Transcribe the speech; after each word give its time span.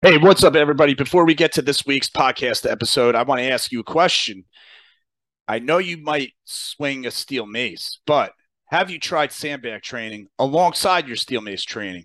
Hey, 0.00 0.16
what's 0.16 0.44
up, 0.44 0.54
everybody? 0.54 0.94
Before 0.94 1.26
we 1.26 1.34
get 1.34 1.50
to 1.54 1.62
this 1.62 1.84
week's 1.84 2.08
podcast 2.08 2.70
episode, 2.70 3.16
I 3.16 3.24
want 3.24 3.40
to 3.40 3.50
ask 3.50 3.72
you 3.72 3.80
a 3.80 3.84
question. 3.84 4.44
I 5.48 5.58
know 5.58 5.78
you 5.78 5.96
might 5.96 6.34
swing 6.44 7.04
a 7.04 7.10
steel 7.10 7.46
mace, 7.46 7.98
but 8.06 8.30
have 8.66 8.90
you 8.90 9.00
tried 9.00 9.32
sandbag 9.32 9.82
training 9.82 10.28
alongside 10.38 11.08
your 11.08 11.16
steel 11.16 11.40
mace 11.40 11.64
training? 11.64 12.04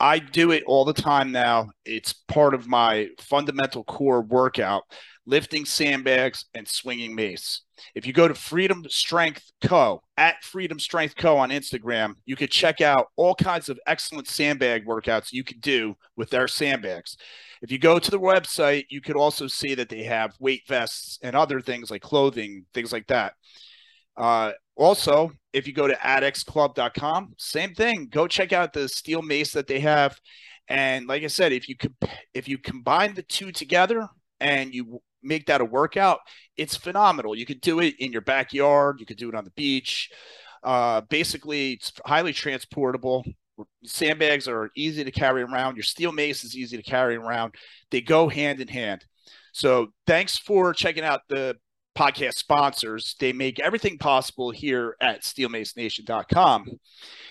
I 0.00 0.18
do 0.18 0.50
it 0.50 0.64
all 0.66 0.84
the 0.84 0.92
time 0.92 1.30
now. 1.30 1.70
It's 1.84 2.12
part 2.12 2.52
of 2.52 2.66
my 2.66 3.10
fundamental 3.20 3.84
core 3.84 4.20
workout 4.20 4.82
lifting 5.24 5.66
sandbags 5.66 6.46
and 6.52 6.66
swinging 6.66 7.14
mace. 7.14 7.60
If 7.94 8.06
you 8.06 8.12
go 8.12 8.28
to 8.28 8.34
Freedom 8.34 8.84
Strength 8.88 9.50
Co. 9.62 10.02
at 10.16 10.42
Freedom 10.42 10.78
Strength 10.78 11.16
Co. 11.16 11.36
on 11.36 11.50
Instagram, 11.50 12.14
you 12.24 12.36
could 12.36 12.50
check 12.50 12.80
out 12.80 13.08
all 13.16 13.34
kinds 13.34 13.68
of 13.68 13.78
excellent 13.86 14.28
sandbag 14.28 14.86
workouts 14.86 15.32
you 15.32 15.44
could 15.44 15.60
do 15.60 15.96
with 16.16 16.30
their 16.30 16.48
sandbags. 16.48 17.16
If 17.62 17.70
you 17.70 17.78
go 17.78 17.98
to 17.98 18.10
the 18.10 18.20
website, 18.20 18.84
you 18.90 19.00
could 19.00 19.16
also 19.16 19.46
see 19.46 19.74
that 19.74 19.88
they 19.88 20.04
have 20.04 20.34
weight 20.38 20.62
vests 20.68 21.18
and 21.22 21.34
other 21.34 21.60
things 21.60 21.90
like 21.90 22.02
clothing, 22.02 22.66
things 22.74 22.92
like 22.92 23.06
that. 23.08 23.34
Uh, 24.16 24.52
also, 24.76 25.32
if 25.52 25.66
you 25.66 25.72
go 25.72 25.86
to 25.86 25.94
adxclub.com, 25.94 27.34
same 27.38 27.74
thing. 27.74 28.08
Go 28.10 28.26
check 28.26 28.52
out 28.52 28.72
the 28.72 28.88
steel 28.88 29.22
mace 29.22 29.52
that 29.52 29.66
they 29.66 29.80
have. 29.80 30.18
And 30.68 31.06
like 31.06 31.22
I 31.22 31.28
said, 31.28 31.52
if 31.52 31.68
you 31.68 31.76
could, 31.76 31.94
if 32.32 32.48
you 32.48 32.58
combine 32.58 33.14
the 33.14 33.22
two 33.22 33.52
together 33.52 34.08
and 34.40 34.74
you 34.74 35.00
make 35.24 35.46
that 35.46 35.60
a 35.60 35.64
workout, 35.64 36.20
it's 36.56 36.76
phenomenal. 36.76 37.34
You 37.34 37.46
could 37.46 37.60
do 37.60 37.80
it 37.80 37.94
in 37.98 38.12
your 38.12 38.20
backyard. 38.20 38.96
You 39.00 39.06
could 39.06 39.16
do 39.16 39.28
it 39.28 39.34
on 39.34 39.44
the 39.44 39.50
beach. 39.50 40.10
Uh, 40.62 41.02
basically, 41.02 41.72
it's 41.72 41.92
highly 42.06 42.32
transportable. 42.32 43.24
Sandbags 43.84 44.48
are 44.48 44.70
easy 44.76 45.04
to 45.04 45.10
carry 45.10 45.42
around. 45.42 45.76
Your 45.76 45.84
steel 45.84 46.12
mace 46.12 46.42
is 46.42 46.56
easy 46.56 46.76
to 46.76 46.82
carry 46.82 47.16
around. 47.16 47.54
They 47.90 48.00
go 48.00 48.28
hand 48.28 48.60
in 48.60 48.68
hand. 48.68 49.04
So, 49.52 49.88
thanks 50.06 50.36
for 50.36 50.72
checking 50.72 51.04
out 51.04 51.20
the 51.28 51.56
podcast 51.96 52.34
sponsors. 52.34 53.14
They 53.20 53.32
make 53.32 53.60
everything 53.60 53.98
possible 53.98 54.50
here 54.50 54.96
at 55.00 55.22
steelmacenation.com. 55.22 56.66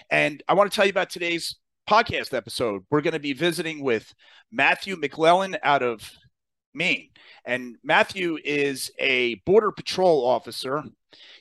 And 0.10 0.44
I 0.48 0.54
want 0.54 0.72
to 0.72 0.76
tell 0.76 0.86
you 0.86 0.92
about 0.92 1.10
today's 1.10 1.58
podcast 1.90 2.34
episode. 2.34 2.84
We're 2.90 3.02
going 3.02 3.14
to 3.14 3.20
be 3.20 3.34
visiting 3.34 3.84
with 3.84 4.14
Matthew 4.52 4.96
McLellan 4.96 5.58
out 5.64 5.84
of 5.84 6.10
Maine. 6.74 7.10
And 7.46 7.78
Matthew 7.84 8.38
is 8.44 8.92
a 9.00 9.36
border 9.46 9.72
patrol 9.72 10.26
officer. 10.26 10.84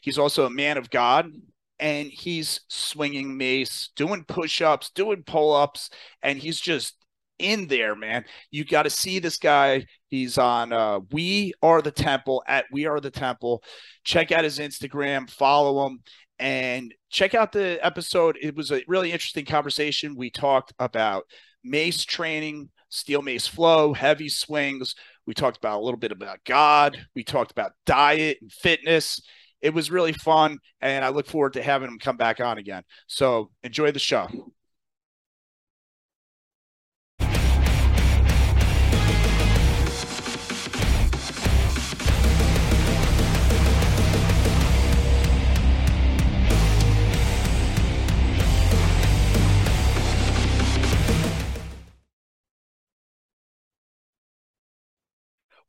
He's 0.02 0.19
also 0.19 0.47
a 0.47 0.50
man 0.50 0.77
of 0.78 0.91
God 0.91 1.30
and 1.78 2.08
he's 2.08 2.61
swinging 2.69 3.36
mace, 3.36 3.91
doing 3.97 4.24
push-ups, 4.24 4.91
doing 4.91 5.24
pull-ups, 5.24 5.91
and 6.22 6.39
he's 6.39 6.61
just 6.61 6.94
in 7.41 7.66
there, 7.66 7.97
man. 7.97 8.24
You 8.52 8.64
got 8.64 8.84
to 8.84 8.91
see 8.91 9.19
this 9.19 9.36
guy. 9.36 9.86
He's 10.08 10.39
on 10.39 10.72
uh, 10.72 11.00
We 11.11 11.55
Are 11.61 11.83
the 11.83 11.91
Temple 11.91 12.44
at 12.46 12.67
We 12.70 12.86
Are 12.86 13.00
the 13.00 13.11
Temple. 13.11 13.64
Check 14.05 14.30
out 14.30 14.44
his 14.44 14.61
Instagram, 14.61 15.28
follow 15.28 15.86
him, 15.86 16.00
and 16.39 16.94
check 17.11 17.34
out 17.34 17.50
the 17.50 17.78
episode. 17.83 18.39
It 18.41 18.55
was 18.55 18.70
a 18.70 18.84
really 18.86 19.11
interesting 19.11 19.44
conversation. 19.44 20.14
We 20.14 20.30
talked 20.30 20.72
about 20.78 21.24
mace 21.64 22.05
training, 22.05 22.70
steel 22.91 23.22
mace 23.22 23.46
flow, 23.48 23.92
heavy 23.92 24.28
swings. 24.28 24.94
We 25.27 25.34
talked 25.34 25.56
about 25.56 25.81
a 25.81 25.84
little 25.84 25.98
bit 25.98 26.12
about 26.12 26.45
God. 26.45 26.98
We 27.15 27.25
talked 27.25 27.53
about 27.53 27.73
diet 27.87 28.39
and 28.41 28.53
fitness. 28.53 29.20
It 29.61 29.73
was 29.73 29.91
really 29.91 30.12
fun, 30.12 30.59
and 30.81 31.05
I 31.05 31.11
look 31.11 31.27
forward 31.27 31.53
to 31.53 31.62
having 31.62 31.89
him 31.89 31.98
come 31.98 32.17
back 32.17 32.41
on 32.41 32.59
again. 32.59 32.83
So 33.06 33.51
enjoy 33.62 33.92
the 33.92 34.01
show. 34.01 34.52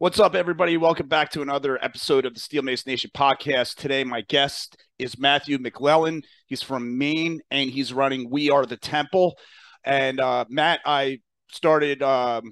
What's 0.03 0.19
up, 0.19 0.35
everybody? 0.35 0.75
Welcome 0.75 1.07
back 1.07 1.29
to 1.29 1.41
another 1.41 1.81
episode 1.81 2.25
of 2.25 2.33
the 2.33 2.39
Steel 2.41 2.61
Mace 2.61 2.85
Nation 2.85 3.09
podcast. 3.15 3.75
Today, 3.75 4.03
my 4.03 4.19
guest 4.19 4.75
is 4.99 5.17
Matthew 5.17 5.57
McLellan. 5.57 6.23
He's 6.45 6.61
from 6.61 6.97
Maine 6.97 7.39
and 7.51 7.69
he's 7.69 7.93
running 7.93 8.29
We 8.29 8.49
Are 8.49 8.65
the 8.65 8.75
Temple. 8.75 9.37
And 9.85 10.19
uh, 10.19 10.43
Matt, 10.49 10.81
I 10.85 11.21
started 11.53 12.03
um, 12.03 12.51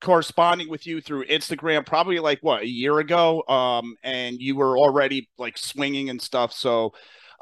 corresponding 0.00 0.68
with 0.68 0.84
you 0.84 1.00
through 1.00 1.26
Instagram 1.26 1.86
probably 1.86 2.18
like 2.18 2.40
what 2.40 2.62
a 2.62 2.68
year 2.68 2.98
ago. 2.98 3.44
Um, 3.46 3.94
and 4.02 4.40
you 4.40 4.56
were 4.56 4.76
already 4.76 5.28
like 5.38 5.58
swinging 5.58 6.10
and 6.10 6.20
stuff. 6.20 6.52
So, 6.52 6.94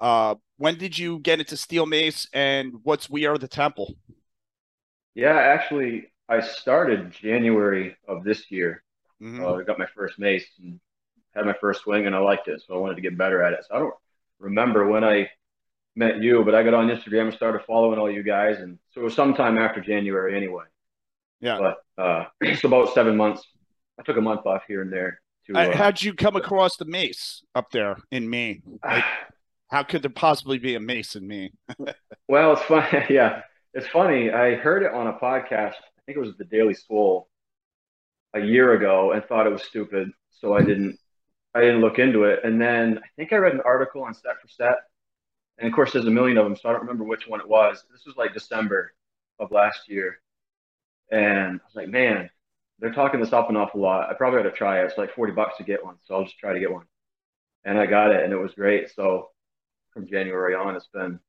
uh, 0.02 0.34
when 0.58 0.76
did 0.76 0.98
you 0.98 1.18
get 1.18 1.40
into 1.40 1.56
Steel 1.56 1.86
Mace 1.86 2.28
and 2.34 2.74
what's 2.82 3.08
We 3.08 3.24
Are 3.24 3.38
the 3.38 3.48
Temple? 3.48 3.94
Yeah, 5.14 5.38
actually, 5.38 6.08
I 6.28 6.40
started 6.40 7.10
January 7.10 7.96
of 8.06 8.22
this 8.22 8.50
year 8.50 8.82
Mm-hmm. 9.22 9.44
Uh, 9.44 9.54
I 9.54 9.62
got 9.62 9.78
my 9.78 9.86
first 9.94 10.18
mace 10.18 10.46
and 10.60 10.80
had 11.34 11.46
my 11.46 11.54
first 11.60 11.82
swing, 11.82 12.06
and 12.06 12.14
I 12.14 12.18
liked 12.18 12.48
it, 12.48 12.62
so 12.66 12.74
I 12.74 12.78
wanted 12.78 12.96
to 12.96 13.02
get 13.02 13.16
better 13.16 13.42
at 13.42 13.52
it. 13.52 13.64
So 13.68 13.74
I 13.74 13.78
don't 13.78 13.94
remember 14.38 14.88
when 14.88 15.04
I 15.04 15.30
met 15.96 16.22
you, 16.22 16.44
but 16.44 16.54
I 16.54 16.62
got 16.62 16.74
on 16.74 16.88
Instagram 16.88 17.26
and 17.26 17.34
started 17.34 17.62
following 17.66 17.98
all 17.98 18.10
you 18.10 18.22
guys, 18.22 18.58
and 18.58 18.78
so 18.92 19.00
it 19.00 19.04
was 19.04 19.14
sometime 19.14 19.58
after 19.58 19.80
January 19.80 20.36
anyway. 20.36 20.64
Yeah. 21.40 21.58
But 21.58 22.02
uh, 22.02 22.24
it's 22.40 22.64
about 22.64 22.94
seven 22.94 23.16
months. 23.16 23.46
I 23.98 24.02
took 24.02 24.16
a 24.16 24.22
month 24.22 24.46
off 24.46 24.62
here 24.66 24.82
and 24.82 24.92
there. 24.92 25.20
To, 25.46 25.58
uh, 25.58 25.76
how'd 25.76 26.02
you 26.02 26.14
come 26.14 26.36
across 26.36 26.76
the 26.76 26.84
mace 26.84 27.42
up 27.54 27.70
there 27.70 27.96
in 28.10 28.28
Maine? 28.28 28.62
Like, 28.84 29.04
how 29.70 29.84
could 29.84 30.02
there 30.02 30.10
possibly 30.10 30.58
be 30.58 30.74
a 30.74 30.80
mace 30.80 31.14
in 31.14 31.28
Maine? 31.28 31.56
well, 32.28 32.54
it's 32.54 32.62
funny. 32.62 33.06
Yeah, 33.08 33.42
it's 33.72 33.86
funny. 33.86 34.28
I 34.32 34.56
heard 34.56 34.82
it 34.82 34.92
on 34.92 35.06
a 35.06 35.12
podcast. 35.12 35.74
I 35.74 36.00
think 36.04 36.16
it 36.16 36.20
was 36.20 36.36
the 36.36 36.44
Daily 36.44 36.74
Swole, 36.74 37.28
a 38.34 38.40
year 38.40 38.74
ago 38.74 39.12
and 39.12 39.24
thought 39.24 39.46
it 39.46 39.52
was 39.52 39.62
stupid, 39.62 40.10
so 40.30 40.54
I 40.54 40.62
didn't 40.62 40.98
I 41.54 41.60
didn't 41.60 41.80
look 41.80 41.98
into 41.98 42.24
it. 42.24 42.40
And 42.44 42.60
then 42.60 42.98
I 42.98 43.08
think 43.16 43.32
I 43.32 43.36
read 43.36 43.54
an 43.54 43.62
article 43.64 44.02
on 44.04 44.14
Set 44.14 44.40
for 44.40 44.48
Set, 44.48 44.76
and 45.58 45.68
of 45.68 45.74
course 45.74 45.92
there's 45.92 46.06
a 46.06 46.10
million 46.10 46.38
of 46.38 46.44
them, 46.44 46.56
so 46.56 46.68
I 46.68 46.72
don't 46.72 46.82
remember 46.82 47.04
which 47.04 47.26
one 47.26 47.40
it 47.40 47.48
was. 47.48 47.84
This 47.90 48.06
was 48.06 48.16
like 48.16 48.34
December 48.34 48.92
of 49.38 49.50
last 49.50 49.88
year, 49.88 50.20
and 51.10 51.60
I 51.60 51.64
was 51.64 51.74
like, 51.74 51.88
man, 51.88 52.30
they're 52.78 52.92
talking 52.92 53.20
this 53.20 53.32
up 53.32 53.50
an 53.50 53.56
awful 53.56 53.80
lot. 53.80 54.10
I 54.10 54.14
probably 54.14 54.40
ought 54.40 54.44
to 54.44 54.52
try 54.52 54.80
it. 54.80 54.86
It's 54.86 54.98
like 54.98 55.14
forty 55.14 55.32
bucks 55.32 55.56
to 55.58 55.64
get 55.64 55.84
one, 55.84 55.96
so 56.04 56.14
I'll 56.14 56.24
just 56.24 56.38
try 56.38 56.52
to 56.52 56.60
get 56.60 56.72
one. 56.72 56.86
And 57.64 57.78
I 57.78 57.86
got 57.86 58.12
it, 58.12 58.24
and 58.24 58.32
it 58.32 58.38
was 58.38 58.54
great. 58.54 58.90
So 58.94 59.28
from 59.92 60.06
January 60.06 60.54
on, 60.54 60.76
it's 60.76 60.86
been 60.86 61.20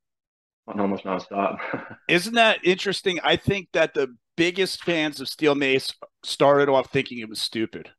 almost 0.68 1.04
nonstop. 1.04 1.58
Isn't 2.08 2.36
that 2.36 2.64
interesting? 2.64 3.20
I 3.24 3.36
think 3.36 3.70
that 3.74 3.94
the 3.94 4.16
biggest 4.42 4.84
fans 4.84 5.22
of 5.22 5.30
Steel 5.30 5.54
Mace 5.54 5.94
started 6.24 6.68
off 6.68 6.92
thinking 6.92 7.20
it 7.20 7.30
was 7.30 7.40
stupid. 7.40 7.92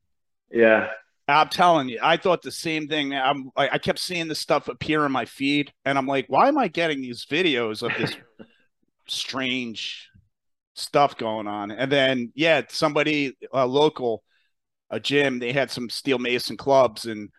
Yeah. 0.51 0.89
I'm 1.29 1.49
telling 1.49 1.89
you, 1.89 2.01
I 2.03 2.17
thought 2.17 2.43
the 2.43 2.51
same 2.51 2.89
thing. 2.89 3.15
I'm 3.15 3.51
I 3.57 3.79
kept 3.79 4.01
seeing 4.01 4.27
this 4.27 4.41
stuff 4.41 4.67
appear 4.67 5.07
in 5.07 5.13
my 5.13 5.25
feed, 5.25 5.73
and 5.85 5.97
I'm 5.97 6.09
like, 6.09 6.27
why 6.27 6.49
am 6.49 6.59
I 6.59 6.67
getting 6.67 7.01
these 7.01 7.25
videos 7.27 7.85
of 7.85 7.97
this 7.97 8.17
strange 9.07 10.09
stuff 10.75 11.17
going 11.17 11.47
on? 11.47 11.71
And 11.71 11.93
then, 11.93 12.33
yeah, 12.35 12.63
somebody 12.69 13.37
uh, 13.55 13.65
local, 13.65 14.25
a 14.91 14.99
gym, 14.99 15.39
they 15.39 15.53
had 15.53 15.71
some 15.71 15.89
steel 15.89 16.19
mason 16.19 16.57
clubs, 16.57 17.05
and 17.05 17.31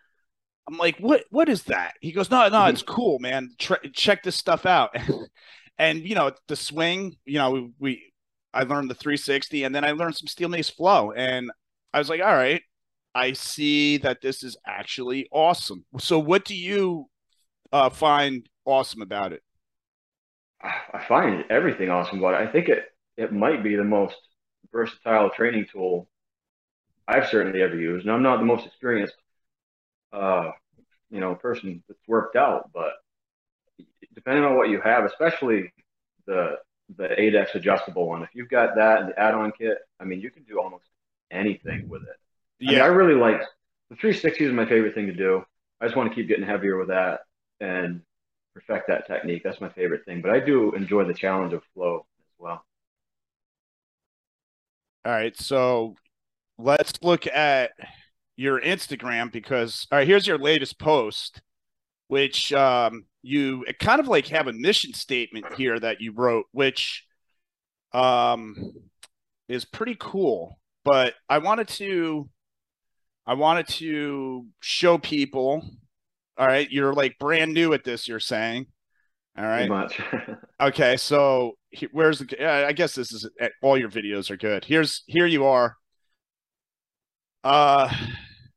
I'm 0.66 0.78
like, 0.78 0.96
what? 0.96 1.24
What 1.28 1.50
is 1.50 1.64
that? 1.64 1.92
He 2.00 2.10
goes, 2.10 2.30
no, 2.30 2.48
no, 2.48 2.64
it's 2.64 2.82
cool, 2.82 3.18
man. 3.18 3.50
Try, 3.58 3.76
check 3.92 4.22
this 4.22 4.36
stuff 4.36 4.64
out. 4.64 4.96
and 5.78 5.98
you 5.98 6.14
know, 6.14 6.32
the 6.48 6.56
swing, 6.56 7.16
you 7.26 7.36
know, 7.36 7.50
we, 7.50 7.70
we 7.78 8.13
I 8.54 8.62
learned 8.62 8.90
the 8.90 8.94
360 8.94 9.64
and 9.64 9.74
then 9.74 9.84
I 9.84 9.92
learned 9.92 10.16
some 10.16 10.28
steel 10.28 10.48
mace 10.48 10.70
flow. 10.70 11.12
And 11.12 11.50
I 11.92 11.98
was 11.98 12.08
like, 12.08 12.20
all 12.20 12.34
right, 12.34 12.62
I 13.14 13.32
see 13.32 13.98
that 13.98 14.20
this 14.20 14.42
is 14.42 14.56
actually 14.66 15.28
awesome. 15.30 15.84
So 15.98 16.18
what 16.18 16.44
do 16.44 16.54
you 16.54 17.06
uh, 17.72 17.90
find 17.90 18.48
awesome 18.64 19.02
about 19.02 19.32
it? 19.32 19.42
I 20.62 21.04
find 21.06 21.44
everything 21.50 21.90
awesome 21.90 22.20
about 22.20 22.40
it. 22.40 22.48
I 22.48 22.50
think 22.50 22.68
it 22.68 22.84
it 23.16 23.32
might 23.32 23.62
be 23.62 23.76
the 23.76 23.84
most 23.84 24.16
versatile 24.72 25.30
training 25.30 25.66
tool 25.70 26.08
I've 27.06 27.28
certainly 27.28 27.60
ever 27.60 27.76
used. 27.76 28.06
And 28.06 28.14
I'm 28.14 28.22
not 28.22 28.38
the 28.38 28.46
most 28.46 28.66
experienced 28.66 29.14
uh, 30.12 30.52
you 31.10 31.20
know, 31.20 31.34
person 31.34 31.82
that's 31.88 32.00
worked 32.08 32.36
out, 32.36 32.70
but 32.72 32.92
depending 34.14 34.44
on 34.44 34.56
what 34.56 34.68
you 34.68 34.80
have, 34.80 35.04
especially 35.04 35.72
the 36.26 36.56
the 36.96 37.08
ADX 37.08 37.54
adjustable 37.54 38.08
one. 38.08 38.22
If 38.22 38.30
you've 38.34 38.48
got 38.48 38.76
that 38.76 39.00
and 39.00 39.10
the 39.10 39.18
add-on 39.18 39.52
kit, 39.52 39.78
I 40.00 40.04
mean, 40.04 40.20
you 40.20 40.30
can 40.30 40.42
do 40.44 40.60
almost 40.60 40.84
anything 41.30 41.88
with 41.88 42.02
it. 42.02 42.16
Yeah, 42.60 42.70
I, 42.70 42.72
mean, 42.72 42.82
I 42.82 42.86
really 42.86 43.20
like 43.20 43.40
the 43.90 43.96
360 43.96 44.44
is 44.44 44.52
my 44.52 44.66
favorite 44.66 44.94
thing 44.94 45.06
to 45.06 45.12
do. 45.12 45.44
I 45.80 45.86
just 45.86 45.96
want 45.96 46.10
to 46.10 46.14
keep 46.14 46.28
getting 46.28 46.46
heavier 46.46 46.78
with 46.78 46.88
that 46.88 47.20
and 47.60 48.02
perfect 48.54 48.88
that 48.88 49.06
technique. 49.06 49.42
That's 49.44 49.60
my 49.60 49.68
favorite 49.70 50.04
thing. 50.04 50.22
But 50.22 50.30
I 50.30 50.40
do 50.40 50.72
enjoy 50.72 51.04
the 51.04 51.14
challenge 51.14 51.52
of 51.52 51.62
flow 51.74 52.06
as 52.20 52.34
well. 52.38 52.64
All 55.04 55.12
right, 55.12 55.36
so 55.36 55.96
let's 56.58 56.92
look 57.02 57.26
at 57.26 57.72
your 58.36 58.60
Instagram 58.60 59.30
because 59.30 59.86
all 59.92 59.98
right, 59.98 60.06
here's 60.06 60.26
your 60.26 60.38
latest 60.38 60.78
post, 60.78 61.42
which 62.08 62.52
um 62.52 63.04
you 63.22 63.64
kind 63.80 64.00
of 64.00 64.08
like 64.08 64.26
have 64.28 64.48
a 64.48 64.52
mission 64.52 64.92
statement 64.92 65.46
here 65.54 65.78
that 65.78 66.00
you 66.00 66.12
wrote, 66.12 66.46
which 66.52 67.04
um 67.92 68.72
is 69.48 69.64
pretty 69.64 69.96
cool. 69.98 70.58
But 70.84 71.14
I 71.28 71.38
wanted 71.38 71.68
to 71.68 72.28
I 73.26 73.34
wanted 73.34 73.68
to 73.68 74.46
show 74.60 74.98
people. 74.98 75.68
All 76.36 76.46
right, 76.46 76.70
you're 76.70 76.92
like 76.92 77.18
brand 77.18 77.54
new 77.54 77.72
at 77.72 77.84
this. 77.84 78.08
You're 78.08 78.20
saying, 78.20 78.66
all 79.36 79.44
right, 79.44 79.68
much. 79.68 80.00
okay. 80.60 80.96
So 80.96 81.56
where's 81.92 82.18
the? 82.20 82.46
I 82.46 82.72
guess 82.72 82.94
this 82.94 83.12
is 83.12 83.28
eh, 83.40 83.48
all 83.62 83.78
your 83.78 83.88
videos 83.88 84.30
are 84.30 84.36
good. 84.36 84.64
Here's 84.64 85.02
here 85.06 85.26
you 85.26 85.46
are. 85.46 85.76
Uh, 87.42 87.92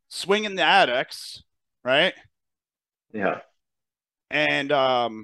swinging 0.07 0.55
the 0.55 0.61
ADX, 0.61 1.41
right? 1.83 2.13
Yeah. 3.17 3.39
And 4.29 4.71
um. 4.71 5.23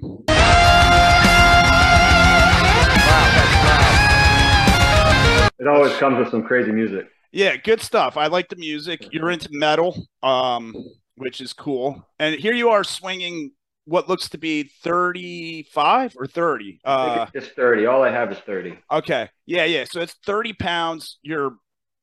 It 5.60 5.68
always 5.68 5.92
comes 5.98 6.18
with 6.18 6.30
some 6.32 6.42
crazy 6.42 6.72
music. 6.72 7.06
Yeah, 7.30 7.56
good 7.56 7.80
stuff. 7.80 8.16
I 8.16 8.26
like 8.26 8.48
the 8.48 8.56
music. 8.56 9.06
You're 9.12 9.30
into 9.30 9.48
metal, 9.52 10.08
um, 10.24 10.74
which 11.16 11.40
is 11.40 11.52
cool. 11.52 12.04
And 12.18 12.34
here 12.34 12.52
you 12.52 12.70
are 12.70 12.82
swinging 12.82 13.52
what 13.84 14.08
looks 14.08 14.28
to 14.30 14.38
be 14.38 14.64
35 14.82 16.16
or 16.18 16.26
30. 16.26 16.80
Uh, 16.84 17.26
it's 17.32 17.48
30. 17.50 17.86
All 17.86 18.02
I 18.02 18.10
have 18.10 18.32
is 18.32 18.38
30. 18.38 18.76
Okay. 18.90 19.28
Yeah, 19.46 19.66
yeah. 19.66 19.84
So 19.84 20.00
it's 20.00 20.16
30 20.26 20.54
pounds. 20.54 21.20
Your 21.22 21.52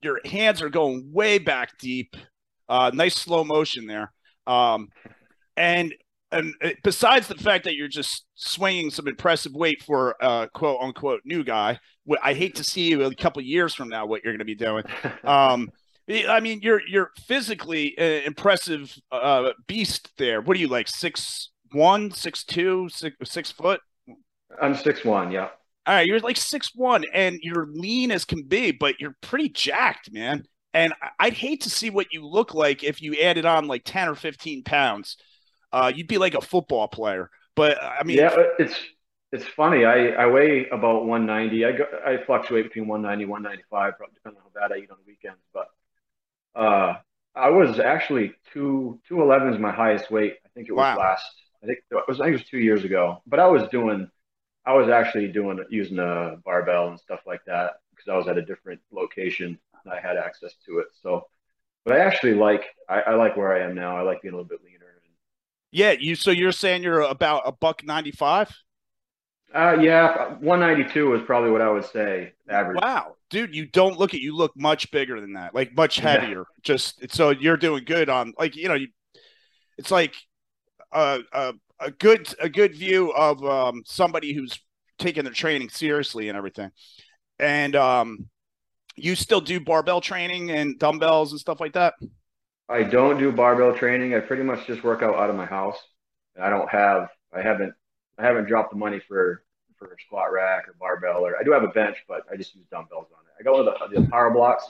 your 0.02 0.22
hands 0.24 0.62
are 0.62 0.70
going 0.70 1.12
way 1.12 1.38
back 1.38 1.78
deep. 1.80 2.16
Uh, 2.70 2.92
nice 2.94 3.16
slow 3.16 3.44
motion 3.44 3.88
there. 3.88 4.14
Um, 4.48 4.88
and 5.62 5.94
and 6.32 6.54
uh, 6.64 6.70
besides 6.84 7.28
the 7.28 7.36
fact 7.36 7.66
that 7.66 7.76
you're 7.76 7.88
just 7.88 8.26
swinging 8.36 8.90
some 8.90 9.08
impressive 9.08 9.54
weight 9.54 9.84
for 9.84 10.16
a 10.22 10.50
quote 10.54 10.82
unquote 10.82 11.22
new 11.24 11.44
guy, 11.44 11.78
I 12.22 12.34
hate 12.34 12.56
to 12.56 12.64
see 12.64 12.90
you 12.90 13.04
a 13.04 13.16
couple 13.16 13.42
years 13.42 13.74
from 13.74 13.90
now 13.90 14.06
what 14.06 14.24
you're 14.24 14.34
going 14.34 14.40
to 14.40 14.46
be 14.46 14.56
doing. 14.56 14.84
Um, 15.24 15.70
I 16.10 16.40
mean, 16.42 16.60
you're 16.62 16.82
you're 16.88 17.12
physically 17.26 17.98
uh, 17.98 18.26
impressive 18.26 18.94
uh, 19.12 19.52
beast 19.68 20.12
there. 20.18 20.42
What 20.42 20.58
are 20.58 20.60
you 20.60 20.68
like 20.68 20.88
six 20.88 21.52
one, 21.72 22.12
six 22.12 22.44
two, 22.44 22.90
six 22.90 23.16
six 23.24 23.52
foot? 23.52 23.80
I'm 24.62 24.76
six 24.76 25.06
one. 25.06 25.32
Yeah. 25.32 25.50
All 25.86 25.96
right, 25.96 26.06
you're 26.06 26.20
like 26.20 26.38
six 26.38 26.72
one, 26.76 27.06
and 27.14 27.40
you're 27.42 27.68
lean 27.72 28.12
as 28.12 28.26
can 28.26 28.44
be, 28.44 28.72
but 28.72 29.00
you're 29.00 29.16
pretty 29.22 29.50
jacked, 29.50 30.12
man. 30.12 30.44
And 30.74 30.94
I'd 31.20 31.34
hate 31.34 31.62
to 31.62 31.70
see 31.70 31.90
what 31.90 32.08
you 32.12 32.26
look 32.26 32.54
like 32.54 32.84
if 32.84 33.02
you 33.02 33.16
added 33.22 33.46
on 33.46 33.68
like 33.68 33.84
ten 33.86 34.10
or 34.10 34.16
fifteen 34.16 34.64
pounds. 34.64 35.18
Uh, 35.72 35.92
you'd 35.94 36.08
be 36.08 36.18
like 36.18 36.34
a 36.34 36.42
football 36.42 36.88
player. 36.88 37.30
But 37.56 37.82
I 37.82 38.04
mean, 38.04 38.18
yeah, 38.18 38.36
it's 38.60 38.76
it's 39.32 39.46
funny. 39.46 39.86
I, 39.86 40.10
I 40.10 40.28
weigh 40.28 40.68
about 40.70 41.06
190. 41.06 41.66
I 41.66 41.72
go, 41.72 41.86
I 42.06 42.18
fluctuate 42.26 42.66
between 42.66 42.88
190 42.88 43.26
195, 43.26 43.94
depending 44.14 44.42
on 44.42 44.52
how 44.54 44.68
bad 44.68 44.76
I 44.76 44.82
eat 44.84 44.92
on 44.92 44.98
the 44.98 45.08
weekends. 45.08 45.42
But 45.54 45.68
uh, 46.56 46.96
I 47.36 47.50
was 47.50 47.80
actually 47.80 48.34
two 48.54 49.00
211 49.08 49.54
is 49.54 49.60
my 49.60 49.72
highest 49.72 50.12
weight. 50.12 50.36
I 50.46 50.50
think 50.54 50.68
it 50.68 50.74
was 50.74 50.80
wow. 50.80 50.98
last. 50.98 51.26
I 51.64 51.68
think 51.68 51.80
it 51.90 52.04
was 52.08 52.20
I 52.20 52.26
think 52.26 52.36
it 52.36 52.42
was 52.42 52.50
two 52.50 52.60
years 52.60 52.84
ago. 52.84 53.22
But 53.26 53.40
I 53.40 53.48
was 53.48 53.68
doing, 53.70 54.10
I 54.66 54.74
was 54.74 54.90
actually 54.90 55.30
doing 55.30 55.64
using 55.70 56.00
a 56.00 56.38
barbell 56.44 56.90
and 56.90 57.00
stuff 57.00 57.22
like 57.26 57.42
that 57.46 57.74
because 57.92 58.10
I 58.10 58.18
was 58.18 58.28
at 58.28 58.38
a 58.38 58.46
different 58.46 58.82
location 58.92 59.58
and 59.84 59.94
I 59.94 60.00
had 60.00 60.18
access 60.18 60.54
to 60.66 60.80
it. 60.80 60.88
So, 61.02 61.28
but 61.86 61.96
I 61.96 62.00
actually 62.00 62.34
like 62.34 62.66
I, 62.90 63.02
I 63.02 63.16
like 63.16 63.38
where 63.38 63.54
I 63.54 63.64
am 63.64 63.76
now. 63.76 63.98
I 63.98 64.02
like 64.02 64.22
being 64.22 64.34
a 64.34 64.38
little 64.38 64.50
bit 64.50 64.64
leaner. 64.64 64.71
Yeah, 65.72 65.92
you. 65.98 66.16
So 66.16 66.32
you're 66.32 66.52
saying 66.52 66.84
you're 66.84 67.02
about 67.02 67.44
a 67.46 67.52
buck 67.52 67.84
ninety 67.84 68.12
five. 68.12 68.52
Uh, 69.54 69.78
yeah, 69.82 70.30
192 70.40 71.14
is 71.16 71.22
probably 71.26 71.52
what 71.52 71.60
I 71.60 71.70
would 71.70 71.84
say 71.84 72.32
average. 72.50 72.80
Wow, 72.82 73.18
dude, 73.30 73.54
you 73.54 73.66
don't 73.66 74.00
look 74.00 74.14
at 74.14 74.22
you 74.22 74.34
look 74.34 74.54
much 74.56 74.90
bigger 74.92 75.20
than 75.20 75.34
that, 75.34 75.54
like 75.54 75.76
much 75.76 75.98
heavier. 75.98 76.40
Yeah. 76.40 76.44
Just 76.64 77.14
so 77.14 77.32
you're 77.32 77.58
doing 77.58 77.84
good 77.84 78.08
on 78.08 78.34
like 78.40 78.56
you 78.56 78.70
know, 78.70 78.76
you, 78.76 78.88
it's 79.78 79.92
like 79.92 80.16
a, 80.94 81.20
a 81.34 81.54
a 81.82 81.92
good 81.92 82.34
a 82.40 82.48
good 82.48 82.76
view 82.76 83.12
of 83.12 83.44
um 83.44 83.84
somebody 83.86 84.32
who's 84.32 84.58
taking 85.02 85.24
their 85.24 85.34
training 85.34 85.70
seriously 85.70 86.30
and 86.30 86.38
everything. 86.38 86.72
And 87.40 87.76
um, 87.76 88.30
you 88.96 89.16
still 89.16 89.42
do 89.42 89.60
barbell 89.60 90.00
training 90.00 90.52
and 90.52 90.80
dumbbells 90.80 91.32
and 91.32 91.42
stuff 91.42 91.60
like 91.60 91.74
that. 91.74 91.96
I 92.72 92.84
don't 92.84 93.20
do 93.20 93.32
barbell 93.32 93.76
training. 93.76 94.16
I 94.16 94.20
pretty 94.20 94.44
much 94.44 94.66
just 94.66 94.84
work 94.84 95.02
out 95.02 95.16
out 95.16 95.30
of 95.30 95.36
my 95.36 95.46
house. 95.46 95.78
I 96.42 96.50
don't 96.50 96.70
have. 96.70 97.10
I 97.34 97.42
haven't 97.42 97.74
I 98.18 98.26
haven't 98.26 98.48
dropped 98.48 98.72
the 98.72 98.78
money 98.78 99.02
for 99.08 99.44
for 99.78 99.88
a 99.88 99.96
squat 100.06 100.32
rack 100.32 100.68
or 100.68 100.76
barbell 100.80 101.26
or 101.26 101.38
I 101.38 101.44
do 101.44 101.52
have 101.52 101.64
a 101.64 101.70
bench, 101.70 101.98
but 102.08 102.22
I 102.32 102.38
just 102.38 102.56
use 102.56 102.66
dumbbells 102.72 103.08
on 103.12 103.24
it. 103.26 103.34
I 103.40 103.44
go 103.44 103.64
with 103.64 103.74
the, 103.92 104.02
the 104.02 104.08
power 104.10 104.32
blocks 104.32 104.70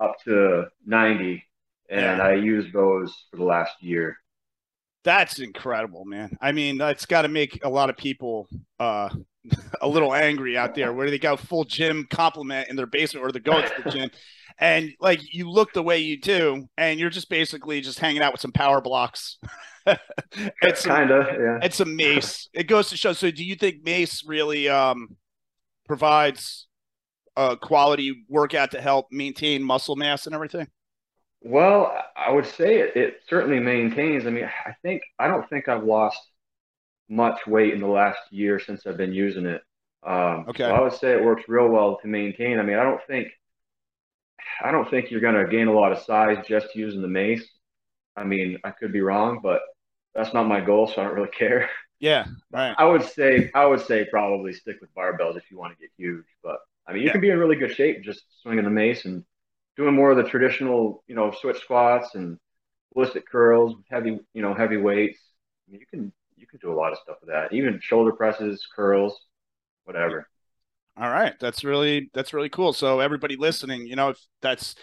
up 0.00 0.16
to 0.24 0.66
90 0.84 1.44
and 1.90 2.18
yeah. 2.18 2.22
I 2.22 2.34
use 2.34 2.72
those 2.72 3.14
for 3.30 3.36
the 3.36 3.44
last 3.44 3.80
year. 3.80 4.16
That's 5.04 5.38
incredible, 5.38 6.04
man. 6.04 6.36
I 6.40 6.52
mean, 6.52 6.76
that's 6.76 7.06
got 7.06 7.22
to 7.22 7.28
make 7.28 7.64
a 7.64 7.68
lot 7.68 7.88
of 7.88 7.96
people 7.96 8.48
uh, 8.78 9.10
a 9.80 9.88
little 9.88 10.12
angry 10.12 10.58
out 10.58 10.74
there 10.74 10.92
where 10.92 11.08
they 11.10 11.18
got 11.18 11.40
full 11.40 11.64
gym 11.64 12.06
complement 12.10 12.68
in 12.68 12.76
their 12.76 12.86
basement 12.86 13.24
or 13.24 13.32
they're 13.32 13.40
going 13.40 13.64
to 13.64 13.82
the 13.82 13.90
gym 13.90 14.10
and 14.60 14.92
like 15.00 15.20
you 15.34 15.50
look 15.50 15.72
the 15.72 15.82
way 15.82 15.98
you 15.98 16.20
do 16.20 16.68
and 16.76 17.00
you're 17.00 17.10
just 17.10 17.28
basically 17.28 17.80
just 17.80 17.98
hanging 17.98 18.22
out 18.22 18.32
with 18.32 18.40
some 18.40 18.52
power 18.52 18.80
blocks 18.80 19.38
it's 20.62 20.84
kind 20.84 21.10
of 21.10 21.26
yeah. 21.26 21.58
It's 21.62 21.80
a 21.80 21.84
mace. 21.84 22.48
It 22.52 22.64
goes 22.64 22.90
to 22.90 22.96
show. 22.96 23.12
So, 23.12 23.30
do 23.30 23.44
you 23.44 23.56
think 23.56 23.84
mace 23.84 24.24
really 24.24 24.68
um, 24.68 25.16
provides 25.86 26.66
a 27.36 27.56
quality 27.56 28.24
workout 28.28 28.72
to 28.72 28.80
help 28.80 29.06
maintain 29.10 29.62
muscle 29.62 29.96
mass 29.96 30.26
and 30.26 30.34
everything? 30.34 30.68
Well, 31.42 31.92
I 32.16 32.30
would 32.30 32.46
say 32.46 32.78
it, 32.80 32.96
it 32.96 33.20
certainly 33.28 33.60
maintains. 33.60 34.26
I 34.26 34.30
mean, 34.30 34.44
I 34.44 34.74
think 34.82 35.02
I 35.18 35.28
don't 35.28 35.48
think 35.48 35.68
I've 35.68 35.84
lost 35.84 36.20
much 37.08 37.46
weight 37.46 37.74
in 37.74 37.80
the 37.80 37.86
last 37.86 38.18
year 38.30 38.60
since 38.60 38.86
I've 38.86 38.96
been 38.96 39.12
using 39.12 39.46
it. 39.46 39.62
Um, 40.06 40.46
okay. 40.48 40.64
So 40.64 40.74
I 40.74 40.80
would 40.80 40.92
say 40.92 41.12
it 41.12 41.24
works 41.24 41.44
real 41.48 41.68
well 41.68 41.98
to 42.02 42.08
maintain. 42.08 42.58
I 42.58 42.62
mean, 42.62 42.76
I 42.76 42.84
don't 42.84 43.00
think 43.06 43.28
I 44.62 44.70
don't 44.70 44.88
think 44.88 45.10
you're 45.10 45.20
going 45.20 45.34
to 45.34 45.50
gain 45.50 45.68
a 45.68 45.72
lot 45.72 45.92
of 45.92 46.02
size 46.02 46.44
just 46.46 46.74
using 46.74 47.02
the 47.02 47.08
mace. 47.08 47.46
I 48.16 48.24
mean, 48.24 48.58
I 48.64 48.70
could 48.70 48.92
be 48.92 49.00
wrong, 49.00 49.40
but 49.42 49.62
that's 50.14 50.34
not 50.34 50.46
my 50.46 50.60
goal, 50.60 50.86
so 50.86 51.00
I 51.00 51.04
don't 51.04 51.14
really 51.14 51.30
care. 51.30 51.70
Yeah, 52.00 52.24
right. 52.50 52.74
I 52.78 52.86
would 52.86 53.04
say 53.04 53.50
I 53.54 53.66
would 53.66 53.82
say 53.82 54.06
probably 54.10 54.54
stick 54.54 54.76
with 54.80 54.94
barbells 54.94 55.36
if 55.36 55.50
you 55.50 55.58
want 55.58 55.74
to 55.74 55.80
get 55.80 55.90
huge. 55.98 56.24
But 56.42 56.56
I 56.86 56.92
mean, 56.92 57.02
you 57.02 57.06
yeah. 57.08 57.12
can 57.12 57.20
be 57.20 57.28
in 57.28 57.38
really 57.38 57.56
good 57.56 57.74
shape 57.74 58.02
just 58.02 58.22
swinging 58.42 58.64
the 58.64 58.70
mace 58.70 59.04
and 59.04 59.22
doing 59.76 59.94
more 59.94 60.10
of 60.10 60.16
the 60.16 60.24
traditional, 60.24 61.04
you 61.06 61.14
know, 61.14 61.30
switch 61.30 61.58
squats 61.58 62.14
and 62.14 62.38
ballistic 62.94 63.28
curls, 63.28 63.76
heavy, 63.90 64.18
you 64.32 64.42
know, 64.42 64.54
heavy 64.54 64.78
weights. 64.78 65.18
I 65.68 65.72
mean, 65.72 65.80
you 65.80 65.86
can 65.86 66.12
you 66.36 66.46
can 66.46 66.58
do 66.60 66.72
a 66.72 66.74
lot 66.74 66.92
of 66.92 66.98
stuff 66.98 67.16
with 67.20 67.28
that. 67.30 67.52
Even 67.52 67.80
shoulder 67.82 68.12
presses, 68.12 68.66
curls, 68.74 69.20
whatever. 69.84 70.26
All 71.00 71.08
right, 71.08 71.32
that's 71.40 71.64
really 71.64 72.10
that's 72.12 72.34
really 72.34 72.50
cool. 72.50 72.74
So 72.74 73.00
everybody 73.00 73.36
listening, 73.36 73.86
you 73.86 73.96
know, 73.96 74.10
if 74.10 74.18
that's 74.42 74.74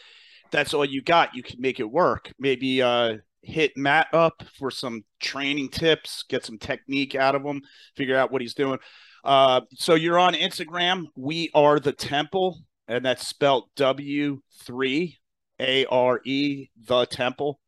that's 0.50 0.74
all 0.74 0.83
you 0.83 1.03
got, 1.03 1.36
you 1.36 1.43
can 1.43 1.62
make 1.62 1.79
it 1.79 1.91
work. 1.91 2.31
Maybe 2.39 2.81
uh 2.81 3.17
hit 3.43 3.77
Matt 3.77 4.07
up 4.13 4.43
for 4.57 4.71
some 4.71 5.03
training 5.19 5.69
tips, 5.69 6.24
get 6.27 6.43
some 6.43 6.57
technique 6.57 7.13
out 7.13 7.36
of 7.36 7.43
him, 7.43 7.62
figure 7.95 8.17
out 8.17 8.31
what 8.31 8.41
he's 8.41 8.55
doing. 8.55 8.79
Uh, 9.24 9.62
so 9.75 9.93
you're 9.93 10.17
on 10.17 10.33
Instagram. 10.33 11.05
We 11.15 11.51
are 11.53 11.79
the 11.79 11.93
Temple, 11.93 12.59
and 12.88 13.05
that's 13.05 13.27
spelled 13.27 13.65
W 13.75 14.41
three 14.65 15.17
A 15.59 15.86
R 15.86 16.19
E 16.25 16.69
the 16.83 17.05
Temple. 17.05 17.59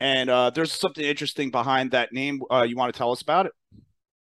And 0.00 0.28
uh, 0.30 0.50
there's 0.50 0.72
something 0.72 1.04
interesting 1.04 1.50
behind 1.50 1.92
that 1.92 2.12
name. 2.12 2.40
Uh, 2.50 2.62
you 2.62 2.76
want 2.76 2.92
to 2.92 2.98
tell 2.98 3.12
us 3.12 3.22
about 3.22 3.46
it? 3.46 3.52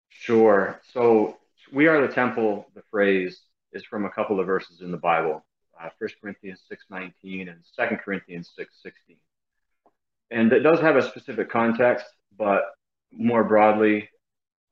Sure. 0.09 0.81
So 0.93 1.37
we 1.73 1.87
are 1.87 2.05
the 2.05 2.13
temple. 2.13 2.67
The 2.75 2.83
phrase 2.91 3.41
is 3.73 3.83
from 3.85 4.05
a 4.05 4.09
couple 4.09 4.39
of 4.39 4.45
verses 4.47 4.81
in 4.81 4.91
the 4.91 4.97
Bible, 4.97 5.45
uh, 5.81 5.89
1 5.99 6.09
Corinthians 6.21 6.61
six 6.67 6.85
nineteen 6.89 7.49
and 7.49 7.59
2 7.77 7.97
Corinthians 7.97 8.51
six 8.55 8.75
sixteen 8.81 9.17
and 10.31 10.51
it 10.51 10.59
does 10.61 10.79
have 10.79 10.95
a 10.95 11.01
specific 11.01 11.49
context, 11.49 12.05
but 12.37 12.63
more 13.11 13.43
broadly, 13.43 14.09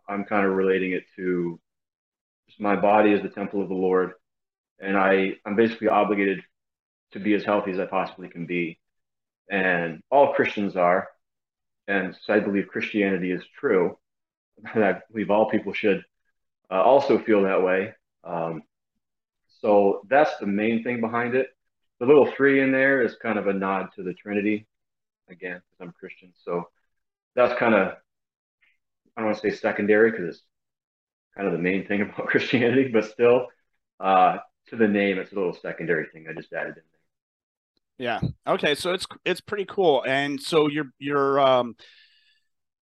I'm 0.08 0.26
kind 0.26 0.46
of 0.46 0.54
relating 0.54 0.92
it 0.94 1.04
to 1.16 1.60
my 2.60 2.76
body 2.76 3.12
is 3.12 3.22
the 3.22 3.30
temple 3.30 3.62
of 3.62 3.70
the 3.70 3.76
Lord, 3.76 4.14
and 4.80 4.98
I 4.98 5.34
I'm 5.46 5.56
basically 5.56 5.88
obligated 5.88 6.42
to 7.14 7.20
be 7.20 7.34
as 7.34 7.44
healthy 7.44 7.72
as 7.72 7.80
I 7.80 7.86
possibly 7.86 8.30
can 8.30 8.46
be, 8.46 8.80
and 9.50 10.02
all 10.12 10.34
Christians 10.34 10.76
are, 10.76 11.10
and 11.88 12.16
so 12.24 12.34
I 12.34 12.40
believe 12.40 12.68
Christianity 12.68 13.32
is 13.32 13.44
true, 13.60 13.98
and 14.74 14.84
I 14.84 15.02
believe 15.12 15.32
all 15.32 15.50
people 15.50 15.74
should 15.74 16.04
uh, 16.72 16.82
also 16.82 17.20
feel 17.20 17.44
that 17.44 17.64
way. 17.64 17.94
Um, 18.24 18.64
So 19.62 20.02
that's 20.10 20.38
the 20.40 20.48
main 20.48 20.84
thing 20.84 21.02
behind 21.02 21.36
it. 21.36 21.50
The 22.00 22.06
little 22.06 22.26
three 22.26 22.62
in 22.62 22.72
there 22.72 23.02
is 23.04 23.16
kind 23.18 23.40
of 23.40 23.48
a 23.48 23.54
nod 23.54 23.90
to 23.96 24.04
the 24.04 24.14
Trinity, 24.14 24.68
again, 25.30 25.62
because 25.70 25.82
I'm 25.82 25.94
Christian. 25.94 26.34
So 26.46 26.70
that's 27.36 27.58
kind 27.60 27.76
of 27.76 27.96
I 29.18 29.22
don't 29.22 29.26
want 29.32 29.42
to 29.42 29.52
say 29.52 29.56
secondary 29.56 30.12
because 30.12 30.28
it's 30.30 30.44
kind 31.36 31.48
of 31.48 31.54
the 31.54 31.60
main 31.60 31.88
thing 31.88 32.02
about 32.04 32.28
Christianity, 32.28 32.90
but 32.92 33.06
still, 33.06 33.48
uh, 34.00 34.40
to 34.70 34.76
the 34.76 34.88
name, 34.88 35.20
it's 35.20 35.32
a 35.32 35.36
little 35.36 35.54
secondary 35.56 36.08
thing 36.08 36.28
I 36.30 36.34
just 36.34 36.54
added 36.54 36.78
in 36.78 36.84
there. 36.92 37.02
Yeah. 37.98 38.20
Okay. 38.48 38.76
So 38.76 38.94
it's 38.94 39.06
it's 39.24 39.42
pretty 39.42 39.66
cool, 39.66 40.04
and 40.08 40.42
so 40.42 40.68
your 40.68 40.86
your 41.00 41.40
um 41.40 41.76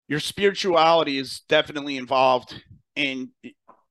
your 0.08 0.20
spirituality 0.20 1.18
is 1.18 1.40
definitely 1.48 1.96
involved 1.96 2.62
in 2.96 3.30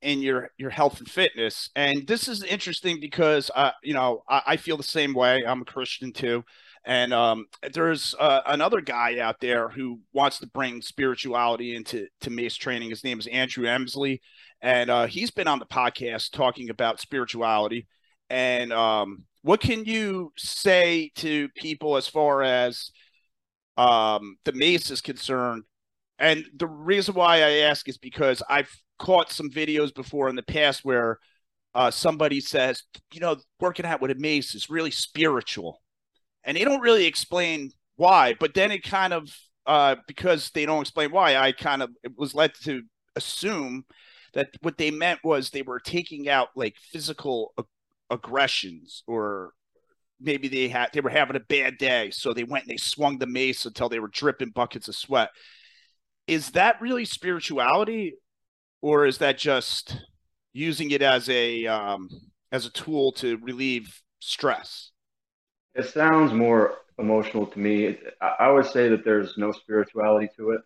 in 0.08 0.22
your 0.22 0.50
your 0.58 0.70
health 0.70 1.00
and 1.00 1.10
fitness, 1.10 1.70
and 1.76 2.08
this 2.08 2.30
is 2.30 2.42
interesting 2.42 3.00
because 3.02 3.52
uh 3.54 3.72
you 3.84 3.94
know 3.94 4.24
I, 4.30 4.42
I 4.48 4.58
feel 4.58 4.78
the 4.78 4.84
same 4.84 5.14
way. 5.14 5.44
I'm 5.46 5.62
a 5.62 5.66
Christian 5.66 6.14
too, 6.14 6.46
and 6.86 7.14
um, 7.14 7.48
there's 7.74 8.16
uh, 8.18 8.40
another 8.46 8.80
guy 8.80 9.20
out 9.20 9.42
there 9.42 9.68
who 9.68 10.00
wants 10.14 10.40
to 10.40 10.48
bring 10.48 10.82
spirituality 10.82 11.76
into 11.76 12.08
to 12.22 12.30
mace 12.30 12.56
training. 12.56 12.90
His 12.90 13.04
name 13.04 13.20
is 13.20 13.28
Andrew 13.28 13.66
Emsley, 13.66 14.22
and 14.62 14.90
uh, 14.90 15.08
he's 15.08 15.30
been 15.30 15.50
on 15.50 15.60
the 15.60 15.66
podcast 15.66 16.32
talking 16.32 16.70
about 16.70 17.02
spirituality. 17.02 17.88
And 18.30 18.72
um, 18.72 19.26
what 19.42 19.60
can 19.60 19.84
you 19.84 20.32
say 20.38 21.12
to 21.16 21.50
people 21.50 21.98
as 21.98 22.08
far 22.08 22.44
as 22.44 22.92
um, 23.76 24.38
the 24.46 24.54
mace 24.54 24.90
is 24.90 25.02
concerned? 25.02 25.64
And 26.20 26.46
the 26.56 26.68
reason 26.68 27.16
why 27.16 27.38
I 27.38 27.52
ask 27.70 27.90
is 27.90 27.98
because 27.98 28.42
I've 28.50 28.72
caught 29.00 29.32
some 29.32 29.50
videos 29.50 29.94
before 29.94 30.30
in 30.30 30.36
the 30.36 30.44
past 30.44 30.84
where 30.84 31.20
uh, 31.76 31.92
somebody 31.92 32.40
says, 32.42 32.84
you 33.14 33.20
know, 33.20 33.38
working 33.60 33.86
out 33.86 34.02
with 34.02 34.12
a 34.12 34.16
mace 34.16 34.56
is 34.56 34.70
really 34.70 34.92
spiritual 34.92 35.82
and 36.44 36.58
they 36.58 36.64
don't 36.64 36.82
really 36.82 37.06
explain 37.06 37.72
why. 37.98 38.36
But 38.40 38.54
then 38.54 38.72
it 38.72 38.84
kind 38.84 39.14
of 39.14 39.30
uh, 39.66 39.98
because 40.08 40.50
they 40.52 40.66
don't 40.66 40.82
explain 40.82 41.12
why, 41.12 41.36
I 41.36 41.52
kind 41.52 41.84
of 41.84 41.92
was 42.16 42.34
led 42.34 42.54
to 42.64 42.82
assume 43.16 43.84
that 44.34 44.50
what 44.62 44.78
they 44.78 44.92
meant 44.92 45.20
was 45.24 45.50
they 45.50 45.62
were 45.62 45.80
taking 45.80 46.30
out 46.30 46.50
like 46.56 46.76
physical 46.78 47.54
ag- 47.60 47.66
aggressions 48.10 49.04
or 49.08 49.52
maybe 50.20 50.48
they 50.48 50.68
had 50.68 50.90
they 50.94 51.02
were 51.02 51.10
having 51.10 51.36
a 51.36 51.42
bad 51.42 51.78
day 51.78 52.10
so 52.12 52.34
they 52.34 52.44
went 52.44 52.64
and 52.64 52.72
they 52.72 52.78
swung 52.78 53.18
the 53.18 53.28
mace 53.28 53.66
until 53.66 53.90
they 53.90 54.00
were 54.00 54.08
dripping 54.08 54.50
buckets 54.50 54.88
of 54.88 54.96
sweat 54.96 55.30
is 56.28 56.52
that 56.52 56.82
really 56.82 57.06
spirituality 57.06 58.14
or 58.82 59.06
is 59.06 59.18
that 59.20 59.38
just 59.38 59.98
using 60.54 60.92
it 60.92 61.02
as 61.02 61.30
a 61.30 61.66
um, 61.68 62.10
as 62.52 62.66
a 62.66 62.72
tool 62.72 63.12
to 63.14 63.38
relieve 63.38 64.02
stress 64.20 64.92
it 65.78 65.86
sounds 65.86 66.34
more 66.34 66.74
emotional 66.98 67.46
to 67.46 67.60
me. 67.60 67.98
I 68.20 68.50
would 68.50 68.66
say 68.66 68.90
that 68.90 69.06
there's 69.06 69.38
no 69.38 69.52
spirituality 69.52 70.30
to 70.36 70.52
it. 70.52 70.62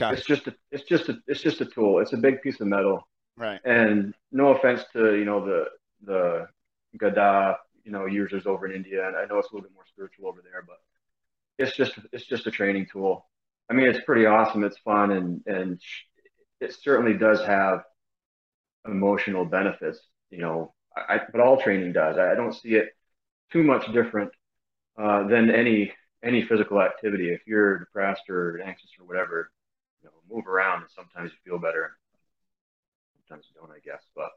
Okay. 0.00 0.16
It's 0.16 0.26
just 0.26 0.46
a, 0.46 0.54
it's 0.70 0.84
just 0.84 1.08
a, 1.08 1.18
it's 1.26 1.40
just 1.40 1.60
a 1.60 1.66
tool. 1.66 1.98
It's 1.98 2.12
a 2.12 2.16
big 2.16 2.40
piece 2.42 2.60
of 2.60 2.68
metal. 2.68 3.08
Right. 3.36 3.60
And 3.64 4.14
no 4.30 4.54
offense 4.54 4.84
to 4.92 5.16
you 5.16 5.24
know 5.24 5.44
the 5.44 5.64
the 6.02 6.46
Gada 6.96 7.56
you 7.84 7.90
know 7.90 8.06
users 8.06 8.46
over 8.46 8.66
in 8.66 8.76
India, 8.76 9.06
and 9.06 9.16
I 9.16 9.24
know 9.26 9.38
it's 9.38 9.50
a 9.50 9.54
little 9.54 9.68
bit 9.68 9.74
more 9.74 9.84
spiritual 9.88 10.28
over 10.28 10.42
there, 10.42 10.62
but 10.66 10.78
it's 11.58 11.76
just 11.76 11.98
it's 12.12 12.26
just 12.26 12.46
a 12.46 12.50
training 12.50 12.86
tool. 12.92 13.26
I 13.68 13.74
mean, 13.74 13.88
it's 13.88 14.04
pretty 14.04 14.26
awesome. 14.26 14.62
It's 14.62 14.78
fun, 14.78 15.10
and 15.10 15.42
and 15.46 15.80
it 16.60 16.74
certainly 16.82 17.14
does 17.14 17.40
have 17.44 17.82
emotional 18.86 19.44
benefits. 19.44 20.00
You 20.30 20.38
know, 20.38 20.74
I, 20.96 21.20
but 21.30 21.40
all 21.40 21.60
training 21.60 21.92
does. 21.92 22.18
I 22.18 22.34
don't 22.34 22.54
see 22.54 22.74
it 22.74 22.88
too 23.52 23.62
much 23.62 23.92
different 23.92 24.30
uh, 24.98 25.26
than 25.28 25.50
any 25.50 25.92
any 26.24 26.44
physical 26.44 26.80
activity. 26.80 27.30
If 27.30 27.42
you're 27.46 27.78
depressed 27.80 28.28
or 28.28 28.60
anxious 28.62 28.90
or 28.98 29.06
whatever, 29.06 29.50
you 30.02 30.08
know, 30.08 30.34
move 30.34 30.46
around 30.46 30.82
and 30.82 30.90
sometimes 30.90 31.30
you 31.32 31.50
feel 31.50 31.60
better. 31.60 31.96
Sometimes 33.28 33.46
you 33.48 33.60
don't, 33.60 33.70
I 33.70 33.80
guess. 33.84 34.02
But 34.14 34.30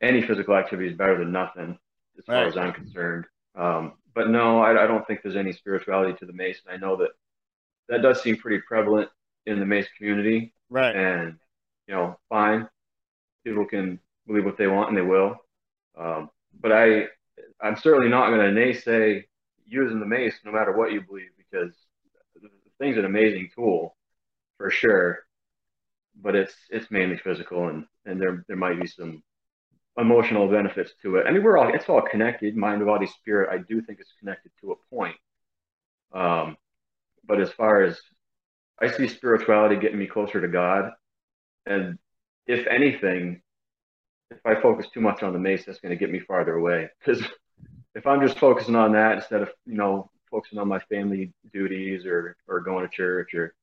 any 0.00 0.22
physical 0.22 0.56
activity 0.56 0.88
is 0.88 0.96
better 0.96 1.18
than 1.18 1.32
nothing, 1.32 1.78
as 2.18 2.24
far 2.24 2.44
as 2.44 2.56
I'm 2.56 2.72
concerned. 2.72 3.26
Um, 3.54 3.94
but 4.14 4.30
no, 4.30 4.60
I, 4.60 4.84
I, 4.84 4.86
don't 4.86 5.06
think 5.06 5.20
there's 5.22 5.36
any 5.36 5.52
spirituality 5.52 6.16
to 6.18 6.26
the 6.26 6.32
mace, 6.32 6.60
and 6.64 6.74
I 6.74 6.78
know 6.78 6.96
that 6.96 7.10
that 7.88 8.02
does 8.02 8.22
seem 8.22 8.36
pretty 8.36 8.62
prevalent 8.66 9.10
in 9.46 9.58
the 9.58 9.66
mace 9.66 9.88
community. 9.98 10.54
Right. 10.70 10.94
And 10.94 11.38
you 11.86 11.94
know, 11.94 12.18
fine, 12.28 12.68
people 13.44 13.66
can 13.66 13.98
believe 14.26 14.44
what 14.44 14.56
they 14.56 14.68
want, 14.68 14.88
and 14.88 14.96
they 14.96 15.02
will. 15.02 15.36
Um, 15.98 16.30
but 16.60 16.72
I 16.72 17.06
I'm 17.60 17.76
certainly 17.76 18.08
not 18.08 18.30
going 18.30 18.54
to 18.54 18.60
naysay 18.60 19.24
using 19.66 20.00
the 20.00 20.06
mace 20.06 20.34
no 20.44 20.52
matter 20.52 20.72
what 20.76 20.92
you 20.92 21.00
believe 21.00 21.30
because 21.36 21.74
the 22.40 22.48
thing's 22.78 22.98
an 22.98 23.04
amazing 23.04 23.50
tool 23.54 23.96
for 24.56 24.70
sure, 24.70 25.20
but 26.20 26.34
it's 26.34 26.54
it's 26.70 26.90
mainly 26.90 27.16
physical 27.18 27.68
and 27.68 27.86
and 28.06 28.20
there 28.20 28.44
there 28.48 28.56
might 28.56 28.80
be 28.80 28.86
some 28.86 29.22
emotional 29.98 30.48
benefits 30.48 30.92
to 31.02 31.16
it. 31.16 31.26
I 31.26 31.32
mean, 31.32 31.42
we're 31.42 31.58
all 31.58 31.74
it's 31.74 31.88
all 31.88 32.02
connected, 32.02 32.56
mind, 32.56 32.84
body, 32.84 33.06
spirit. 33.06 33.50
I 33.52 33.58
do 33.58 33.82
think 33.82 34.00
it's 34.00 34.12
connected 34.18 34.52
to 34.60 34.72
a 34.72 34.94
point. 34.94 35.16
Um, 36.12 36.56
but 37.24 37.40
as 37.40 37.52
far 37.52 37.82
as 37.82 38.00
I 38.80 38.90
see 38.90 39.08
spirituality 39.08 39.76
getting 39.76 39.98
me 39.98 40.06
closer 40.06 40.40
to 40.40 40.48
God, 40.48 40.92
and 41.66 41.98
if 42.46 42.66
anything, 42.66 43.42
if 44.30 44.38
I 44.44 44.60
focus 44.60 44.86
too 44.92 45.00
much 45.00 45.22
on 45.22 45.32
the 45.32 45.38
mace, 45.38 45.64
that's 45.66 45.80
going 45.80 45.90
to 45.90 45.96
get 45.96 46.10
me 46.10 46.20
farther 46.20 46.54
away 46.54 46.88
because 46.98 47.22
if 47.94 48.06
I'm 48.06 48.20
just 48.26 48.38
focusing 48.38 48.76
on 48.76 48.92
that 48.92 49.16
instead 49.18 49.42
of 49.42 49.50
you 49.66 49.76
know 49.76 50.10
focusing 50.30 50.58
on 50.58 50.68
my 50.68 50.78
family 50.80 51.32
duties 51.52 52.06
or 52.06 52.36
or 52.48 52.60
going 52.60 52.88
to 52.88 52.94
church 52.94 53.34
or 53.34 53.54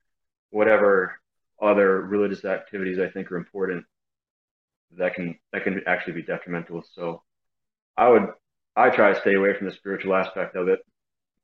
whatever 0.52 1.20
other 1.62 2.02
religious 2.02 2.46
activities 2.46 3.00
I 3.00 3.10
think 3.10 3.32
are 3.32 3.38
important, 3.38 3.86
that 4.98 5.16
can 5.16 5.38
that 5.54 5.64
can 5.64 5.82
actually 5.88 6.14
be 6.14 6.24
detrimental. 6.24 6.84
So 6.94 7.24
I 7.98 8.10
would 8.10 8.28
I 8.76 8.90
try 8.90 9.14
to 9.14 9.20
stay 9.20 9.36
away 9.36 9.56
from 9.58 9.68
the 9.68 9.74
spiritual 9.74 10.16
aspect 10.16 10.56
of 10.56 10.68
it 10.68 10.80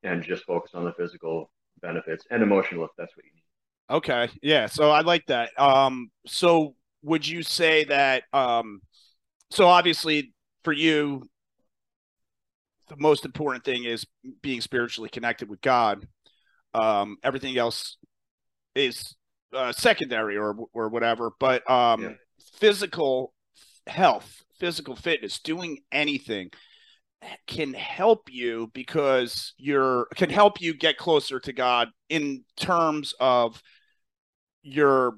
and 0.03 0.23
just 0.23 0.43
focus 0.45 0.71
on 0.73 0.83
the 0.83 0.93
physical 0.93 1.49
benefits 1.81 2.25
and 2.29 2.43
emotional 2.43 2.85
if 2.85 2.91
that's 2.97 3.15
what 3.15 3.25
you 3.25 3.31
need. 3.33 3.42
Okay. 3.89 4.29
Yeah. 4.41 4.67
So 4.67 4.89
I 4.91 5.01
like 5.01 5.25
that. 5.27 5.49
Um, 5.59 6.09
so 6.25 6.75
would 7.03 7.27
you 7.27 7.43
say 7.43 7.83
that 7.83 8.23
um 8.31 8.81
so 9.51 9.67
obviously 9.67 10.33
for 10.63 10.71
you 10.71 11.21
the 12.89 12.95
most 12.97 13.25
important 13.25 13.63
thing 13.63 13.83
is 13.83 14.05
being 14.41 14.61
spiritually 14.61 15.09
connected 15.09 15.49
with 15.49 15.61
God. 15.61 16.07
Um, 16.73 17.17
everything 17.23 17.57
else 17.57 17.97
is 18.75 19.15
uh, 19.53 19.71
secondary 19.71 20.37
or 20.37 20.55
or 20.73 20.89
whatever. 20.89 21.31
But 21.39 21.69
um, 21.69 22.01
yeah. 22.01 22.09
physical 22.55 23.33
health, 23.87 24.43
physical 24.59 24.95
fitness, 24.95 25.39
doing 25.39 25.79
anything 25.91 26.49
can 27.47 27.73
help 27.73 28.29
you 28.31 28.69
because 28.73 29.53
you're 29.57 30.07
can 30.15 30.29
help 30.29 30.61
you 30.61 30.73
get 30.73 30.97
closer 30.97 31.39
to 31.39 31.53
God 31.53 31.89
in 32.09 32.43
terms 32.57 33.13
of 33.19 33.61
your 34.61 35.17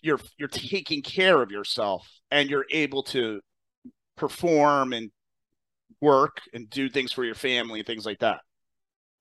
you're 0.00 0.20
you're 0.38 0.48
taking 0.48 1.02
care 1.02 1.42
of 1.42 1.50
yourself 1.50 2.08
and 2.30 2.48
you're 2.48 2.66
able 2.70 3.02
to 3.02 3.40
perform 4.16 4.92
and 4.92 5.10
work 6.00 6.40
and 6.52 6.68
do 6.70 6.88
things 6.88 7.12
for 7.12 7.24
your 7.24 7.34
family 7.34 7.80
and 7.80 7.86
things 7.86 8.06
like 8.06 8.18
that. 8.20 8.40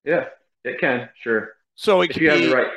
Yeah, 0.03 0.25
it 0.63 0.79
can, 0.79 1.09
sure. 1.21 1.49
So 1.75 2.01
it 2.01 2.11
if 2.11 2.17
you 2.17 2.29
be... 2.29 2.35
have 2.35 2.49
the 2.49 2.55
right 2.55 2.71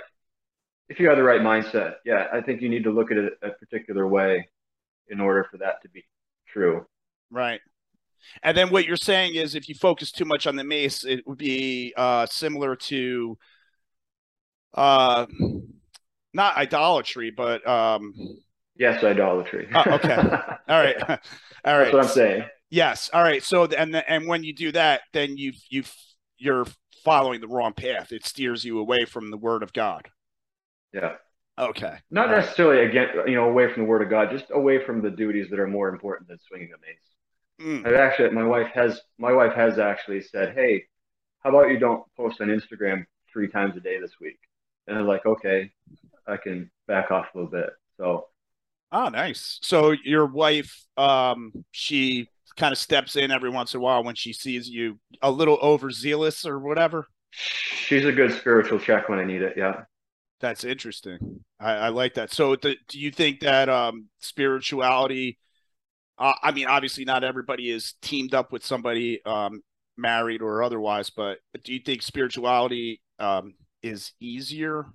if 0.88 1.00
you 1.00 1.08
have 1.08 1.16
the 1.16 1.22
right 1.22 1.40
mindset, 1.40 1.94
yeah, 2.04 2.26
I 2.32 2.40
think 2.40 2.60
you 2.60 2.68
need 2.68 2.84
to 2.84 2.90
look 2.90 3.10
at 3.10 3.16
it 3.16 3.32
a 3.42 3.50
particular 3.50 4.06
way 4.06 4.48
in 5.08 5.20
order 5.20 5.46
for 5.50 5.58
that 5.58 5.82
to 5.82 5.88
be 5.88 6.04
true. 6.46 6.86
Right. 7.30 7.60
And 8.42 8.56
then 8.56 8.70
what 8.70 8.86
you're 8.86 8.96
saying 8.96 9.34
is 9.34 9.54
if 9.54 9.68
you 9.68 9.74
focus 9.74 10.12
too 10.12 10.24
much 10.24 10.46
on 10.46 10.56
the 10.56 10.64
mace, 10.64 11.04
it 11.04 11.26
would 11.26 11.38
be 11.38 11.92
uh, 11.96 12.26
similar 12.26 12.76
to 12.76 13.38
uh, 14.74 15.26
not 16.32 16.56
idolatry, 16.56 17.30
but 17.30 17.66
um, 17.66 18.14
yes, 18.76 19.02
idolatry. 19.02 19.68
oh, 19.74 19.92
okay. 19.92 20.14
All 20.68 20.82
right. 20.82 20.96
All 21.08 21.16
right. 21.16 21.20
That's 21.64 21.92
what 21.92 22.04
I'm 22.04 22.08
saying. 22.08 22.44
Yes. 22.70 23.08
All 23.12 23.22
right. 23.22 23.42
So 23.42 23.64
and 23.64 23.96
and 23.96 24.26
when 24.26 24.42
you 24.42 24.52
do 24.52 24.72
that, 24.72 25.02
then 25.12 25.36
you 25.36 25.52
you 25.70 25.84
you're 26.38 26.66
following 27.04 27.40
the 27.40 27.48
wrong 27.48 27.72
path. 27.72 28.12
It 28.12 28.26
steers 28.26 28.64
you 28.64 28.78
away 28.80 29.04
from 29.04 29.30
the 29.30 29.36
Word 29.36 29.62
of 29.62 29.72
God. 29.72 30.08
Yeah. 30.92 31.14
Okay. 31.58 31.98
Not 32.10 32.30
All 32.30 32.36
necessarily 32.36 32.78
right. 32.78 32.90
again, 32.90 33.08
you 33.26 33.36
know, 33.36 33.48
away 33.48 33.72
from 33.72 33.84
the 33.84 33.88
Word 33.88 34.02
of 34.02 34.10
God, 34.10 34.30
just 34.30 34.46
away 34.50 34.84
from 34.84 35.02
the 35.02 35.10
duties 35.10 35.48
that 35.50 35.60
are 35.60 35.68
more 35.68 35.88
important 35.88 36.28
than 36.28 36.38
swinging 36.48 36.70
a 36.74 36.80
mace. 36.80 37.13
Mm. 37.60 37.86
I've 37.86 37.94
actually, 37.94 38.30
my 38.30 38.44
wife 38.44 38.68
has 38.74 39.00
my 39.18 39.32
wife 39.32 39.54
has 39.54 39.78
actually 39.78 40.22
said, 40.22 40.54
"Hey, 40.54 40.84
how 41.40 41.50
about 41.50 41.70
you 41.70 41.78
don't 41.78 42.04
post 42.16 42.40
on 42.40 42.48
Instagram 42.48 43.04
three 43.32 43.48
times 43.48 43.76
a 43.76 43.80
day 43.80 44.00
this 44.00 44.18
week?" 44.20 44.38
And 44.86 44.98
I'm 44.98 45.06
like, 45.06 45.24
"Okay, 45.24 45.72
I 46.26 46.36
can 46.36 46.70
back 46.88 47.10
off 47.10 47.26
a 47.34 47.38
little 47.38 47.50
bit." 47.50 47.70
So 47.96 48.26
Oh, 48.94 49.08
nice. 49.08 49.58
So 49.60 49.90
your 50.04 50.24
wife, 50.24 50.86
um, 50.96 51.52
she 51.72 52.28
kind 52.56 52.70
of 52.70 52.78
steps 52.78 53.16
in 53.16 53.32
every 53.32 53.50
once 53.50 53.74
in 53.74 53.80
a 53.80 53.82
while 53.82 54.04
when 54.04 54.14
she 54.14 54.32
sees 54.32 54.68
you 54.68 55.00
a 55.20 55.32
little 55.32 55.58
overzealous 55.60 56.46
or 56.46 56.60
whatever. 56.60 57.08
She's 57.32 58.04
a 58.04 58.12
good 58.12 58.32
spiritual 58.32 58.78
check 58.78 59.08
when 59.08 59.18
I 59.18 59.24
need 59.24 59.42
it. 59.42 59.54
Yeah. 59.56 59.82
That's 60.38 60.62
interesting. 60.62 61.40
I, 61.58 61.72
I 61.72 61.88
like 61.88 62.14
that. 62.14 62.32
So, 62.32 62.54
the, 62.54 62.76
do 62.88 63.00
you 63.00 63.10
think 63.10 63.40
that 63.40 63.68
um, 63.68 64.06
spirituality? 64.20 65.38
Uh, 66.18 66.34
I 66.42 66.52
mean, 66.52 66.66
obviously, 66.66 67.04
not 67.04 67.24
everybody 67.24 67.70
is 67.70 67.94
teamed 68.00 68.34
up 68.34 68.52
with 68.52 68.64
somebody 68.64 69.24
um, 69.24 69.62
married 69.96 70.42
or 70.42 70.62
otherwise, 70.62 71.10
but 71.10 71.38
do 71.64 71.72
you 71.72 71.80
think 71.80 72.02
spirituality 72.02 73.00
um, 73.18 73.54
is 73.82 74.12
easier 74.20 74.86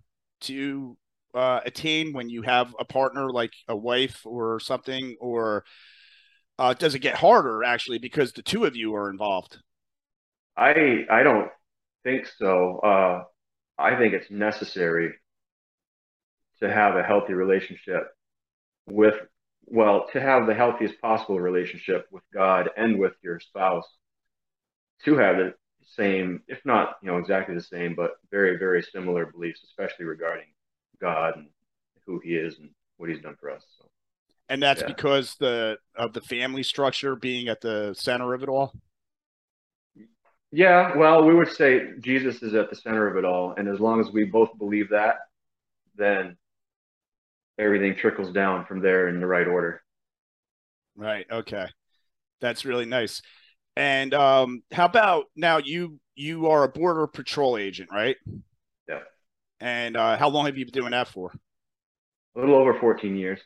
to 0.42 0.98
uh, 1.34 1.60
attain 1.66 2.14
when 2.14 2.30
you 2.30 2.42
have 2.42 2.76
a 2.80 2.86
partner 2.86 3.30
like 3.30 3.54
a 3.68 3.76
wife 3.76 4.22
or 4.26 4.60
something, 4.60 5.16
or 5.20 5.64
uh, 6.58 6.74
does 6.74 6.96
it 6.96 7.00
get 7.00 7.16
harder 7.16 7.64
actually 7.64 8.00
because 8.00 8.34
the 8.34 8.42
two 8.42 8.66
of 8.66 8.76
you 8.76 8.96
are 8.96 9.10
involved? 9.10 9.58
I 10.58 11.06
I 11.10 11.24
don't 11.24 11.50
think 12.04 12.28
so. 12.38 12.80
Uh, 12.80 13.24
I 13.78 13.96
think 13.96 14.14
it's 14.14 14.32
necessary 14.32 15.14
to 16.62 16.72
have 16.72 16.96
a 16.96 17.04
healthy 17.04 17.34
relationship 17.34 18.08
with 18.88 19.16
well 19.72 20.08
to 20.14 20.20
have 20.20 20.48
the 20.48 20.54
healthiest 20.54 21.00
possible 21.02 21.40
relationship 21.40 22.08
with 22.12 22.24
God 22.34 22.70
and 22.78 23.00
with 23.00 23.14
your 23.22 23.40
spouse 23.40 23.88
to 25.06 25.16
have 25.18 25.38
the 25.38 25.54
same, 25.96 26.42
if 26.48 26.60
not 26.66 26.96
you 27.02 27.10
know 27.12 27.18
exactly 27.18 27.56
the 27.56 27.62
same, 27.62 27.96
but 27.96 28.12
very 28.32 28.58
very 28.58 28.84
similar 28.84 29.26
beliefs, 29.26 29.64
especially 29.64 30.06
regarding 30.06 30.46
God 31.02 31.38
and 31.38 31.48
who 32.06 32.20
He 32.24 32.36
is 32.36 32.58
and 32.60 32.70
what 32.98 33.10
He's 33.10 33.22
done 33.22 33.36
for 33.40 33.52
us. 33.52 33.64
So, 33.78 33.90
and 34.50 34.62
that's 34.62 34.82
yeah. 34.82 34.88
because 34.88 35.36
the 35.40 35.78
of 35.96 36.14
the 36.14 36.22
family 36.22 36.64
structure 36.64 37.16
being 37.16 37.48
at 37.48 37.62
the 37.62 37.94
center 37.98 38.34
of 38.34 38.44
it 38.44 38.50
all. 38.50 38.74
Yeah, 40.52 40.98
well, 40.98 41.24
we 41.26 41.36
would 41.36 41.52
say 41.52 41.92
Jesus 42.00 42.42
is 42.42 42.56
at 42.56 42.72
the 42.72 42.76
center 42.76 43.08
of 43.08 43.18
it 43.18 43.26
all, 43.26 43.54
and 43.56 43.68
as 43.68 43.80
long 43.80 44.00
as 44.00 44.12
we 44.12 44.26
both 44.26 44.50
believe 44.58 44.90
that, 44.90 45.18
then 45.96 46.38
everything 47.60 47.96
trickles 47.96 48.32
down 48.32 48.66
from 48.66 48.82
there 48.82 49.10
in 49.10 49.20
the 49.20 49.28
right 49.28 49.48
order. 49.48 49.82
Right. 50.96 51.26
Okay. 51.30 51.68
That's 52.42 52.66
really 52.66 52.86
nice. 52.86 53.22
And 53.76 54.14
um, 54.14 54.64
how 54.72 54.86
about 54.86 55.26
now? 55.36 55.58
You 55.58 56.00
you 56.16 56.48
are 56.48 56.64
a 56.64 56.70
border 56.70 57.08
patrol 57.08 57.58
agent, 57.58 57.90
right? 57.92 58.18
Yeah. 58.88 59.00
And 59.60 59.96
uh, 59.96 60.18
how 60.18 60.30
long 60.30 60.46
have 60.46 60.58
you 60.58 60.66
been 60.66 60.74
doing 60.74 60.92
that 60.92 61.08
for? 61.08 61.32
A 62.36 62.40
little 62.40 62.56
over 62.56 62.74
14 62.74 63.16
years. 63.16 63.40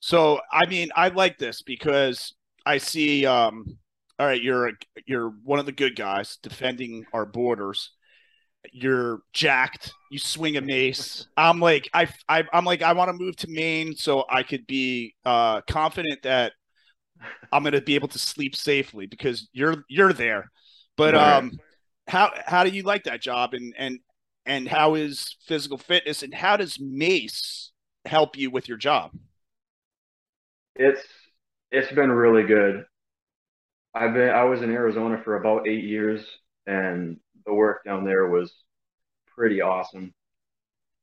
So, 0.00 0.40
I 0.52 0.66
mean, 0.66 0.90
I 0.94 1.08
like 1.08 1.38
this 1.38 1.62
because 1.62 2.34
I 2.64 2.78
see. 2.78 3.26
Um, 3.26 3.78
all 4.18 4.26
right, 4.26 4.42
you're 4.42 4.68
a, 4.68 4.72
you're 5.06 5.30
one 5.44 5.58
of 5.58 5.66
the 5.66 5.72
good 5.72 5.96
guys 5.96 6.38
defending 6.42 7.04
our 7.12 7.24
borders. 7.24 7.92
You're 8.72 9.20
jacked. 9.32 9.92
You 10.10 10.18
swing 10.18 10.56
a 10.56 10.60
mace. 10.60 11.26
I'm 11.36 11.60
like, 11.60 11.88
I, 11.92 12.08
I 12.28 12.44
I'm 12.52 12.64
like, 12.64 12.82
I 12.82 12.92
want 12.92 13.08
to 13.08 13.12
move 13.12 13.36
to 13.36 13.50
Maine 13.50 13.94
so 13.94 14.24
I 14.28 14.42
could 14.42 14.66
be 14.66 15.14
uh, 15.24 15.60
confident 15.62 16.22
that 16.22 16.52
I'm 17.52 17.62
going 17.62 17.72
to 17.72 17.80
be 17.80 17.94
able 17.94 18.08
to 18.08 18.18
sleep 18.18 18.56
safely 18.56 19.06
because 19.06 19.48
you're 19.52 19.84
you're 19.88 20.12
there. 20.12 20.50
But 20.96 21.14
um, 21.14 21.52
how 22.08 22.32
how 22.44 22.64
do 22.64 22.70
you 22.70 22.82
like 22.82 23.04
that 23.04 23.20
job 23.20 23.54
and 23.54 23.74
and 23.78 24.00
and 24.46 24.66
how 24.66 24.94
is 24.94 25.36
physical 25.46 25.78
fitness 25.78 26.22
and 26.22 26.34
how 26.34 26.56
does 26.56 26.80
Mace 26.80 27.72
help 28.04 28.36
you 28.36 28.50
with 28.50 28.68
your 28.68 28.78
job? 28.78 29.12
It's 30.74 31.02
it's 31.70 31.92
been 31.92 32.10
really 32.10 32.44
good. 32.44 32.84
I've 33.94 34.14
been 34.14 34.30
I 34.30 34.44
was 34.44 34.62
in 34.62 34.70
Arizona 34.70 35.20
for 35.22 35.36
about 35.36 35.68
eight 35.68 35.84
years, 35.84 36.24
and 36.66 37.18
the 37.48 37.54
work 37.54 37.82
down 37.84 38.04
there 38.04 38.28
was 38.28 38.52
pretty 39.34 39.62
awesome. 39.62 40.12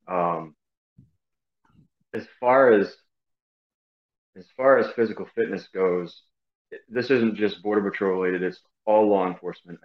Um, 0.06 0.54
as 2.14 2.26
far 2.38 2.72
as 2.72 2.94
as 4.36 4.46
far 4.56 4.78
as 4.78 4.92
physical 4.92 5.26
fitness 5.34 5.66
goes, 5.74 6.22
this 6.88 7.10
isn't 7.10 7.36
just 7.36 7.62
border 7.62 7.90
patrol 7.90 8.20
related; 8.20 8.42
it's 8.42 8.60
all 8.84 9.08
law 9.08 9.26
enforcement. 9.26 9.80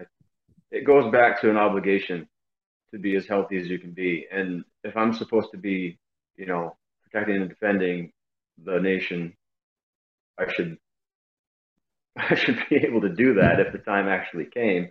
It 0.70 0.86
goes 0.86 1.12
back 1.12 1.42
to 1.42 1.50
an 1.50 1.58
obligation 1.58 2.28
to 2.94 3.00
be 3.00 3.16
as 3.16 3.26
healthy 3.26 3.58
as 3.58 3.68
you 3.68 3.80
can 3.80 3.92
be, 3.92 4.28
and 4.32 4.64
if 4.84 4.96
I'm 4.96 5.14
supposed 5.14 5.50
to 5.52 5.58
be, 5.58 5.98
you 6.36 6.46
know, 6.46 6.78
protecting 7.04 7.38
and 7.38 7.50
defending 7.50 8.12
the 8.64 8.80
nation, 8.80 9.36
I 10.38 10.52
should 10.54 10.78
I 12.18 12.36
should 12.36 12.60
be 12.70 12.76
able 12.76 13.02
to 13.02 13.10
do 13.10 13.34
that 13.36 13.60
if 13.60 13.72
the 13.72 13.80
time 13.80 14.08
actually 14.08 14.46
came. 14.46 14.90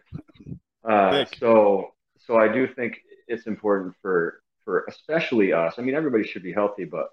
Uh, 0.84 1.24
so 1.38 1.90
so 2.18 2.36
I 2.36 2.48
do 2.48 2.66
think 2.66 2.98
it's 3.28 3.46
important 3.46 3.94
for 4.02 4.42
for 4.64 4.84
especially 4.88 5.52
us. 5.52 5.74
I 5.78 5.82
mean, 5.82 5.94
everybody 5.94 6.24
should 6.24 6.42
be 6.42 6.52
healthy, 6.52 6.84
but 6.84 7.08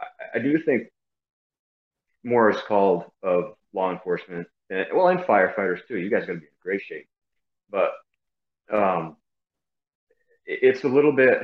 I, 0.00 0.38
I 0.38 0.42
do 0.42 0.58
think 0.62 0.88
more 2.24 2.50
is 2.50 2.60
called 2.66 3.04
of 3.22 3.54
law 3.72 3.92
enforcement, 3.92 4.46
and, 4.70 4.86
well, 4.94 5.08
and 5.08 5.20
firefighters 5.20 5.86
too. 5.86 5.98
You 5.98 6.10
guys 6.10 6.26
got 6.26 6.34
to 6.34 6.40
be 6.40 6.46
in 6.46 6.52
great 6.62 6.82
shape, 6.82 7.08
but 7.70 7.92
um, 8.72 9.16
it, 10.46 10.60
it's 10.62 10.84
a 10.84 10.88
little 10.88 11.12
bit. 11.12 11.38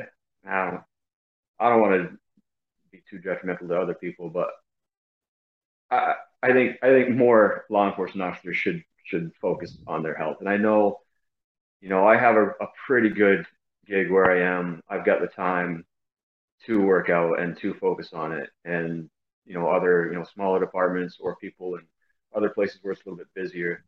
I 0.47 0.71
don't, 0.71 0.83
I 1.59 1.69
don't 1.71 1.81
want 1.81 2.11
to 2.11 2.19
be 2.93 3.03
too 3.09 3.19
detrimental 3.19 3.69
to 3.69 3.81
other 3.81 3.95
people, 3.95 4.31
but 4.31 4.49
I, 5.91 6.15
I 6.43 6.53
think 6.53 6.77
I 6.83 6.89
think 6.89 7.11
more 7.17 7.65
law 7.71 7.89
enforcement 7.89 8.29
officers 8.29 8.57
should 8.57 8.83
should 9.05 9.33
focus 9.41 9.79
on 9.87 10.03
their 10.03 10.15
health. 10.15 10.39
And 10.41 10.49
I 10.49 10.57
know, 10.57 11.01
you 11.85 11.91
know, 11.91 12.07
I 12.09 12.17
have 12.17 12.37
a, 12.37 12.47
a 12.61 12.69
pretty 12.87 13.11
good 13.11 13.47
gig 13.87 14.11
where 14.11 14.31
I 14.31 14.41
am. 14.59 14.83
I've 14.89 15.05
got 15.05 15.21
the 15.21 15.29
time 15.29 15.85
to 16.67 16.81
work 16.81 17.11
out 17.11 17.41
and 17.41 17.57
to 17.59 17.75
focus 17.75 18.11
on 18.15 18.33
it. 18.33 18.51
And 18.65 19.11
you 19.45 19.55
know 19.55 19.69
other 19.69 20.09
you 20.11 20.19
know 20.19 20.25
smaller 20.25 20.61
departments 20.61 21.19
or 21.21 21.37
people 21.37 21.77
in 21.77 21.83
other 22.35 22.49
places 22.51 22.79
where 22.83 22.93
it's 22.93 23.03
a 23.03 23.09
little 23.09 23.19
bit 23.19 23.29
busier 23.35 23.85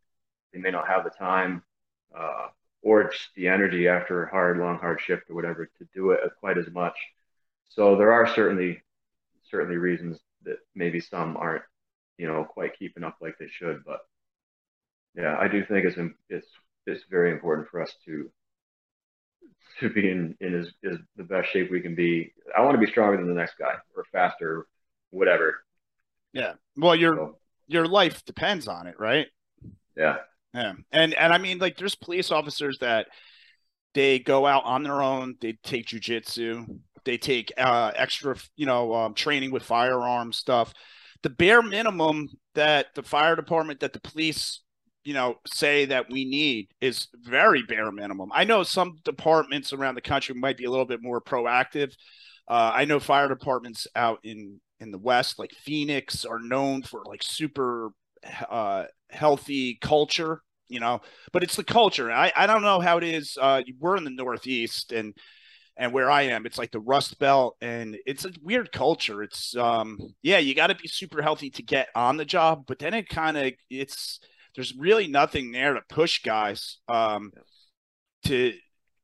they 0.53 0.59
may 0.59 0.71
not 0.71 0.87
have 0.87 1.03
the 1.03 1.09
time 1.09 1.63
uh, 2.17 2.47
or 2.81 3.09
just 3.09 3.29
the 3.35 3.47
energy 3.47 3.87
after 3.87 4.23
a 4.23 4.29
hard 4.31 4.57
long 4.57 4.77
hard 4.77 5.01
shift 5.01 5.29
or 5.29 5.35
whatever 5.35 5.65
to 5.77 5.87
do 5.93 6.11
it 6.11 6.19
quite 6.39 6.57
as 6.57 6.69
much 6.71 6.97
so 7.69 7.95
there 7.95 8.11
are 8.11 8.27
certainly 8.33 8.81
certainly 9.49 9.77
reasons 9.77 10.19
that 10.43 10.57
maybe 10.75 10.99
some 10.99 11.35
aren't 11.37 11.63
you 12.17 12.27
know 12.27 12.43
quite 12.43 12.77
keeping 12.77 13.03
up 13.03 13.17
like 13.21 13.35
they 13.39 13.47
should 13.49 13.83
but 13.85 14.01
yeah 15.15 15.37
i 15.39 15.47
do 15.47 15.65
think 15.65 15.85
it's 15.85 15.97
it's 16.29 16.47
it's 16.87 17.03
very 17.09 17.31
important 17.31 17.67
for 17.69 17.81
us 17.81 17.93
to 18.05 18.31
to 19.79 19.89
be 19.89 20.09
in, 20.09 20.35
in 20.41 20.59
as, 20.59 20.67
as 20.89 20.97
the 21.17 21.23
best 21.23 21.49
shape 21.51 21.69
we 21.69 21.81
can 21.81 21.93
be. 21.93 22.33
I 22.57 22.61
want 22.61 22.73
to 22.73 22.83
be 22.83 22.91
stronger 22.91 23.17
than 23.17 23.27
the 23.27 23.33
next 23.39 23.59
guy 23.59 23.75
or 23.95 24.05
faster 24.11 24.65
whatever. 25.11 25.59
Yeah. 26.33 26.53
Well, 26.75 26.95
your 26.95 27.15
so, 27.15 27.37
your 27.67 27.85
life 27.85 28.25
depends 28.25 28.67
on 28.67 28.87
it, 28.87 28.95
right? 28.99 29.27
Yeah. 29.95 30.17
Yeah. 30.53 30.73
And 30.91 31.13
and 31.13 31.33
I 31.33 31.37
mean, 31.37 31.59
like, 31.59 31.77
there's 31.77 31.95
police 31.95 32.31
officers 32.31 32.79
that 32.79 33.07
they 33.93 34.19
go 34.19 34.45
out 34.45 34.63
on 34.65 34.83
their 34.83 35.01
own. 35.01 35.35
They 35.41 35.53
take 35.63 35.87
jujitsu. 35.87 36.79
They 37.05 37.17
take 37.17 37.53
uh, 37.57 37.91
extra, 37.95 38.35
you 38.55 38.65
know, 38.65 38.93
um, 38.93 39.13
training 39.13 39.51
with 39.51 39.63
firearms 39.63 40.37
stuff. 40.37 40.73
The 41.23 41.29
bare 41.29 41.61
minimum 41.61 42.29
that 42.55 42.87
the 42.95 43.03
fire 43.03 43.35
department, 43.35 43.79
that 43.79 43.93
the 43.93 44.01
police, 44.01 44.61
you 45.07 45.13
know, 45.13 45.35
say 45.45 45.85
that 45.85 46.09
we 46.09 46.25
need 46.25 46.67
is 46.81 47.07
very 47.13 47.63
bare 47.63 47.93
minimum. 47.93 48.29
I 48.33 48.43
know 48.43 48.63
some 48.63 48.97
departments 49.05 49.71
around 49.71 49.95
the 49.95 50.01
country 50.01 50.35
might 50.35 50.57
be 50.57 50.65
a 50.65 50.69
little 50.69 50.85
bit 50.85 51.01
more 51.01 51.21
proactive. 51.21 51.93
Uh, 52.45 52.73
I 52.75 52.83
know 52.83 52.99
fire 52.99 53.29
departments 53.29 53.87
out 53.95 54.19
in 54.23 54.59
in 54.81 54.91
the 54.91 54.97
West, 54.97 55.39
like 55.39 55.53
Phoenix, 55.53 56.25
are 56.25 56.41
known 56.41 56.83
for 56.83 57.03
like 57.05 57.23
super 57.23 57.91
uh, 58.49 58.83
healthy 59.09 59.77
culture, 59.79 60.41
you 60.67 60.81
know. 60.81 60.99
But 61.31 61.41
it's 61.41 61.55
the 61.55 61.63
culture. 61.63 62.11
I 62.11 62.33
I 62.35 62.45
don't 62.45 62.61
know 62.61 62.81
how 62.81 62.97
it 62.97 63.05
is. 63.05 63.37
Uh, 63.39 63.61
we're 63.79 63.95
in 63.95 64.03
the 64.03 64.09
Northeast, 64.09 64.91
and 64.91 65.13
and 65.77 65.93
where 65.93 66.11
I 66.11 66.23
am, 66.23 66.45
it's 66.45 66.57
like 66.57 66.71
the 66.71 66.81
Rust 66.81 67.17
Belt, 67.17 67.55
and 67.61 67.97
it's 68.05 68.25
a 68.25 68.33
weird 68.43 68.73
culture. 68.73 69.23
It's 69.23 69.55
um 69.55 69.99
yeah, 70.21 70.39
you 70.39 70.53
got 70.53 70.67
to 70.67 70.75
be 70.75 70.89
super 70.89 71.21
healthy 71.21 71.49
to 71.51 71.63
get 71.63 71.87
on 71.95 72.17
the 72.17 72.25
job, 72.25 72.65
but 72.67 72.79
then 72.79 72.93
it 72.93 73.07
kind 73.07 73.37
of 73.37 73.53
it's 73.69 74.19
there's 74.57 74.75
really 74.77 75.07
nothing 75.07 75.53
there 75.53 75.75
to 75.75 75.81
push 75.87 76.21
guys 76.23 76.79
um 76.89 77.31
to 78.25 78.53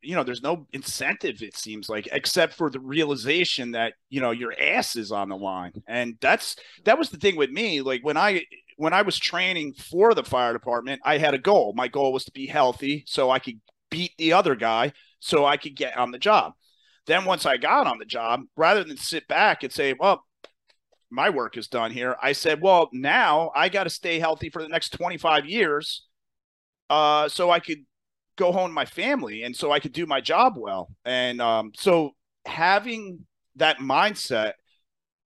you 0.04 0.16
know, 0.16 0.24
there's 0.24 0.44
no 0.44 0.68
incentive, 0.74 1.42
it 1.42 1.56
seems 1.56 1.89
like, 1.89 2.08
except 2.12 2.54
for 2.56 2.70
the 2.70 2.80
realization 2.80 3.72
that, 3.72 3.94
you 4.10 4.20
know, 4.20 4.32
your 4.32 4.54
ass 4.60 4.96
is 4.96 5.12
on 5.12 5.30
the 5.30 5.38
line. 5.38 5.72
And 5.88 6.18
that's 6.22 6.58
that 6.86 7.00
was 7.00 7.10
the 7.10 7.18
thing 7.18 7.38
with 7.38 7.50
me. 7.50 7.82
Like 7.82 8.02
when 8.04 8.18
I 8.18 8.44
when 8.78 8.94
I 8.94 9.02
was 9.02 9.18
training 9.18 9.74
for 9.74 10.13
the 10.13 10.24
fire 10.24 10.54
department, 10.54 11.02
I 11.06 11.18
had 11.18 11.34
a 11.34 11.39
goal. 11.39 11.74
My 11.76 11.88
goal 11.88 12.12
was 12.12 12.26
to 12.26 12.32
be 12.32 12.46
healthy 12.48 13.06
so 13.08 13.32
I 13.32 13.39
could 13.39 13.60
beat 13.89 14.12
the 14.18 14.34
other 14.34 14.56
guy 14.56 14.92
so 15.20 15.46
I 15.46 15.58
could 15.58 15.76
get 15.76 15.98
on 15.98 16.12
the 16.12 16.20
job. 16.20 16.54
Then 17.06 17.26
once 17.26 17.46
I 17.46 17.58
got 17.58 17.88
on 17.88 17.98
the 17.98 18.06
job, 18.06 18.42
rather 18.56 18.84
than 18.84 18.98
sit 18.98 19.28
back 19.28 19.63
and 19.63 19.72
say, 19.72 19.94
well, 19.98 20.26
my 21.13 21.30
work 21.30 21.58
is 21.58 21.67
done 21.67 21.91
here. 21.91 22.15
I 22.21 22.34
said, 22.34 22.62
well, 22.62 22.89
now 22.91 23.52
I 23.56 23.69
got 23.69 23.84
to 23.84 23.89
stay 23.89 24.19
healthy 24.19 24.49
for 24.49 24.62
the 24.62 24.67
next 24.67 24.89
25 24.89 25.45
years, 25.45 26.08
uh, 26.89 27.30
so 27.30 27.52
I 27.52 27.60
could 27.60 27.86
go 28.36 28.52
home 28.52 28.69
to 28.69 28.73
my 28.73 28.86
family 28.86 29.43
and 29.43 29.56
so 29.56 29.71
I 29.71 29.80
could 29.80 29.93
do 29.93 30.06
my 30.06 30.19
job 30.19 30.56
well. 30.58 30.89
And 31.06 31.39
um, 31.39 31.71
so 31.76 32.12
having 32.45 33.26
that 33.58 33.78
mindset 33.78 34.54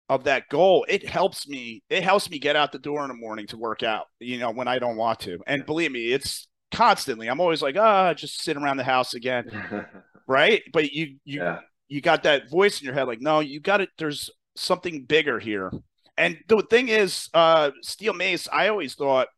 of 0.09 0.25
that 0.25 0.49
goal, 0.49 0.87
it 0.89 1.07
helps 1.07 1.47
me. 1.49 1.83
It 1.91 2.03
helps 2.03 2.31
me 2.31 2.39
get 2.39 2.57
out 2.57 2.73
the 2.73 2.79
door 2.79 3.03
in 3.03 3.09
the 3.09 3.15
morning 3.15 3.47
to 3.49 3.59
work 3.59 3.83
out. 3.83 4.07
You 4.21 4.39
know, 4.39 4.51
when 4.51 4.69
I 4.69 4.79
don't 4.79 4.97
want 4.97 5.21
to. 5.21 5.39
And 5.47 5.67
believe 5.67 5.93
me, 5.93 6.13
it's 6.13 6.49
constantly. 6.73 7.29
I'm 7.29 7.41
always 7.41 7.63
like, 7.63 7.77
ah, 7.79 8.09
oh, 8.09 8.15
just 8.15 8.43
sit 8.43 8.57
around 8.57 8.79
the 8.79 8.85
house 8.85 9.15
again, 9.15 9.87
right? 10.27 10.63
But 10.73 10.93
you 10.93 11.17
you 11.25 11.41
yeah. 11.41 11.61
you 11.89 12.01
got 12.01 12.23
that 12.25 12.51
voice 12.51 12.81
in 12.81 12.87
your 12.87 12.95
head, 12.95 13.07
like, 13.07 13.21
no, 13.21 13.41
you 13.41 13.61
got 13.61 13.81
it. 13.81 13.91
There's 13.99 14.31
something 14.57 15.05
bigger 15.05 15.39
here. 15.39 15.71
And 16.17 16.39
the 16.49 16.63
thing 16.63 16.89
is, 16.89 17.29
uh, 17.35 17.71
steel 17.83 18.15
mace, 18.15 18.49
I 18.53 18.69
always 18.69 18.95
thought 18.95 19.29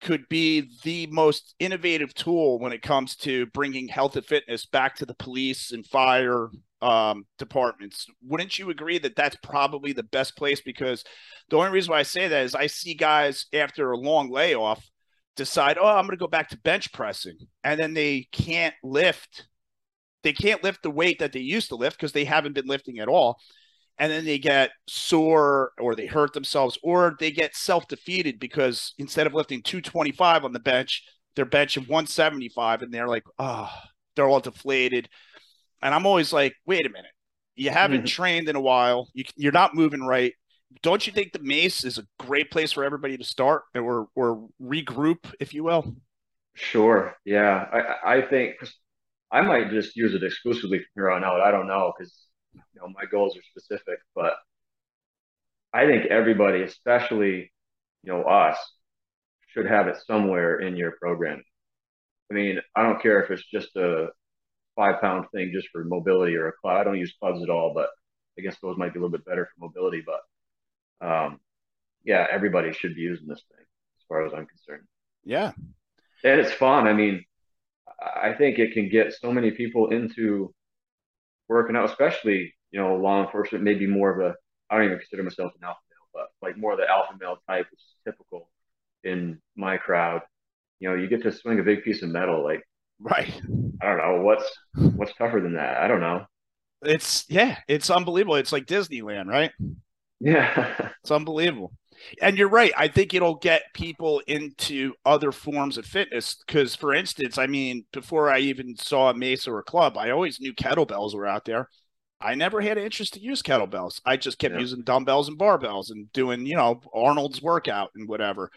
could 0.00 0.28
be 0.28 0.70
the 0.82 1.06
most 1.08 1.54
innovative 1.58 2.14
tool 2.14 2.58
when 2.58 2.72
it 2.72 2.82
comes 2.82 3.16
to 3.16 3.46
bringing 3.46 3.86
health 3.88 4.16
and 4.16 4.24
fitness 4.24 4.64
back 4.66 4.96
to 4.96 5.04
the 5.04 5.14
police 5.14 5.72
and 5.72 5.86
fire 5.86 6.48
um, 6.80 7.24
departments. 7.38 8.06
Wouldn't 8.26 8.58
you 8.58 8.70
agree 8.70 8.98
that 8.98 9.14
that's 9.14 9.36
probably 9.42 9.92
the 9.92 10.02
best 10.02 10.36
place? 10.36 10.60
Because 10.62 11.04
the 11.50 11.56
only 11.56 11.70
reason 11.70 11.92
why 11.92 11.98
I 11.98 12.04
say 12.04 12.28
that 12.28 12.44
is 12.44 12.54
I 12.54 12.66
see 12.66 12.94
guys 12.94 13.46
after 13.52 13.90
a 13.90 13.98
long 13.98 14.30
layoff 14.30 14.82
decide, 15.36 15.76
oh, 15.78 15.86
I'm 15.86 16.06
going 16.06 16.10
to 16.10 16.16
go 16.16 16.26
back 16.26 16.48
to 16.50 16.58
bench 16.58 16.92
pressing, 16.92 17.36
and 17.64 17.78
then 17.78 17.94
they 17.94 18.26
can't 18.32 18.74
lift. 18.82 19.46
They 20.22 20.32
can't 20.32 20.62
lift 20.62 20.82
the 20.82 20.90
weight 20.90 21.18
that 21.20 21.32
they 21.32 21.40
used 21.40 21.68
to 21.70 21.76
lift 21.76 21.96
because 21.96 22.12
they 22.12 22.24
haven't 22.24 22.54
been 22.54 22.66
lifting 22.66 22.98
at 22.98 23.08
all. 23.08 23.38
And 24.00 24.10
then 24.10 24.24
they 24.24 24.38
get 24.38 24.70
sore 24.88 25.70
or 25.78 25.94
they 25.94 26.06
hurt 26.06 26.32
themselves 26.32 26.76
or 26.82 27.16
they 27.20 27.30
get 27.30 27.54
self 27.54 27.86
defeated 27.86 28.40
because 28.40 28.94
instead 28.98 29.28
of 29.28 29.34
lifting 29.34 29.62
225 29.62 30.44
on 30.44 30.52
the 30.52 30.58
bench, 30.58 31.04
they're 31.36 31.46
benching 31.46 31.86
175 31.86 32.82
and 32.82 32.92
they're 32.92 33.06
like, 33.06 33.22
oh, 33.38 33.70
they're 34.16 34.26
all 34.26 34.40
deflated 34.40 35.08
and 35.82 35.94
I'm 35.94 36.06
always 36.06 36.32
like, 36.32 36.54
wait 36.66 36.86
a 36.86 36.90
minute, 36.90 37.10
you 37.56 37.70
haven't 37.70 37.98
mm-hmm. 37.98 38.06
trained 38.06 38.48
in 38.48 38.56
a 38.56 38.60
while. 38.60 39.08
You, 39.14 39.24
you're 39.36 39.52
not 39.52 39.74
moving 39.74 40.02
right. 40.02 40.32
Don't 40.82 41.06
you 41.06 41.12
think 41.12 41.32
the 41.32 41.42
mace 41.42 41.84
is 41.84 41.98
a 41.98 42.06
great 42.18 42.50
place 42.50 42.72
for 42.72 42.84
everybody 42.84 43.16
to 43.16 43.24
start 43.24 43.62
or 43.74 44.08
or 44.14 44.48
regroup, 44.62 45.32
if 45.40 45.52
you 45.52 45.64
will? 45.64 45.96
Sure. 46.54 47.16
Yeah, 47.24 47.66
I 48.04 48.18
I 48.18 48.22
think 48.22 48.54
I 49.32 49.40
might 49.40 49.70
just 49.70 49.96
use 49.96 50.14
it 50.14 50.22
exclusively 50.22 50.78
from 50.78 50.86
here 50.94 51.10
on 51.10 51.24
out. 51.24 51.40
I 51.40 51.50
don't 51.50 51.66
know 51.66 51.92
because 51.98 52.14
you 52.54 52.80
know 52.80 52.88
my 52.88 53.04
goals 53.10 53.36
are 53.36 53.42
specific, 53.50 53.98
but 54.14 54.34
I 55.72 55.86
think 55.86 56.06
everybody, 56.06 56.62
especially 56.62 57.52
you 58.02 58.12
know 58.12 58.22
us, 58.22 58.56
should 59.48 59.66
have 59.66 59.88
it 59.88 59.98
somewhere 60.06 60.60
in 60.60 60.76
your 60.76 60.92
program. 60.92 61.42
I 62.30 62.34
mean, 62.34 62.60
I 62.76 62.82
don't 62.82 63.02
care 63.02 63.22
if 63.22 63.30
it's 63.30 63.44
just 63.50 63.74
a 63.76 64.08
five 64.76 65.00
pound 65.00 65.26
thing 65.34 65.50
just 65.52 65.68
for 65.72 65.84
mobility 65.84 66.36
or 66.36 66.48
a 66.48 66.52
club. 66.52 66.76
I 66.80 66.84
don't 66.84 66.98
use 66.98 67.14
clubs 67.20 67.42
at 67.42 67.50
all, 67.50 67.72
but 67.74 67.88
I 68.38 68.42
guess 68.42 68.56
those 68.62 68.78
might 68.78 68.92
be 68.92 68.98
a 68.98 69.02
little 69.02 69.16
bit 69.16 69.24
better 69.24 69.46
for 69.46 69.66
mobility. 69.66 70.02
But 70.04 71.06
um, 71.06 71.40
yeah, 72.04 72.26
everybody 72.30 72.72
should 72.72 72.94
be 72.94 73.02
using 73.02 73.26
this 73.26 73.42
thing 73.50 73.64
as 73.64 74.04
far 74.08 74.26
as 74.26 74.32
I'm 74.32 74.46
concerned. 74.46 74.86
Yeah. 75.24 75.52
And 76.24 76.40
it's 76.40 76.52
fun. 76.52 76.86
I 76.86 76.92
mean, 76.92 77.24
I 78.00 78.32
think 78.32 78.58
it 78.58 78.72
can 78.72 78.88
get 78.88 79.12
so 79.12 79.32
many 79.32 79.50
people 79.50 79.90
into 79.90 80.54
working 81.56 81.76
out, 81.76 81.90
especially, 81.90 82.54
you 82.70 82.80
know, 82.80 82.96
law 82.96 83.24
enforcement, 83.24 83.64
maybe 83.64 83.86
more 83.86 84.10
of 84.10 84.20
a, 84.20 84.34
I 84.70 84.76
don't 84.76 84.86
even 84.86 84.98
consider 84.98 85.22
myself 85.22 85.52
an 85.60 85.64
alpha 85.66 85.80
male, 85.90 86.08
but 86.40 86.46
like 86.46 86.56
more 86.56 86.72
of 86.72 86.78
the 86.78 86.88
alpha 86.88 87.14
male 87.20 87.38
type, 87.48 87.66
which 87.70 87.80
is 87.80 87.94
typical 88.04 88.48
in 89.04 89.40
my 89.56 89.76
crowd. 89.76 90.22
You 90.78 90.88
know, 90.88 90.94
you 90.94 91.08
get 91.08 91.22
to 91.24 91.32
swing 91.32 91.60
a 91.60 91.62
big 91.62 91.82
piece 91.82 92.02
of 92.02 92.08
metal. 92.10 92.42
Like 92.42 92.64
Right. 93.00 93.32
I 93.82 93.86
don't 93.86 93.98
know 93.98 94.22
what's 94.22 94.44
what's 94.74 95.14
tougher 95.14 95.40
than 95.40 95.54
that. 95.54 95.78
I 95.78 95.88
don't 95.88 96.00
know. 96.00 96.26
It's 96.82 97.24
yeah, 97.28 97.58
it's 97.66 97.90
unbelievable. 97.90 98.36
It's 98.36 98.52
like 98.52 98.66
Disneyland, 98.66 99.26
right? 99.26 99.50
Yeah. 100.20 100.90
it's 101.02 101.10
unbelievable. 101.10 101.72
And 102.20 102.38
you're 102.38 102.48
right. 102.48 102.72
I 102.76 102.88
think 102.88 103.14
it'll 103.14 103.36
get 103.36 103.74
people 103.74 104.20
into 104.26 104.94
other 105.04 105.32
forms 105.32 105.78
of 105.78 105.86
fitness. 105.86 106.36
Because, 106.46 106.74
for 106.74 106.94
instance, 106.94 107.38
I 107.38 107.46
mean, 107.46 107.84
before 107.92 108.30
I 108.30 108.38
even 108.40 108.76
saw 108.76 109.10
a 109.10 109.14
mace 109.14 109.46
or 109.46 109.58
a 109.58 109.64
club, 109.64 109.96
I 109.96 110.10
always 110.10 110.40
knew 110.40 110.54
kettlebells 110.54 111.14
were 111.14 111.26
out 111.26 111.44
there. 111.44 111.68
I 112.20 112.34
never 112.34 112.60
had 112.60 112.76
an 112.76 112.84
interest 112.84 113.14
to 113.14 113.20
use 113.20 113.42
kettlebells. 113.42 114.00
I 114.04 114.16
just 114.16 114.38
kept 114.38 114.54
yeah. 114.54 114.60
using 114.60 114.82
dumbbells 114.82 115.28
and 115.28 115.38
barbells 115.38 115.90
and 115.90 116.12
doing, 116.12 116.44
you 116.44 116.56
know, 116.56 116.80
Arnold's 116.94 117.40
workout 117.40 117.90
and 117.94 118.08
whatever. 118.08 118.50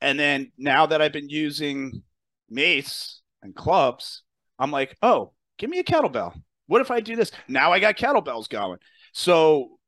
And 0.00 0.18
then 0.18 0.52
now 0.56 0.86
that 0.86 1.02
I've 1.02 1.12
been 1.12 1.28
using 1.28 2.02
mace, 2.48 3.20
and 3.42 3.54
clubs, 3.54 4.22
I'm 4.58 4.70
like, 4.70 4.96
oh, 5.02 5.32
give 5.58 5.70
me 5.70 5.78
a 5.78 5.84
kettlebell. 5.84 6.34
What 6.66 6.80
if 6.80 6.90
I 6.90 7.00
do 7.00 7.16
this? 7.16 7.32
Now 7.48 7.72
I 7.72 7.80
got 7.80 7.96
kettlebells 7.96 8.48
going. 8.48 8.78
So 9.12 9.78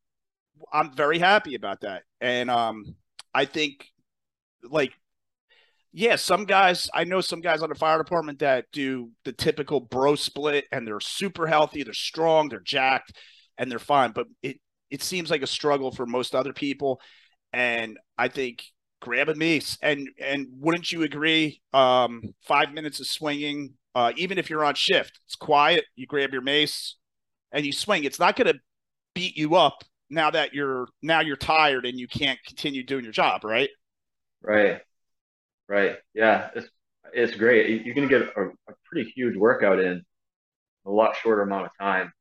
I'm 0.72 0.94
very 0.94 1.18
happy 1.18 1.54
about 1.54 1.80
that. 1.82 2.02
And 2.20 2.50
um, 2.50 2.96
I 3.34 3.44
think 3.44 3.86
like 4.62 4.92
yeah, 5.92 6.16
some 6.16 6.44
guys 6.46 6.88
I 6.94 7.04
know 7.04 7.20
some 7.20 7.40
guys 7.40 7.62
on 7.62 7.68
the 7.68 7.74
fire 7.74 7.98
department 7.98 8.38
that 8.38 8.66
do 8.72 9.10
the 9.24 9.32
typical 9.32 9.80
bro 9.80 10.14
split 10.14 10.64
and 10.72 10.86
they're 10.86 11.00
super 11.00 11.46
healthy, 11.46 11.82
they're 11.82 11.92
strong, 11.92 12.48
they're 12.48 12.60
jacked, 12.60 13.12
and 13.58 13.70
they're 13.70 13.78
fine. 13.78 14.12
But 14.12 14.26
it 14.42 14.58
it 14.90 15.02
seems 15.02 15.30
like 15.30 15.42
a 15.42 15.46
struggle 15.46 15.90
for 15.90 16.06
most 16.06 16.34
other 16.34 16.52
people. 16.52 17.00
And 17.52 17.98
I 18.16 18.28
think 18.28 18.64
grabbing 19.00 19.38
mace 19.38 19.76
and 19.82 20.08
and 20.20 20.46
wouldn't 20.60 20.92
you 20.92 21.02
agree 21.02 21.60
um 21.72 22.22
five 22.46 22.72
minutes 22.72 23.00
of 23.00 23.06
swinging 23.06 23.74
uh 23.96 24.12
even 24.16 24.38
if 24.38 24.48
you're 24.48 24.64
on 24.64 24.74
shift 24.76 25.18
it's 25.26 25.34
quiet 25.34 25.84
you 25.96 26.06
grab 26.06 26.32
your 26.32 26.40
mace 26.40 26.96
and 27.50 27.66
you 27.66 27.72
swing 27.72 28.04
it's 28.04 28.20
not 28.20 28.36
going 28.36 28.46
to 28.46 28.60
beat 29.12 29.36
you 29.36 29.56
up 29.56 29.82
now 30.12 30.30
that 30.30 30.54
you're 30.54 30.86
now 31.02 31.20
you're 31.20 31.36
tired 31.36 31.86
and 31.86 31.98
you 31.98 32.06
can't 32.06 32.38
continue 32.46 32.82
doing 32.82 33.04
your 33.04 33.12
job 33.12 33.44
right? 33.44 33.70
Right. 34.42 34.80
Right. 35.68 35.96
Yeah. 36.14 36.50
It's 36.54 36.68
it's 37.12 37.36
great. 37.36 37.84
You're 37.84 37.94
going 37.94 38.08
to 38.08 38.18
get 38.18 38.28
a, 38.36 38.42
a, 38.46 38.74
pretty 38.84 39.10
huge 39.10 39.36
workout 39.36 39.78
in 39.78 40.02
a 40.86 40.90
lot 40.90 41.16
shorter 41.16 41.42
amount 41.42 41.66
of 41.66 41.70
time 41.80 42.12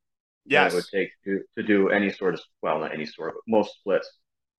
yes 0.46 0.72
it 0.72 0.76
would 0.76 0.86
take 0.94 1.10
to, 1.24 1.42
to 1.58 1.64
do 1.64 1.90
any 1.90 2.12
sort 2.12 2.34
of 2.34 2.42
well 2.62 2.80
not 2.80 2.94
any 2.94 3.06
sort 3.06 3.34
but 3.34 3.42
most 3.48 3.76
splits 3.80 4.10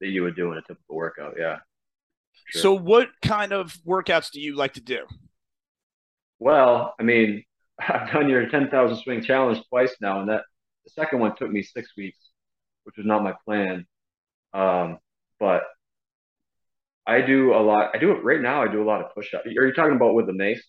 that 0.02 0.08
you 0.08 0.22
would 0.22 0.36
do 0.36 0.52
in 0.52 0.58
a 0.58 0.62
typical 0.62 0.96
workout. 0.96 1.36
Yeah. 1.38 1.58
Sure. 2.46 2.60
So, 2.60 2.74
what 2.74 3.08
kind 3.22 3.52
of 3.52 3.72
workouts 3.86 4.30
do 4.30 4.40
you 4.40 4.56
like 4.56 4.74
to 4.74 4.80
do? 4.80 5.06
Well, 6.38 6.94
I 6.98 7.02
mean, 7.04 7.44
I've 7.78 8.12
done 8.12 8.28
your 8.28 8.48
10,000 8.48 8.98
swing 8.98 9.22
challenge 9.22 9.62
twice 9.70 9.94
now, 10.00 10.20
and 10.20 10.28
that 10.28 10.42
the 10.84 10.90
second 10.90 11.20
one 11.20 11.34
took 11.36 11.50
me 11.50 11.62
six 11.62 11.92
weeks, 11.96 12.18
which 12.84 12.96
was 12.96 13.06
not 13.06 13.22
my 13.22 13.34
plan. 13.44 13.86
Um, 14.52 14.98
but 15.40 15.62
I 17.06 17.20
do 17.20 17.54
a 17.54 17.62
lot. 17.62 17.90
I 17.94 17.98
do 17.98 18.12
it 18.12 18.22
right 18.22 18.40
now. 18.40 18.62
I 18.62 18.68
do 18.68 18.82
a 18.82 18.86
lot 18.86 19.02
of 19.02 19.14
push 19.14 19.34
ups. 19.34 19.46
Are 19.46 19.66
you 19.66 19.72
talking 19.72 19.96
about 19.96 20.14
with 20.14 20.26
the 20.26 20.32
mace? 20.32 20.62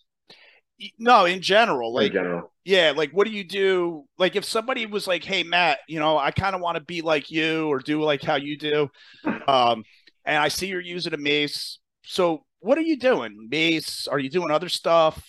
No, 0.97 1.25
in 1.25 1.41
general, 1.41 1.93
like 1.93 2.07
in 2.07 2.13
general. 2.13 2.51
Yeah, 2.65 2.93
like 2.95 3.11
what 3.11 3.27
do 3.27 3.33
you 3.33 3.43
do? 3.43 4.05
Like 4.17 4.35
if 4.35 4.43
somebody 4.43 4.85
was 4.85 5.07
like, 5.07 5.23
"Hey, 5.23 5.43
Matt, 5.43 5.79
you 5.87 5.99
know, 5.99 6.17
I 6.17 6.31
kind 6.31 6.55
of 6.55 6.61
want 6.61 6.77
to 6.77 6.83
be 6.83 7.01
like 7.01 7.29
you 7.29 7.67
or 7.67 7.79
do 7.79 8.01
like 8.01 8.23
how 8.23 8.35
you 8.35 8.57
do," 8.57 8.89
um, 9.47 9.83
and 10.25 10.37
I 10.37 10.47
see 10.47 10.67
you're 10.67 10.81
using 10.81 11.13
a 11.13 11.17
mace. 11.17 11.79
So 12.03 12.45
what 12.59 12.77
are 12.77 12.81
you 12.81 12.97
doing? 12.97 13.47
Mace? 13.49 14.07
Are 14.07 14.19
you 14.19 14.29
doing 14.29 14.49
other 14.49 14.69
stuff? 14.69 15.23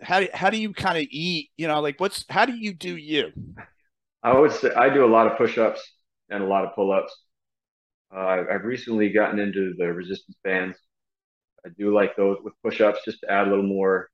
How 0.00 0.20
do, 0.20 0.28
how 0.32 0.50
do 0.50 0.56
you 0.56 0.72
kind 0.72 0.98
of 0.98 1.06
eat? 1.10 1.50
You 1.56 1.68
know, 1.68 1.80
like 1.80 2.00
what's 2.00 2.24
how 2.28 2.46
do 2.46 2.56
you 2.56 2.74
do 2.74 2.96
you? 2.96 3.30
I 4.22 4.36
would 4.36 4.52
say 4.52 4.72
I 4.74 4.88
do 4.92 5.04
a 5.04 5.06
lot 5.06 5.28
of 5.28 5.38
push-ups 5.38 5.80
and 6.30 6.42
a 6.42 6.46
lot 6.46 6.64
of 6.64 6.74
pull-ups. 6.74 7.14
Uh, 8.14 8.44
I've 8.50 8.64
recently 8.64 9.10
gotten 9.10 9.38
into 9.38 9.74
the 9.76 9.92
resistance 9.92 10.36
bands. 10.42 10.76
I 11.64 11.70
do 11.78 11.94
like 11.94 12.16
those 12.16 12.38
with 12.42 12.54
push-ups 12.62 13.00
just 13.04 13.20
to 13.20 13.30
add 13.30 13.46
a 13.46 13.50
little 13.50 13.66
more, 13.66 14.08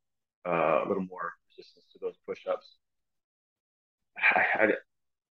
uh, 0.46 0.85
a 0.85 0.88
little 0.88 1.05
more 1.05 1.33
resistance 1.48 1.85
to 1.92 1.98
those 2.00 2.14
I, 4.16 4.68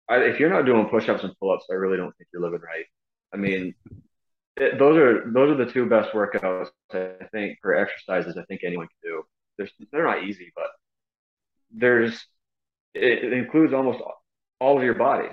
I, 0.10 0.18
if 0.20 0.40
you're 0.40 0.50
not 0.50 0.66
doing 0.66 0.88
push-ups 0.88 1.24
and 1.24 1.34
pull-ups, 1.40 1.66
I 1.70 1.74
really 1.74 1.98
don't 1.98 2.16
think 2.18 2.30
you're 2.32 2.42
living 2.42 2.62
right. 2.62 2.86
I 3.34 3.38
mean, 3.38 3.76
it, 4.56 4.80
those 4.80 4.98
are 4.98 5.32
those 5.32 5.52
are 5.52 5.66
the 5.66 5.72
two 5.72 5.86
best 5.86 6.12
workouts 6.13 6.70
I 6.94 7.26
think 7.32 7.60
for 7.62 7.76
exercises 7.76 8.38
I 8.38 8.44
think 8.46 8.62
anyone 8.63 8.88
can 8.88 9.12
do. 9.12 9.24
They're 9.58 9.70
they're 9.92 10.06
not 10.06 10.24
easy, 10.24 10.52
but 10.56 10.68
there's 11.72 12.26
it, 12.94 13.26
it 13.26 13.34
includes 13.34 13.74
almost 13.74 14.00
all 14.60 14.78
of 14.78 14.84
your 14.84 14.96
body. 14.96 15.30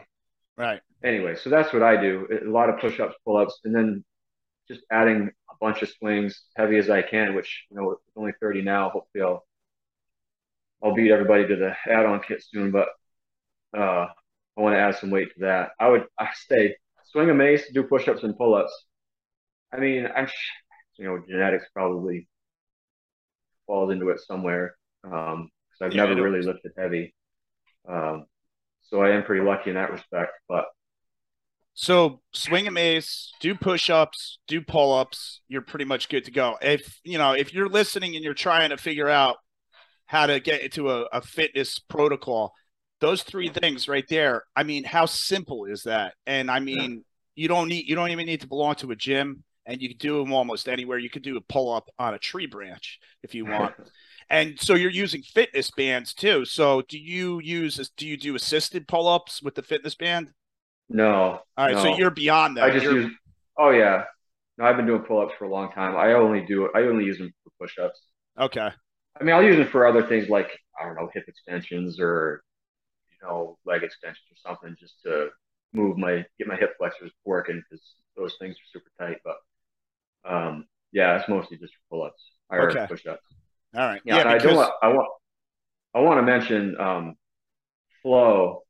Right. 0.56 0.80
Anyway, 1.04 1.36
so 1.36 1.50
that's 1.50 1.72
what 1.72 1.82
I 1.82 2.00
do. 2.00 2.26
A 2.46 2.48
lot 2.48 2.70
of 2.70 2.80
push-ups, 2.80 3.14
pull-ups, 3.26 3.60
and 3.64 3.74
then 3.74 4.04
just 4.68 4.80
adding 4.90 5.30
a 5.50 5.54
bunch 5.60 5.82
of 5.82 5.90
swings, 5.90 6.44
heavy 6.56 6.78
as 6.78 6.88
I 6.88 7.02
can. 7.02 7.34
Which 7.34 7.66
you 7.70 7.76
know, 7.76 7.90
it's 7.92 8.00
only 8.16 8.32
30 8.40 8.62
now. 8.62 8.88
Hopefully, 8.88 9.22
I'll 9.22 9.44
I'll 10.82 10.94
beat 10.94 11.10
everybody 11.10 11.46
to 11.46 11.56
the 11.56 11.74
add-on 11.92 12.20
kit 12.26 12.42
soon. 12.42 12.70
But 12.70 12.88
uh, 13.76 14.06
I 14.56 14.60
want 14.60 14.74
to 14.74 14.80
add 14.80 14.96
some 14.96 15.10
weight 15.10 15.28
to 15.34 15.40
that. 15.40 15.72
I 15.78 15.88
would 15.88 16.06
I 16.18 16.28
say 16.48 16.76
swing 17.12 17.28
a 17.28 17.34
mace, 17.34 17.70
do 17.72 17.82
push-ups 17.82 18.22
and 18.22 18.36
pull-ups. 18.36 18.72
I 19.74 19.80
mean, 19.80 20.08
I'm 20.16 20.28
you 20.96 21.04
know 21.04 21.22
genetics 21.28 21.66
probably 21.74 22.28
falls 23.66 23.92
into 23.92 24.08
it 24.08 24.20
somewhere 24.20 24.76
because 25.02 25.34
um, 25.34 25.50
I've 25.82 25.94
yeah, 25.94 26.06
never 26.06 26.22
really 26.22 26.42
lifted 26.42 26.72
heavy. 26.78 27.14
Um, 27.86 28.24
so 28.82 29.02
I 29.02 29.10
am 29.10 29.24
pretty 29.24 29.44
lucky 29.44 29.70
in 29.70 29.76
that 29.76 29.90
respect. 29.90 30.32
But 30.48 30.66
so 31.74 32.20
swing 32.32 32.68
a 32.68 32.70
mace, 32.70 33.32
do 33.40 33.54
push-ups, 33.54 34.38
do 34.46 34.60
pull-ups. 34.60 35.40
You're 35.48 35.62
pretty 35.62 35.84
much 35.84 36.08
good 36.08 36.24
to 36.24 36.30
go. 36.30 36.56
If 36.62 37.00
you 37.02 37.18
know 37.18 37.32
if 37.32 37.52
you're 37.52 37.68
listening 37.68 38.14
and 38.14 38.24
you're 38.24 38.32
trying 38.34 38.70
to 38.70 38.76
figure 38.76 39.08
out 39.08 39.36
how 40.06 40.26
to 40.26 40.38
get 40.38 40.62
into 40.62 40.90
a, 40.90 41.02
a 41.12 41.20
fitness 41.20 41.80
protocol, 41.80 42.52
those 43.00 43.22
three 43.22 43.48
things 43.48 43.88
right 43.88 44.06
there. 44.08 44.44
I 44.54 44.62
mean, 44.62 44.84
how 44.84 45.06
simple 45.06 45.64
is 45.64 45.82
that? 45.82 46.14
And 46.26 46.50
I 46.50 46.60
mean, 46.60 46.92
yeah. 46.92 47.42
you 47.42 47.48
don't 47.48 47.68
need 47.68 47.88
you 47.88 47.96
don't 47.96 48.10
even 48.10 48.26
need 48.26 48.42
to 48.42 48.48
belong 48.48 48.76
to 48.76 48.92
a 48.92 48.96
gym, 48.96 49.42
and 49.66 49.82
you 49.82 49.88
can 49.88 49.98
do 49.98 50.18
them 50.18 50.32
almost 50.32 50.68
anywhere. 50.68 50.98
You 50.98 51.10
could 51.10 51.22
do 51.22 51.36
a 51.36 51.40
pull-up 51.40 51.90
on 51.98 52.14
a 52.14 52.18
tree 52.18 52.46
branch 52.46 53.00
if 53.24 53.34
you 53.34 53.46
want. 53.46 53.74
and 54.30 54.60
so 54.60 54.74
you're 54.74 54.90
using 54.90 55.22
fitness 55.22 55.72
bands 55.72 56.14
too. 56.14 56.44
So 56.44 56.82
do 56.82 56.98
you 56.98 57.40
use 57.40 57.90
do 57.96 58.06
you 58.06 58.16
do 58.16 58.36
assisted 58.36 58.86
pull-ups 58.86 59.42
with 59.42 59.56
the 59.56 59.62
fitness 59.62 59.96
band? 59.96 60.30
No. 60.88 61.40
All 61.56 61.64
right, 61.64 61.74
no. 61.74 61.82
so 61.82 61.96
you're 61.96 62.10
beyond 62.10 62.56
that. 62.56 62.64
I 62.64 62.70
just 62.70 62.84
you're... 62.84 63.02
use. 63.02 63.12
Oh 63.58 63.70
yeah, 63.70 64.04
no, 64.58 64.64
I've 64.64 64.76
been 64.76 64.86
doing 64.86 65.02
pull-ups 65.02 65.34
for 65.38 65.44
a 65.44 65.50
long 65.50 65.72
time. 65.72 65.96
I 65.96 66.12
only 66.12 66.44
do. 66.44 66.70
I 66.74 66.82
only 66.82 67.04
use 67.04 67.18
them 67.18 67.32
for 67.42 67.50
push-ups. 67.60 68.00
Okay. 68.38 68.68
I 69.20 69.24
mean, 69.24 69.34
I'll 69.34 69.42
use 69.42 69.56
them 69.56 69.68
for 69.68 69.86
other 69.86 70.06
things 70.06 70.28
like 70.28 70.50
I 70.78 70.84
don't 70.84 70.96
know 70.96 71.10
hip 71.12 71.24
extensions 71.28 71.98
or 72.00 72.42
you 73.10 73.26
know 73.26 73.58
leg 73.64 73.82
extensions 73.82 74.26
or 74.30 74.48
something, 74.48 74.76
just 74.78 74.94
to 75.04 75.28
move 75.72 75.96
my 75.98 76.24
get 76.38 76.46
my 76.46 76.56
hip 76.56 76.74
flexors 76.78 77.10
working 77.24 77.62
because 77.68 77.94
those 78.16 78.34
things 78.38 78.56
are 78.56 78.78
super 78.78 78.90
tight. 78.98 79.18
But 79.24 80.30
um, 80.30 80.66
yeah, 80.92 81.18
it's 81.18 81.28
mostly 81.28 81.58
just 81.58 81.74
pull-ups 81.90 82.22
or 82.50 82.70
okay. 82.70 82.86
push-ups. 82.86 83.26
All 83.74 83.80
right. 83.80 84.00
Yeah, 84.04 84.18
yeah 84.18 84.34
because... 84.34 84.44
I 84.44 84.50
do 84.50 84.56
want. 84.56 84.72
I 84.82 84.88
want. 84.88 85.08
I 85.96 86.00
want 86.00 86.18
to 86.18 86.22
mention 86.22 86.80
um, 86.80 87.14
flow 88.02 88.63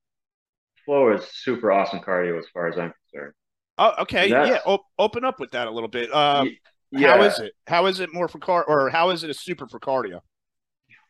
flow 0.84 1.12
is 1.12 1.24
super 1.32 1.72
awesome 1.72 2.00
cardio 2.00 2.38
as 2.38 2.46
far 2.52 2.68
as 2.68 2.78
I'm 2.78 2.92
concerned. 3.10 3.34
Oh, 3.78 3.92
okay. 4.02 4.28
Yeah. 4.28 4.58
O- 4.66 4.84
open 4.98 5.24
up 5.24 5.40
with 5.40 5.50
that 5.52 5.66
a 5.66 5.70
little 5.70 5.88
bit. 5.88 6.12
Uh, 6.12 6.46
yeah. 6.90 7.16
How 7.16 7.22
is 7.22 7.38
it? 7.40 7.52
How 7.66 7.86
is 7.86 8.00
it 8.00 8.12
more 8.12 8.28
for 8.28 8.38
car 8.38 8.64
or 8.64 8.90
how 8.90 9.10
is 9.10 9.24
it 9.24 9.30
a 9.30 9.34
super 9.34 9.66
for 9.66 9.80
cardio? 9.80 10.20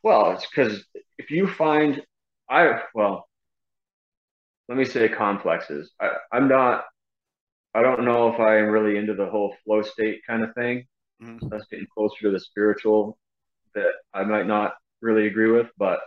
Well, 0.02 0.32
it's 0.32 0.46
because 0.46 0.84
if 1.18 1.30
you 1.30 1.46
find, 1.46 2.02
I, 2.48 2.80
well, 2.94 3.28
let 4.68 4.78
me 4.78 4.84
say 4.84 5.08
complexes. 5.08 5.92
I, 6.00 6.10
I'm 6.32 6.48
not, 6.48 6.84
I 7.74 7.82
don't 7.82 8.04
know 8.04 8.32
if 8.32 8.40
I'm 8.40 8.68
really 8.68 8.96
into 8.96 9.14
the 9.14 9.26
whole 9.26 9.54
flow 9.64 9.82
state 9.82 10.20
kind 10.26 10.42
of 10.42 10.54
thing. 10.54 10.86
Mm-hmm. 11.22 11.48
That's 11.48 11.66
getting 11.70 11.86
closer 11.94 12.16
to 12.22 12.30
the 12.30 12.40
spiritual 12.40 13.18
that 13.74 13.92
I 14.12 14.24
might 14.24 14.46
not 14.46 14.74
really 15.00 15.26
agree 15.26 15.50
with, 15.50 15.68
but 15.76 16.00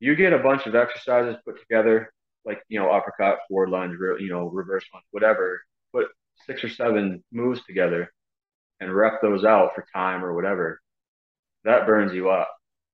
you 0.00 0.16
get 0.16 0.32
a 0.32 0.38
bunch 0.38 0.66
of 0.66 0.74
exercises 0.74 1.36
put 1.44 1.60
together 1.60 2.12
like 2.44 2.62
you 2.68 2.78
know 2.78 2.90
uppercut, 2.90 3.38
forward 3.48 3.70
lunge, 3.70 3.96
you 4.20 4.28
know 4.30 4.48
reverse 4.48 4.84
lunge, 4.92 5.04
whatever. 5.10 5.62
Put 5.92 6.08
six 6.46 6.64
or 6.64 6.68
seven 6.68 7.22
moves 7.32 7.62
together 7.64 8.12
and 8.80 8.94
rep 8.94 9.20
those 9.22 9.44
out 9.44 9.74
for 9.74 9.86
time 9.94 10.24
or 10.24 10.34
whatever. 10.34 10.80
That 11.64 11.86
burns 11.86 12.12
you 12.12 12.30
up. 12.30 12.50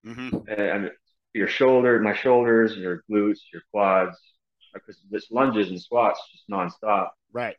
Mm-hmm. 0.06 0.38
And 0.48 0.90
your 1.34 1.48
shoulder, 1.48 1.98
my 2.00 2.14
shoulders, 2.14 2.76
your 2.76 3.04
glutes, 3.10 3.38
your 3.52 3.62
quads, 3.72 4.16
because 4.74 4.98
this 5.10 5.30
lunges 5.30 5.70
and 5.70 5.80
squats 5.80 6.20
just 6.32 6.48
nonstop. 6.50 7.10
Right. 7.32 7.56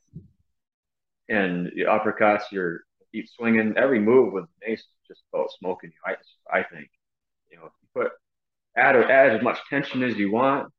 And 1.27 1.67
the 1.75 1.83
uppercuts, 1.83 2.43
you're 2.51 2.81
keep 3.11 3.27
swinging. 3.29 3.75
Every 3.77 3.99
move 3.99 4.33
with 4.33 4.45
mace 4.65 4.85
just 5.07 5.21
about 5.33 5.51
smoking 5.59 5.91
you. 5.91 6.13
I 6.13 6.59
I 6.59 6.63
think, 6.63 6.89
you 7.51 7.57
know, 7.57 7.65
if 7.65 7.71
you 7.81 8.01
put 8.01 8.11
add 8.75 8.95
add 8.95 9.35
as 9.35 9.43
much 9.43 9.59
tension 9.69 10.03
as 10.03 10.15
you 10.17 10.31
want, 10.31 10.71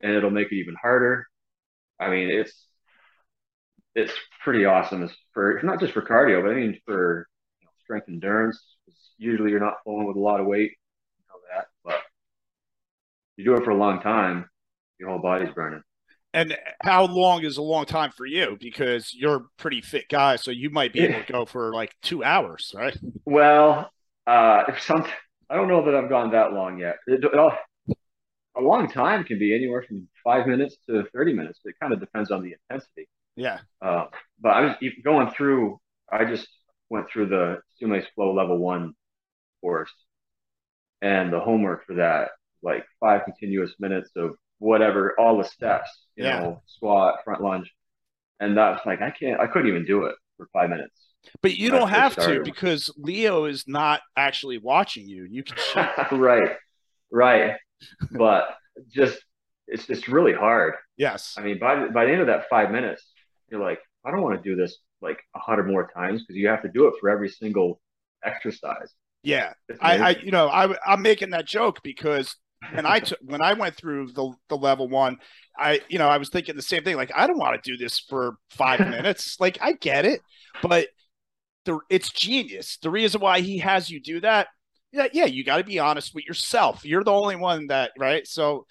and 0.00 0.12
it'll 0.12 0.30
make 0.30 0.52
it 0.52 0.56
even 0.56 0.76
harder. 0.80 1.26
I 2.00 2.10
mean, 2.10 2.30
it's 2.30 2.52
it's 3.94 4.12
pretty 4.44 4.64
awesome 4.64 5.02
It's 5.02 5.14
for 5.32 5.60
not 5.62 5.80
just 5.80 5.92
for 5.92 6.02
cardio, 6.02 6.42
but 6.42 6.52
I 6.52 6.54
mean 6.54 6.80
for 6.86 7.26
you 7.60 7.66
know, 7.66 7.70
strength 7.82 8.08
endurance. 8.08 8.62
Usually, 9.16 9.50
you're 9.50 9.60
not 9.60 9.82
flowing 9.82 10.06
with 10.06 10.16
a 10.16 10.20
lot 10.20 10.40
of 10.40 10.46
weight, 10.46 10.72
you 11.18 11.24
know 11.28 11.40
that, 11.52 11.66
but 11.84 12.00
you 13.36 13.44
do 13.44 13.54
it 13.54 13.64
for 13.64 13.70
a 13.70 13.76
long 13.76 14.00
time, 14.00 14.48
your 14.98 15.08
whole 15.08 15.18
body's 15.18 15.52
burning. 15.54 15.82
And 16.34 16.56
how 16.82 17.06
long 17.06 17.42
is 17.42 17.56
a 17.56 17.62
long 17.62 17.86
time 17.86 18.10
for 18.10 18.26
you? 18.26 18.56
Because 18.60 19.14
you're 19.14 19.36
a 19.36 19.44
pretty 19.56 19.80
fit 19.80 20.08
guy, 20.08 20.36
so 20.36 20.50
you 20.50 20.70
might 20.70 20.92
be 20.92 21.00
able 21.00 21.24
to 21.24 21.32
go 21.32 21.46
for 21.46 21.72
like 21.72 21.94
two 22.02 22.22
hours, 22.22 22.72
right? 22.76 22.96
Well, 23.24 23.90
uh, 24.26 24.64
if 24.68 24.82
some, 24.82 25.06
I 25.48 25.56
don't 25.56 25.68
know 25.68 25.84
that 25.86 25.94
I've 25.94 26.10
gone 26.10 26.32
that 26.32 26.52
long 26.52 26.78
yet. 26.78 26.96
It, 27.06 27.24
it 27.24 27.34
all, 27.34 27.56
a 28.58 28.62
long 28.62 28.88
time 28.90 29.24
can 29.24 29.38
be 29.38 29.54
anywhere 29.54 29.82
from 29.82 30.08
five 30.24 30.46
minutes 30.46 30.76
to 30.88 31.04
30 31.14 31.32
minutes. 31.34 31.60
It 31.64 31.76
kind 31.80 31.92
of 31.92 32.00
depends 32.00 32.30
on 32.30 32.42
the 32.42 32.54
intensity. 32.70 33.08
Yeah. 33.36 33.58
Uh, 33.80 34.06
but 34.40 34.48
I 34.50 34.60
was 34.62 34.74
going 35.04 35.30
through, 35.30 35.78
I 36.10 36.24
just 36.24 36.48
went 36.90 37.06
through 37.10 37.28
the 37.28 37.58
Sumes 37.78 38.04
Flow 38.14 38.34
Level 38.34 38.58
1 38.58 38.92
course. 39.60 39.92
And 41.00 41.32
the 41.32 41.38
homework 41.38 41.86
for 41.86 41.94
that, 41.94 42.30
like 42.62 42.84
five 42.98 43.24
continuous 43.24 43.72
minutes 43.78 44.10
of 44.16 44.32
whatever, 44.58 45.14
all 45.18 45.38
the 45.38 45.44
steps, 45.44 45.88
you 46.16 46.24
yeah. 46.24 46.40
know, 46.40 46.62
squat, 46.66 47.20
front 47.24 47.40
lunge. 47.40 47.72
And 48.40 48.56
that's 48.56 48.84
like, 48.84 49.00
I 49.00 49.10
can't, 49.10 49.40
I 49.40 49.46
couldn't 49.46 49.68
even 49.68 49.84
do 49.84 50.06
it 50.06 50.16
for 50.36 50.48
five 50.52 50.68
minutes. 50.70 50.94
But 51.42 51.56
you 51.56 51.70
don't 51.70 51.88
have 51.90 52.16
to 52.16 52.42
because 52.42 52.90
Leo 52.96 53.44
is 53.44 53.64
not 53.68 54.00
actually 54.16 54.58
watching 54.58 55.08
you. 55.08 55.26
You 55.28 55.44
can 55.44 55.88
right, 56.18 56.56
right 57.12 57.56
but 58.12 58.48
just 58.92 59.18
it's 59.66 59.88
it's 59.90 60.08
really 60.08 60.32
hard. 60.32 60.74
Yes. 60.96 61.34
I 61.36 61.42
mean, 61.42 61.58
by 61.58 61.88
by 61.88 62.06
the 62.06 62.12
end 62.12 62.20
of 62.20 62.26
that 62.28 62.48
five 62.48 62.70
minutes, 62.70 63.04
you're 63.50 63.60
like, 63.60 63.80
I 64.04 64.10
don't 64.10 64.22
want 64.22 64.42
to 64.42 64.48
do 64.48 64.56
this 64.56 64.78
like 65.00 65.18
a 65.34 65.38
hundred 65.38 65.68
more 65.68 65.90
times 65.94 66.22
because 66.22 66.36
you 66.36 66.48
have 66.48 66.62
to 66.62 66.68
do 66.68 66.88
it 66.88 66.94
for 67.00 67.08
every 67.08 67.28
single 67.28 67.80
exercise. 68.24 68.92
Yeah, 69.22 69.52
I, 69.80 69.98
I, 69.98 70.10
you 70.22 70.30
know, 70.30 70.48
I, 70.48 70.74
I'm 70.86 71.02
making 71.02 71.30
that 71.30 71.46
joke 71.46 71.80
because 71.82 72.36
when 72.72 72.86
I 72.86 73.00
took 73.00 73.18
when 73.22 73.42
I 73.42 73.52
went 73.54 73.76
through 73.76 74.12
the 74.12 74.32
the 74.48 74.56
level 74.56 74.88
one, 74.88 75.18
I, 75.58 75.80
you 75.88 75.98
know, 75.98 76.08
I 76.08 76.18
was 76.18 76.28
thinking 76.28 76.56
the 76.56 76.62
same 76.62 76.84
thing. 76.84 76.96
Like, 76.96 77.12
I 77.14 77.26
don't 77.26 77.38
want 77.38 77.62
to 77.62 77.70
do 77.70 77.76
this 77.76 77.98
for 77.98 78.36
five 78.50 78.80
minutes. 78.88 79.36
Like, 79.40 79.58
I 79.60 79.72
get 79.72 80.04
it, 80.04 80.20
but 80.62 80.88
the 81.64 81.78
it's 81.90 82.10
genius. 82.10 82.78
The 82.80 82.90
reason 82.90 83.20
why 83.20 83.40
he 83.40 83.58
has 83.58 83.90
you 83.90 84.00
do 84.00 84.20
that 84.20 84.48
yeah, 84.92 85.08
yeah, 85.12 85.26
you 85.26 85.44
got 85.44 85.58
to 85.58 85.64
be 85.64 85.78
honest 85.78 86.14
with 86.14 86.24
yourself. 86.24 86.84
You're 86.84 87.04
the 87.04 87.12
only 87.12 87.36
one 87.36 87.66
that, 87.68 87.92
right? 87.98 88.26
So 88.26 88.66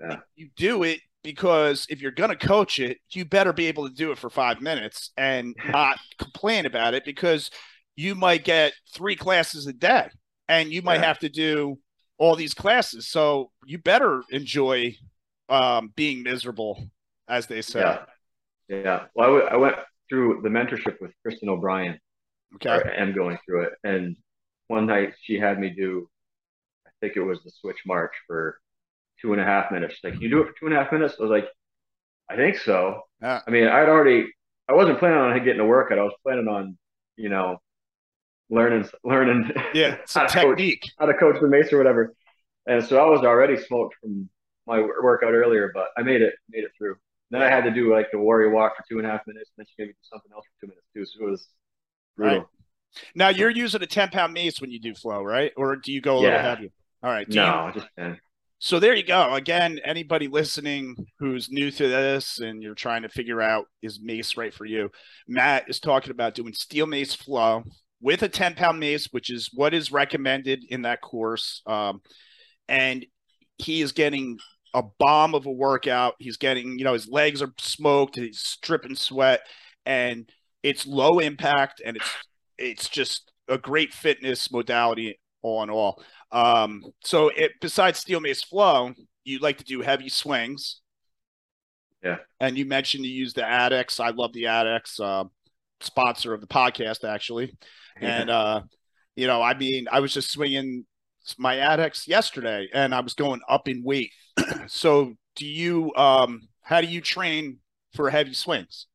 yeah. 0.00 0.16
you 0.36 0.48
do 0.56 0.82
it 0.82 1.00
because 1.22 1.86
if 1.90 2.00
you're 2.00 2.10
going 2.10 2.30
to 2.30 2.36
coach 2.36 2.78
it, 2.78 2.98
you 3.10 3.24
better 3.24 3.52
be 3.52 3.66
able 3.66 3.88
to 3.88 3.94
do 3.94 4.10
it 4.12 4.18
for 4.18 4.30
five 4.30 4.60
minutes 4.60 5.10
and 5.16 5.54
not 5.68 5.98
complain 6.18 6.66
about 6.66 6.94
it 6.94 7.04
because 7.04 7.50
you 7.96 8.14
might 8.14 8.44
get 8.44 8.72
three 8.94 9.16
classes 9.16 9.66
a 9.66 9.72
day 9.72 10.08
and 10.48 10.72
you 10.72 10.82
might 10.82 11.00
yeah. 11.00 11.06
have 11.06 11.18
to 11.18 11.28
do 11.28 11.78
all 12.16 12.34
these 12.34 12.54
classes. 12.54 13.08
So 13.08 13.50
you 13.66 13.78
better 13.78 14.22
enjoy 14.30 14.96
um, 15.48 15.92
being 15.96 16.22
miserable, 16.22 16.82
as 17.28 17.46
they 17.46 17.62
say. 17.62 17.80
Yeah. 17.80 18.04
Yeah. 18.68 19.04
Well, 19.14 19.28
I, 19.28 19.32
w- 19.32 19.48
I 19.52 19.56
went 19.56 19.76
through 20.08 20.40
the 20.42 20.48
mentorship 20.48 21.00
with 21.00 21.12
Kristen 21.22 21.48
O'Brien. 21.48 21.98
Okay. 22.56 22.70
I 22.70 23.02
am 23.02 23.14
going 23.14 23.38
through 23.44 23.64
it. 23.64 23.72
And 23.84 24.16
one 24.68 24.86
night 24.86 25.14
she 25.22 25.38
had 25.38 25.58
me 25.60 25.70
do, 25.70 26.08
I 26.86 26.90
think 27.00 27.16
it 27.16 27.22
was 27.22 27.40
the 27.44 27.50
switch 27.50 27.78
march 27.86 28.12
for 28.26 28.60
two 29.20 29.32
and 29.32 29.40
a 29.42 29.44
half 29.44 29.72
minutes. 29.72 29.94
She's 29.94 30.04
like, 30.04 30.14
Can 30.14 30.22
you 30.22 30.30
do 30.30 30.42
it 30.42 30.48
for 30.48 30.54
two 30.60 30.66
and 30.66 30.74
a 30.76 30.82
half 30.82 30.92
minutes? 30.92 31.16
I 31.18 31.22
was 31.22 31.30
like, 31.30 31.48
I 32.30 32.36
think 32.36 32.58
so. 32.58 33.02
I 33.46 33.50
mean, 33.50 33.66
I'd 33.68 33.88
already, 33.88 34.28
I 34.68 34.74
wasn't 34.74 34.98
planning 34.98 35.18
on 35.18 35.44
getting 35.44 35.60
a 35.60 35.66
workout. 35.66 35.98
I 35.98 36.02
was 36.04 36.14
planning 36.22 36.48
on, 36.48 36.78
you 37.16 37.28
know, 37.28 37.58
learning, 38.50 38.88
learning, 39.04 39.52
yeah, 39.72 39.96
how 40.14 40.26
to 40.26 40.28
technique, 40.28 40.82
coach, 40.82 40.94
how 40.98 41.06
to 41.06 41.14
coach 41.14 41.36
the 41.40 41.48
mace 41.48 41.72
or 41.72 41.78
whatever. 41.78 42.14
And 42.66 42.84
so 42.84 42.98
I 42.98 43.08
was 43.10 43.20
already 43.24 43.56
smoked 43.62 43.96
from 44.00 44.28
my 44.66 44.80
workout 44.80 45.32
earlier, 45.34 45.70
but 45.74 45.88
I 45.96 46.02
made 46.02 46.22
it, 46.22 46.34
made 46.50 46.64
it 46.64 46.72
through. 46.76 46.96
Then 47.30 47.42
I 47.42 47.50
had 47.50 47.64
to 47.64 47.70
do 47.70 47.92
like 47.92 48.08
the 48.12 48.18
warrior 48.18 48.50
walk 48.50 48.76
for 48.76 48.84
two 48.88 48.98
and 48.98 49.06
a 49.06 49.10
half 49.10 49.26
minutes. 49.26 49.50
And 49.56 49.64
then 49.64 49.66
she 49.68 49.82
gave 49.82 49.88
me 49.88 49.94
something 50.02 50.30
else 50.32 50.44
for 50.46 50.66
two 50.66 50.70
minutes 50.70 50.86
too. 50.94 51.06
So 51.06 51.26
it 51.26 51.30
was 51.30 51.48
brutal. 52.16 52.40
Right. 52.40 52.46
Now 53.14 53.28
you're 53.28 53.50
using 53.50 53.82
a 53.82 53.86
10 53.86 54.08
pound 54.10 54.32
mace 54.32 54.60
when 54.60 54.70
you 54.70 54.80
do 54.80 54.94
flow, 54.94 55.22
right? 55.22 55.52
Or 55.56 55.76
do 55.76 55.92
you 55.92 56.00
go 56.00 56.18
a 56.18 56.22
yeah. 56.22 56.28
little 56.28 56.42
heavier? 56.42 56.68
All 57.02 57.10
right. 57.10 57.28
no, 57.28 57.68
you... 57.68 57.80
just 57.80 57.88
10. 57.98 58.18
So 58.60 58.80
there 58.80 58.94
you 58.94 59.04
go. 59.04 59.34
Again, 59.34 59.78
anybody 59.84 60.26
listening 60.26 60.96
who's 61.20 61.48
new 61.48 61.70
to 61.70 61.88
this 61.88 62.40
and 62.40 62.60
you're 62.60 62.74
trying 62.74 63.02
to 63.02 63.08
figure 63.08 63.40
out 63.40 63.66
is 63.82 64.00
mace 64.02 64.36
right 64.36 64.52
for 64.52 64.64
you, 64.64 64.90
Matt 65.28 65.68
is 65.68 65.78
talking 65.78 66.10
about 66.10 66.34
doing 66.34 66.52
steel 66.52 66.86
mace 66.86 67.14
flow 67.14 67.62
with 68.00 68.22
a 68.22 68.28
10 68.28 68.54
pound 68.54 68.80
mace, 68.80 69.08
which 69.12 69.30
is 69.30 69.50
what 69.54 69.74
is 69.74 69.92
recommended 69.92 70.64
in 70.68 70.82
that 70.82 71.00
course. 71.00 71.62
Um, 71.66 72.00
and 72.68 73.06
he 73.58 73.80
is 73.80 73.92
getting 73.92 74.38
a 74.74 74.82
bomb 74.98 75.34
of 75.34 75.46
a 75.46 75.52
workout. 75.52 76.14
He's 76.18 76.36
getting, 76.36 76.78
you 76.78 76.84
know, 76.84 76.92
his 76.94 77.08
legs 77.08 77.40
are 77.42 77.52
smoked, 77.58 78.16
he's 78.16 78.58
dripping 78.60 78.96
sweat, 78.96 79.40
and 79.86 80.28
it's 80.64 80.84
low 80.84 81.20
impact 81.20 81.80
and 81.84 81.96
it's 81.96 82.10
it's 82.58 82.88
just 82.88 83.32
a 83.48 83.58
great 83.58 83.92
fitness 83.92 84.50
modality 84.50 85.18
all 85.42 85.62
in 85.62 85.70
all. 85.70 86.02
Um, 86.32 86.82
so 87.04 87.28
it 87.28 87.52
besides 87.60 87.98
steel 87.98 88.20
mace 88.20 88.42
flow, 88.42 88.92
you 89.24 89.38
like 89.38 89.58
to 89.58 89.64
do 89.64 89.80
heavy 89.80 90.08
swings. 90.08 90.80
Yeah. 92.02 92.18
And 92.40 92.56
you 92.56 92.66
mentioned 92.66 93.04
you 93.04 93.12
use 93.12 93.34
the 93.34 93.42
ADX. 93.42 94.00
I 94.00 94.10
love 94.10 94.32
the 94.32 94.44
ADX, 94.44 95.00
uh, 95.00 95.24
sponsor 95.80 96.34
of 96.34 96.40
the 96.40 96.46
podcast, 96.46 97.08
actually. 97.08 97.56
Yeah. 98.00 98.20
And, 98.20 98.30
uh, 98.30 98.60
you 99.16 99.26
know, 99.26 99.42
I 99.42 99.58
mean, 99.58 99.88
I 99.90 99.98
was 99.98 100.14
just 100.14 100.30
swinging 100.30 100.86
my 101.36 101.56
ADX 101.56 102.06
yesterday 102.06 102.68
and 102.72 102.94
I 102.94 103.00
was 103.00 103.14
going 103.14 103.40
up 103.48 103.66
in 103.66 103.82
weight. 103.82 104.12
so 104.68 105.14
do 105.34 105.44
you, 105.44 105.92
um, 105.96 106.42
how 106.62 106.80
do 106.80 106.86
you 106.86 107.00
train 107.00 107.58
for 107.96 108.08
heavy 108.08 108.34
swings? 108.34 108.86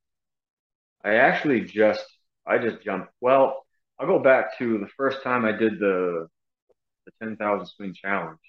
I 1.04 1.16
actually 1.16 1.66
just, 1.66 2.06
I 2.46 2.58
just 2.58 2.84
jumped. 2.84 3.10
Well, 3.22 3.66
I'll 4.00 4.08
go 4.08 4.20
back 4.20 4.58
to 4.58 4.78
the 4.80 4.90
first 4.98 5.24
time 5.24 5.46
I 5.46 5.52
did 5.52 5.80
the, 5.80 6.28
the 7.06 7.12
10,000 7.22 7.66
swing 7.68 7.94
challenge. 7.94 8.40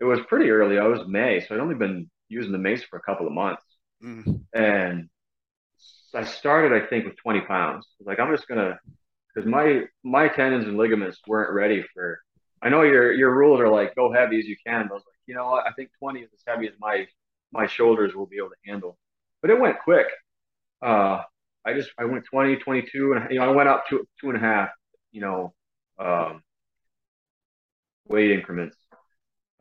It 0.00 0.04
was 0.04 0.20
pretty 0.28 0.50
early. 0.50 0.78
I 0.78 0.86
was 0.86 1.06
May, 1.06 1.40
so 1.40 1.54
I'd 1.54 1.60
only 1.60 1.74
been 1.74 2.10
using 2.28 2.52
the 2.52 2.58
mace 2.58 2.82
for 2.84 2.98
a 2.98 3.02
couple 3.02 3.26
of 3.26 3.32
months. 3.32 3.62
Mm. 4.02 4.42
And 4.54 5.08
I 6.14 6.24
started, 6.24 6.72
I 6.72 6.86
think, 6.86 7.04
with 7.04 7.16
20 7.16 7.42
pounds. 7.42 7.86
like, 8.00 8.18
I'm 8.18 8.34
just 8.34 8.48
gonna, 8.48 8.78
because 9.34 9.48
my 9.48 9.84
my 10.02 10.28
tendons 10.28 10.66
and 10.66 10.76
ligaments 10.76 11.18
weren't 11.26 11.52
ready 11.52 11.84
for. 11.94 12.20
I 12.62 12.68
know 12.68 12.82
your 12.82 13.12
your 13.12 13.34
rules 13.34 13.60
are 13.60 13.68
like 13.68 13.94
go 13.94 14.12
heavy 14.12 14.38
as 14.38 14.46
you 14.46 14.56
can, 14.66 14.88
but 14.88 14.94
I 14.94 14.96
was 14.96 15.04
like, 15.06 15.16
you 15.26 15.34
know 15.34 15.50
what? 15.50 15.66
I 15.66 15.72
think 15.72 15.90
20 15.98 16.20
is 16.20 16.30
as 16.32 16.42
heavy 16.46 16.66
as 16.66 16.74
my 16.80 17.06
my 17.52 17.66
shoulders 17.66 18.14
will 18.14 18.26
be 18.26 18.36
able 18.38 18.50
to 18.50 18.70
handle. 18.70 18.98
But 19.40 19.50
it 19.50 19.60
went 19.60 19.78
quick. 19.80 20.06
Uh, 20.82 21.22
I 21.64 21.74
just 21.74 21.90
I 21.98 22.04
went 22.04 22.24
20, 22.24 22.56
22, 22.56 23.12
and 23.12 23.30
you 23.30 23.38
know 23.38 23.50
I 23.50 23.54
went 23.54 23.68
up 23.68 23.86
to 23.90 24.06
two 24.20 24.28
and 24.28 24.36
a 24.36 24.40
half. 24.40 24.70
You 25.12 25.20
know, 25.20 25.54
um, 25.98 26.42
weight 28.08 28.30
increments. 28.30 28.76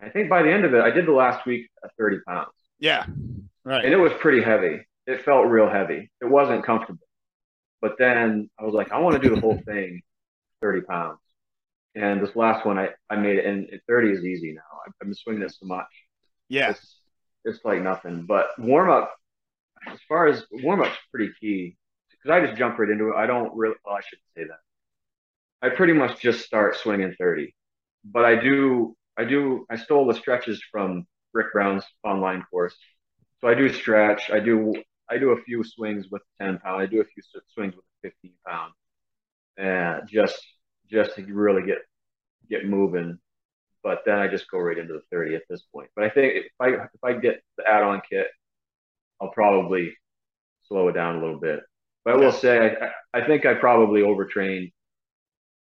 I 0.02 0.10
think 0.10 0.30
by 0.30 0.44
the 0.44 0.52
end 0.52 0.66
of 0.66 0.74
it, 0.74 0.82
I 0.82 0.92
did 0.92 1.06
the 1.06 1.12
last 1.12 1.46
week 1.46 1.70
at 1.84 1.92
30 1.98 2.20
pounds. 2.28 2.52
Yeah. 2.80 3.06
Right. 3.66 3.84
And 3.84 3.94
it 3.94 3.98
was 3.98 4.14
pretty 4.20 4.42
heavy. 4.42 4.82
It 5.06 5.24
felt 5.24 5.48
real 5.48 5.70
heavy. 5.70 6.10
It 6.22 6.26
wasn't 6.26 6.66
comfortable. 6.66 7.06
But 7.82 7.98
then 7.98 8.50
I 8.60 8.64
was 8.64 8.74
like, 8.74 8.92
I 8.92 9.00
want 9.00 9.22
to 9.22 9.28
do 9.28 9.36
the 9.36 9.42
whole 9.42 9.60
thing 9.66 10.02
30 10.62 10.82
pounds. 10.82 11.20
And 11.96 12.22
this 12.22 12.36
last 12.36 12.66
one, 12.66 12.78
I, 12.78 12.90
I 13.10 13.16
made 13.16 13.38
it, 13.38 13.46
and 13.46 13.68
30 13.88 14.12
is 14.12 14.24
easy 14.24 14.54
now. 14.54 14.62
I've 14.86 14.94
been 15.00 15.14
swinging 15.14 15.44
it 15.44 15.52
so 15.52 15.66
much. 15.66 15.88
Yeah. 16.48 16.72
It's, 16.72 17.00
it's 17.44 17.66
like 17.66 17.82
nothing. 17.82 18.26
But 18.26 18.48
warm 18.58 18.90
up, 18.90 19.14
as 19.88 20.00
far 20.08 20.28
as 20.28 20.46
warm 20.52 20.82
up's 20.82 20.96
pretty 21.12 21.32
key 21.40 21.78
because 22.23 22.36
I 22.36 22.45
just 22.45 22.58
jump 22.58 22.79
right 22.79 22.89
into 22.89 23.10
it. 23.10 23.15
I 23.15 23.27
don't 23.27 23.55
really, 23.55 23.75
well, 23.86 23.95
I 23.95 24.01
shouldn't 24.01 24.27
say 24.36 24.43
that. 24.45 24.60
I 25.62 25.69
pretty 25.75 25.93
much 25.93 26.19
just 26.21 26.45
start 26.45 26.75
swinging 26.77 27.13
30. 27.19 27.53
But 28.05 28.25
I 28.25 28.36
do, 28.36 28.95
I 29.17 29.25
do, 29.25 29.65
I 29.69 29.75
stole 29.77 30.08
the 30.08 30.13
stretches 30.13 30.63
from 30.71 31.05
Rick 31.34 31.53
Brown's 31.53 31.84
online 32.03 32.43
course. 32.49 32.75
So 33.41 33.47
I 33.47 33.55
do 33.55 33.69
stretch. 33.71 34.29
I 34.32 34.39
do 34.39 34.73
I 35.10 35.17
do 35.17 35.32
a 35.32 35.41
few 35.43 35.63
swings 35.63 36.08
with 36.12 36.21
10 36.41 36.60
pound. 36.60 36.82
I 36.82 36.86
do 36.86 37.01
a 37.01 37.05
few 37.05 37.23
swings 37.53 37.75
with 37.75 37.86
15 38.03 38.34
pound, 38.47 38.73
and 39.58 40.08
just 40.10 40.39
just 40.91 41.15
to 41.15 41.23
really 41.25 41.63
get 41.65 41.79
get 42.49 42.67
moving. 42.67 43.19
But 43.84 44.01
then 44.05 44.19
I 44.19 44.27
just 44.27 44.49
go 44.51 44.60
right 44.60 44.77
into 44.77 44.93
the 44.93 45.03
30 45.12 45.36
at 45.36 45.43
this 45.49 45.63
point. 45.73 45.89
But 45.95 46.05
I 46.05 46.10
think 46.12 46.36
if 46.45 46.51
I 46.60 46.67
if 46.69 47.03
I 47.03 47.13
get 47.13 47.43
the 47.58 47.67
add-on 47.69 48.01
kit, 48.10 48.27
I'll 49.21 49.32
probably 49.32 49.95
slow 50.67 50.89
it 50.89 50.93
down 50.93 51.17
a 51.17 51.21
little 51.21 51.39
bit. 51.39 51.62
But 52.10 52.22
I 52.22 52.26
will 52.26 52.32
say 52.32 52.76
I 53.13 53.19
I 53.19 53.26
think 53.26 53.45
I 53.45 53.54
probably 53.54 54.02
overtrained 54.02 54.72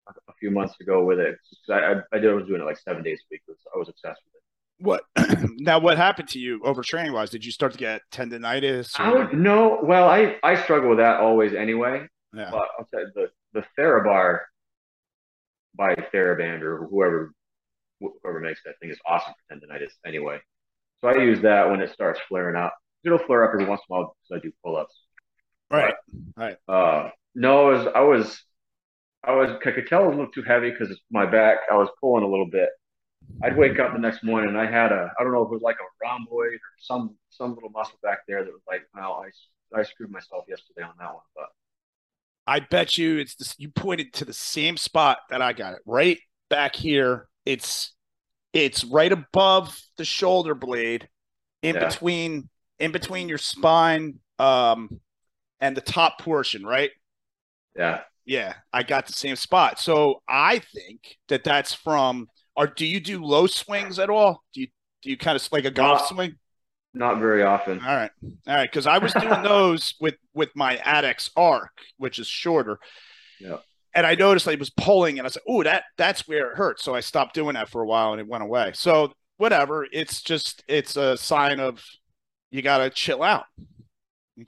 a 0.08 0.32
few 0.40 0.50
months 0.50 0.74
ago 0.80 1.04
with 1.04 1.18
it. 1.18 1.36
I, 1.68 1.74
I 1.74 1.94
I 2.12 2.18
did 2.18 2.30
I 2.30 2.34
was 2.34 2.46
doing 2.46 2.62
it 2.62 2.64
like 2.64 2.78
seven 2.78 3.02
days 3.02 3.20
a 3.20 3.26
week. 3.30 3.42
I 3.74 3.78
was 3.78 3.88
obsessed 3.88 4.20
with 4.24 4.34
it. 4.34 4.38
What 4.80 5.02
now? 5.58 5.78
What 5.78 5.98
happened 5.98 6.28
to 6.30 6.38
you 6.38 6.60
overtraining 6.60 7.12
wise? 7.12 7.30
Did 7.30 7.44
you 7.44 7.52
start 7.52 7.72
to 7.72 7.78
get 7.78 8.02
tendonitis? 8.10 8.98
Or? 8.98 9.02
I 9.02 9.12
would 9.12 9.34
no. 9.34 9.80
Well, 9.82 10.08
I 10.08 10.36
I 10.42 10.54
struggle 10.62 10.88
with 10.88 10.98
that 10.98 11.20
always 11.20 11.52
anyway. 11.52 12.06
Yeah. 12.34 12.50
But 12.50 12.68
I'll 12.78 12.86
tell 12.90 13.00
you, 13.00 13.10
the 13.14 13.28
the 13.52 13.64
Therabar 13.78 14.40
by 15.74 15.94
Theraband 16.14 16.62
or 16.62 16.86
whoever 16.86 17.32
whoever 18.00 18.40
makes 18.40 18.60
that 18.64 18.78
thing 18.80 18.90
is 18.90 18.98
awesome 19.06 19.34
for 19.34 19.54
tendonitis 19.54 19.90
anyway. 20.06 20.38
So 21.02 21.08
I 21.08 21.16
use 21.16 21.42
that 21.42 21.68
when 21.68 21.80
it 21.80 21.92
starts 21.92 22.20
flaring 22.28 22.56
up. 22.56 22.74
It'll 23.04 23.18
flare 23.18 23.44
up 23.44 23.50
every 23.52 23.66
once 23.66 23.80
in 23.88 23.94
a 23.94 23.98
while 23.98 24.16
because 24.28 24.40
I 24.40 24.46
do 24.46 24.52
pull 24.64 24.76
ups. 24.76 24.94
Right. 25.70 25.94
But, 26.36 26.42
right. 26.42 26.56
Uh, 26.68 27.10
no, 27.34 27.68
I 27.68 27.72
was 27.72 27.86
I 27.94 28.00
was 28.00 28.42
I 29.24 29.32
was 29.32 29.50
I 29.64 29.70
could 29.70 29.86
tell 29.86 30.04
it 30.04 30.06
was 30.06 30.14
a 30.14 30.18
little 30.18 30.32
too 30.32 30.42
heavy 30.42 30.70
because 30.70 30.98
my 31.10 31.26
back. 31.26 31.58
I 31.70 31.76
was 31.76 31.88
pulling 32.00 32.24
a 32.24 32.28
little 32.28 32.48
bit, 32.50 32.70
I'd 33.42 33.56
wake 33.56 33.78
up 33.78 33.92
the 33.92 33.98
next 33.98 34.24
morning 34.24 34.50
and 34.50 34.58
I 34.58 34.66
had 34.66 34.92
a 34.92 35.10
I 35.18 35.22
don't 35.22 35.32
know 35.32 35.42
if 35.42 35.46
it 35.46 35.52
was 35.52 35.62
like 35.62 35.76
a 35.76 36.04
rhomboid 36.04 36.54
or 36.54 36.60
some 36.78 37.16
some 37.30 37.54
little 37.54 37.70
muscle 37.70 37.98
back 38.02 38.20
there 38.26 38.44
that 38.44 38.52
was 38.52 38.62
like, 38.66 38.82
well, 38.94 39.24
I 39.24 39.78
I 39.78 39.82
screwed 39.82 40.10
myself 40.10 40.44
yesterday 40.48 40.82
on 40.82 40.94
that 40.98 41.12
one, 41.12 41.22
but 41.34 41.46
I 42.46 42.60
bet 42.60 42.96
you 42.96 43.18
it's 43.18 43.34
this, 43.34 43.54
you 43.58 43.68
pointed 43.68 44.14
to 44.14 44.24
the 44.24 44.32
same 44.32 44.76
spot 44.76 45.18
that 45.30 45.42
I 45.42 45.52
got 45.52 45.74
it 45.74 45.80
right 45.84 46.18
back 46.48 46.74
here. 46.74 47.28
It's 47.44 47.94
it's 48.52 48.84
right 48.84 49.12
above 49.12 49.78
the 49.98 50.04
shoulder 50.04 50.54
blade, 50.54 51.08
in 51.62 51.74
yeah. 51.74 51.88
between 51.88 52.48
in 52.78 52.92
between 52.92 53.28
your 53.28 53.38
spine 53.38 54.18
um 54.38 55.00
and 55.60 55.76
the 55.76 55.80
top 55.80 56.20
portion, 56.20 56.64
right? 56.64 56.90
Yeah. 57.76 58.00
Yeah, 58.24 58.54
I 58.72 58.82
got 58.82 59.06
the 59.06 59.14
same 59.14 59.36
spot. 59.36 59.78
So 59.78 60.22
I 60.28 60.58
think 60.58 61.16
that 61.28 61.44
that's 61.44 61.72
from 61.72 62.28
or 62.58 62.66
do 62.66 62.84
you 62.84 63.00
do 63.00 63.24
low 63.24 63.46
swings 63.46 63.98
at 63.98 64.10
all? 64.10 64.42
Do 64.52 64.60
you 64.60 64.66
do 65.02 65.10
you 65.10 65.16
kind 65.16 65.36
of 65.36 65.48
like 65.52 65.64
a 65.64 65.70
golf 65.70 66.00
not, 66.00 66.08
swing? 66.08 66.34
Not 66.92 67.20
very 67.20 67.42
often. 67.42 67.78
All 67.80 67.96
right, 67.96 68.10
all 68.22 68.54
right. 68.54 68.70
Because 68.70 68.86
I 68.86 68.98
was 68.98 69.12
doing 69.12 69.42
those 69.42 69.94
with 70.00 70.16
with 70.34 70.50
my 70.56 70.76
ADX 70.78 71.30
Arc, 71.36 71.70
which 71.96 72.18
is 72.18 72.26
shorter. 72.26 72.80
Yeah. 73.40 73.58
And 73.94 74.06
I 74.06 74.14
noticed 74.16 74.48
I 74.48 74.56
was 74.56 74.70
pulling, 74.70 75.18
and 75.18 75.26
I 75.26 75.30
said, 75.30 75.42
"Oh, 75.48 75.62
that 75.62 75.84
that's 75.96 76.26
where 76.26 76.50
it 76.50 76.56
hurts." 76.56 76.82
So 76.82 76.94
I 76.94 77.00
stopped 77.00 77.34
doing 77.34 77.54
that 77.54 77.68
for 77.68 77.80
a 77.80 77.86
while, 77.86 78.12
and 78.12 78.20
it 78.20 78.26
went 78.26 78.42
away. 78.42 78.72
So 78.74 79.12
whatever. 79.36 79.86
It's 79.92 80.20
just 80.20 80.64
it's 80.68 80.96
a 80.96 81.16
sign 81.16 81.60
of 81.60 81.82
you 82.50 82.60
got 82.60 82.78
to 82.78 82.90
chill 82.90 83.22
out. 83.22 83.44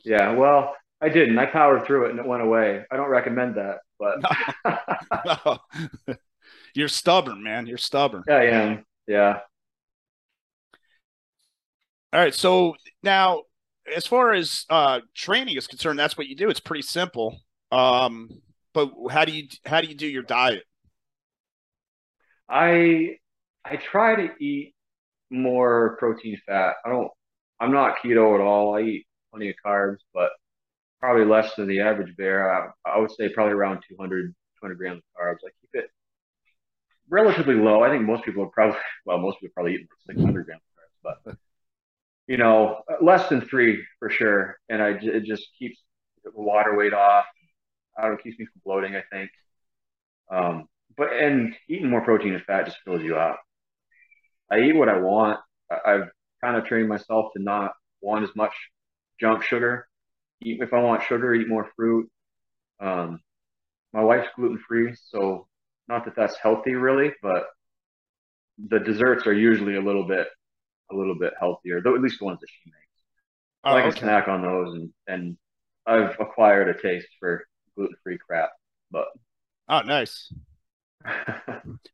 Yeah. 0.05 0.33
Well, 0.35 0.75
I 1.01 1.09
didn't. 1.09 1.39
I 1.39 1.47
powered 1.47 1.87
through 1.87 2.07
it, 2.07 2.11
and 2.11 2.19
it 2.19 2.27
went 2.27 2.43
away. 2.43 2.85
I 2.91 2.97
don't 2.97 3.09
recommend 3.09 3.57
that, 3.57 3.79
but. 3.99 4.19
No. 5.25 5.59
no. 6.07 6.15
You're 6.75 6.89
stubborn, 6.89 7.43
man. 7.43 7.67
You're 7.67 7.79
stubborn. 7.79 8.23
Yeah, 8.29 8.35
I 8.35 8.45
am. 8.45 8.85
Yeah. 9.07 9.41
All 12.13 12.21
right. 12.21 12.35
So 12.35 12.77
now, 13.03 13.43
as 13.95 14.07
far 14.07 14.33
as 14.33 14.67
uh, 14.71 15.01
training 15.15 15.57
is 15.57 15.67
concerned, 15.67 15.99
that's 15.99 16.17
what 16.17 16.29
you 16.29 16.37
do. 16.37 16.49
It's 16.49 16.61
pretty 16.61 16.83
simple. 16.83 17.41
Um, 17.73 18.29
but 18.73 18.93
how 19.11 19.25
do 19.25 19.33
you 19.33 19.49
how 19.65 19.81
do 19.81 19.89
you 19.89 19.95
do 19.95 20.07
your 20.07 20.23
diet? 20.23 20.65
I 22.49 23.17
I 23.65 23.77
try 23.77 24.27
to 24.27 24.29
eat 24.41 24.75
more 25.31 25.97
protein 25.99 26.39
fat. 26.47 26.75
I 26.85 26.89
don't. 26.91 27.09
I'm 27.59 27.73
not 27.73 27.97
keto 28.03 28.35
at 28.35 28.41
all. 28.41 28.77
I 28.77 28.83
eat 28.83 29.07
plenty 29.31 29.51
of 29.51 29.57
carbs, 29.65 29.99
but 30.15 30.31
probably 31.01 31.25
less 31.25 31.55
than 31.57 31.69
the 31.69 31.81
average 31.81 32.17
bear. 32.17 32.53
I, 32.53 32.71
I 32.87 32.99
would 32.99 33.11
say 33.13 33.29
probably 33.31 33.55
around 33.55 33.83
200 33.89 34.35
200 34.61 34.79
grams 34.79 34.99
of 34.99 35.23
carbs. 35.23 35.39
I 35.47 35.51
keep 35.61 35.71
it 35.85 35.91
relatively 37.09 37.55
low. 37.55 37.83
I 37.83 37.91
think 37.91 38.05
most 38.05 38.25
people 38.25 38.45
are 38.45 38.51
probably 38.51 38.79
well, 39.07 39.19
most 39.19 39.41
people 39.41 39.53
probably 39.55 39.75
eat 39.75 39.89
600 40.07 40.47
grams 40.47 40.63
of 41.05 41.11
carbs, 41.11 41.19
but 41.25 41.37
you 42.27 42.37
know, 42.37 42.83
less 43.03 43.29
than 43.29 43.41
three 43.43 43.85
for 43.99 44.11
sure. 44.11 44.59
And 44.69 44.83
I 44.83 44.91
it 44.91 45.25
just 45.25 45.49
keeps 45.59 45.79
the 46.25 46.31
water 46.35 46.77
weight 46.77 46.95
off. 46.95 47.25
I 47.99 48.03
don't 48.03 48.13
know, 48.13 48.19
keeps 48.19 48.39
me 48.39 48.47
from 48.47 48.63
bloating. 48.65 48.97
I 48.97 49.03
think. 49.13 49.31
Um, 50.31 50.69
but 50.97 51.13
and 51.13 51.55
eating 51.69 51.91
more 51.91 52.03
protein 52.03 52.35
and 52.35 52.45
fat 52.45 52.67
just 52.67 52.79
fills 52.85 53.03
you 53.03 53.17
up. 53.17 53.41
I 54.51 54.61
eat 54.61 54.77
what 54.77 54.89
I 54.89 54.99
want. 54.99 55.41
I've 55.71 56.09
kind 56.43 56.57
of 56.57 56.65
trained 56.65 56.89
myself 56.89 57.33
to 57.37 57.43
not 57.43 57.73
want 58.01 58.25
as 58.25 58.35
much 58.35 58.53
junk 59.21 59.43
sugar. 59.43 59.87
Eat 60.43 60.61
if 60.61 60.73
I 60.73 60.81
want 60.81 61.03
sugar, 61.03 61.35
eat 61.35 61.49
more 61.49 61.71
fruit. 61.77 62.11
Um, 62.81 63.21
my 63.93 64.03
wife's 64.03 64.29
gluten 64.37 64.63
free, 64.67 64.95
so 65.11 65.47
not 65.89 66.05
that 66.05 66.17
that's 66.17 66.37
healthy 66.37 66.75
really, 66.75 67.13
but 67.23 67.47
the 68.69 68.79
desserts 68.79 69.27
are 69.27 69.33
usually 69.33 69.77
a 69.77 69.81
little 69.81 70.07
bit 70.07 70.29
a 70.91 70.95
little 70.95 71.15
bit 71.15 71.35
healthier, 71.39 71.81
though 71.81 71.95
at 71.95 72.01
least 72.01 72.19
the 72.19 72.25
ones 72.25 72.41
that 72.41 72.49
she 72.49 72.71
makes. 72.71 72.87
Oh, 73.65 73.75
I 73.75 73.81
can 73.83 73.91
okay. 73.91 74.01
snack 74.01 74.29
on 74.29 74.43
those, 74.43 74.75
and 74.75 74.93
and 75.07 75.37
I've 75.87 76.19
acquired 76.21 76.69
a 76.69 76.81
taste 76.81 77.09
for 77.19 77.47
gluten 77.77 77.97
free 78.03 78.19
crap. 78.19 78.51
But 78.91 79.07
oh, 79.69 79.83
nice. 79.83 80.33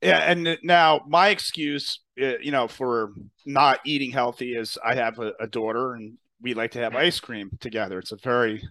yeah, 0.03 0.31
and 0.31 0.59
now 0.63 1.03
my 1.07 1.29
excuse 1.29 2.01
uh, 2.21 2.39
you 2.41 2.51
know, 2.51 2.67
for 2.67 3.13
not 3.45 3.81
eating 3.85 4.11
healthy 4.11 4.55
is 4.57 4.79
I 4.85 4.95
have 4.95 5.19
a, 5.19 5.33
a 5.39 5.47
daughter 5.47 5.95
and 5.95 6.17
we 6.41 6.55
like 6.55 6.73
to 6.73 6.79
have 6.79 6.93
mm. 6.93 6.99
ice 6.99 7.21
cream 7.21 7.51
together. 7.61 7.99
It's 7.99 8.13
a 8.13 8.17
very, 8.17 8.63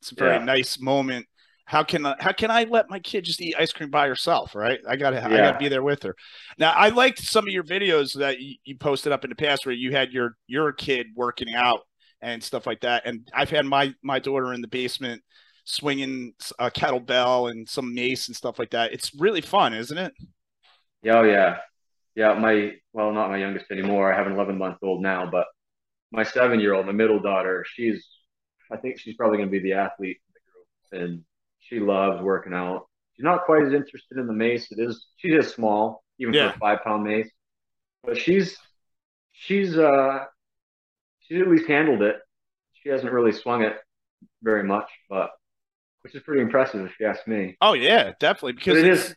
it's 0.00 0.12
a 0.12 0.14
very 0.14 0.36
Yeah. 0.36 0.44
nice 0.44 0.80
moment. 0.80 1.26
How 1.64 1.82
can 1.82 2.06
I, 2.06 2.14
how 2.20 2.32
can 2.32 2.50
I 2.50 2.64
let 2.64 2.88
my 2.88 3.00
kid 3.00 3.24
just 3.24 3.40
eat 3.40 3.56
ice 3.58 3.72
cream 3.72 3.90
by 3.90 4.06
herself? 4.06 4.54
Right? 4.54 4.78
I 4.88 4.94
gotta 4.96 5.24
I 5.24 5.28
gotta 5.28 5.58
be 5.58 5.68
there 5.68 5.82
with 5.82 6.02
her. 6.04 6.14
Now 6.58 6.70
I 6.70 6.90
liked 6.90 7.18
some 7.18 7.44
of 7.44 7.52
your 7.52 7.64
videos 7.64 8.16
that 8.18 8.38
you, 8.40 8.54
you 8.64 8.76
posted 8.76 9.10
up 9.10 9.24
in 9.24 9.30
the 9.30 9.36
past 9.36 9.66
where 9.66 9.74
you 9.74 9.90
had 9.90 10.12
your 10.12 10.36
your 10.46 10.72
kid 10.72 11.08
working 11.16 11.54
out 11.54 11.80
and 12.22 12.42
stuff 12.42 12.66
like 12.66 12.80
that. 12.82 13.02
And 13.04 13.28
I've 13.34 13.50
had 13.50 13.66
my 13.66 13.92
my 14.02 14.20
daughter 14.20 14.52
in 14.54 14.60
the 14.60 14.68
basement 14.68 15.22
swinging 15.64 16.32
a 16.60 16.70
kettlebell 16.70 17.50
and 17.50 17.68
some 17.68 17.92
mace 17.92 18.28
and 18.28 18.36
stuff 18.36 18.58
like 18.60 18.70
that. 18.70 18.92
It's 18.92 19.12
really 19.18 19.40
fun, 19.40 19.74
isn't 19.74 19.98
it? 19.98 20.12
Yeah, 21.02 21.18
oh 21.18 21.22
yeah, 21.24 21.58
yeah. 22.14 22.34
My 22.34 22.74
well, 22.92 23.12
not 23.12 23.30
my 23.30 23.38
youngest 23.38 23.66
anymore. 23.72 24.12
I 24.12 24.16
have 24.16 24.26
an 24.26 24.34
11 24.34 24.56
month 24.56 24.78
old 24.82 25.02
now, 25.02 25.28
but 25.30 25.46
my 26.12 26.22
seven 26.22 26.60
year 26.60 26.74
old, 26.74 26.86
my 26.86 26.92
middle 26.92 27.20
daughter, 27.20 27.64
she's 27.68 28.06
I 28.70 28.76
think 28.76 28.98
she's 28.98 29.16
probably 29.16 29.38
going 29.38 29.48
to 29.48 29.52
be 29.52 29.60
the 29.62 29.74
athlete 29.74 30.18
in 30.26 30.32
the 30.34 30.40
group, 31.00 31.02
and 31.10 31.24
she 31.60 31.80
loves 31.80 32.22
working 32.22 32.52
out. 32.54 32.86
She's 33.16 33.24
not 33.24 33.44
quite 33.44 33.62
as 33.64 33.72
interested 33.72 34.18
in 34.18 34.26
the 34.26 34.32
mace. 34.32 34.70
It 34.72 34.78
is 34.80 35.06
she 35.16 35.28
is 35.28 35.52
small, 35.52 36.04
even 36.18 36.34
Yeah. 36.34 36.50
for 36.50 36.56
a 36.56 36.58
five 36.58 36.84
pound 36.84 37.04
mace, 37.04 37.30
but 38.04 38.16
she's 38.18 38.56
she's 39.32 39.76
uh 39.78 40.24
she's 41.20 41.40
at 41.40 41.48
least 41.48 41.66
handled 41.68 42.02
it. 42.02 42.16
She 42.74 42.88
hasn't 42.88 43.12
really 43.12 43.32
swung 43.32 43.62
it 43.62 43.76
very 44.42 44.64
much, 44.64 44.88
but 45.08 45.30
which 46.02 46.14
is 46.14 46.22
pretty 46.22 46.42
impressive 46.42 46.86
if 46.86 46.98
you 47.00 47.06
ask 47.06 47.26
me. 47.26 47.56
Oh 47.60 47.72
yeah, 47.74 48.12
definitely. 48.20 48.52
Because 48.52 48.78
it's, 48.82 49.14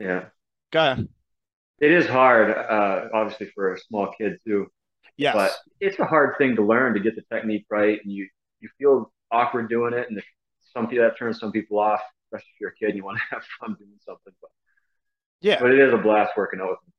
yeah. 0.00 0.26
go 0.70 0.80
ahead. 0.92 1.08
It 1.80 1.90
is 1.92 2.06
hard, 2.06 2.50
uh, 2.50 3.08
obviously, 3.12 3.50
for 3.54 3.72
a 3.74 3.78
small 3.80 4.12
kid 4.16 4.38
too. 4.46 4.66
Yes. 5.16 5.34
But 5.34 5.52
it's 5.80 5.98
a 5.98 6.04
hard 6.04 6.36
thing 6.38 6.56
to 6.56 6.62
learn 6.62 6.94
to 6.94 7.00
get 7.00 7.16
the 7.16 7.22
technique 7.32 7.66
right, 7.70 7.98
and 8.02 8.12
you 8.12 8.28
you 8.60 8.68
feel 8.78 9.12
awkward 9.30 9.68
doing 9.68 9.94
it, 9.94 10.08
and 10.10 10.22
some 10.72 10.88
people 10.88 11.04
that 11.04 11.18
turns 11.18 11.38
some 11.40 11.52
people 11.52 11.78
off, 11.78 12.00
especially 12.26 12.48
if 12.54 12.60
you're 12.60 12.70
a 12.70 12.74
kid 12.74 12.88
and 12.90 12.96
you 12.96 13.04
want 13.04 13.18
to 13.18 13.24
have 13.34 13.42
fun 13.60 13.74
doing 13.78 13.98
something. 14.04 14.32
But 14.40 14.50
yeah. 15.40 15.58
but 15.60 15.70
it 15.72 15.78
is 15.78 15.92
a 15.92 15.98
blast 15.98 16.32
working 16.36 16.60
out 16.60 16.70
with 16.70 16.78
them. 16.84 16.92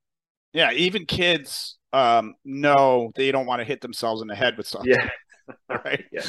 Yeah. 0.54 0.72
Even 0.72 1.06
kids 1.06 1.78
um 1.94 2.36
know 2.44 3.12
they 3.16 3.32
don't 3.32 3.46
want 3.46 3.60
to 3.62 3.66
hit 3.66 3.82
themselves 3.82 4.22
in 4.22 4.28
the 4.28 4.36
head 4.36 4.58
with 4.58 4.68
something. 4.68 4.92
Yeah, 4.92 5.10
Right. 5.70 6.06
yeah, 6.12 6.26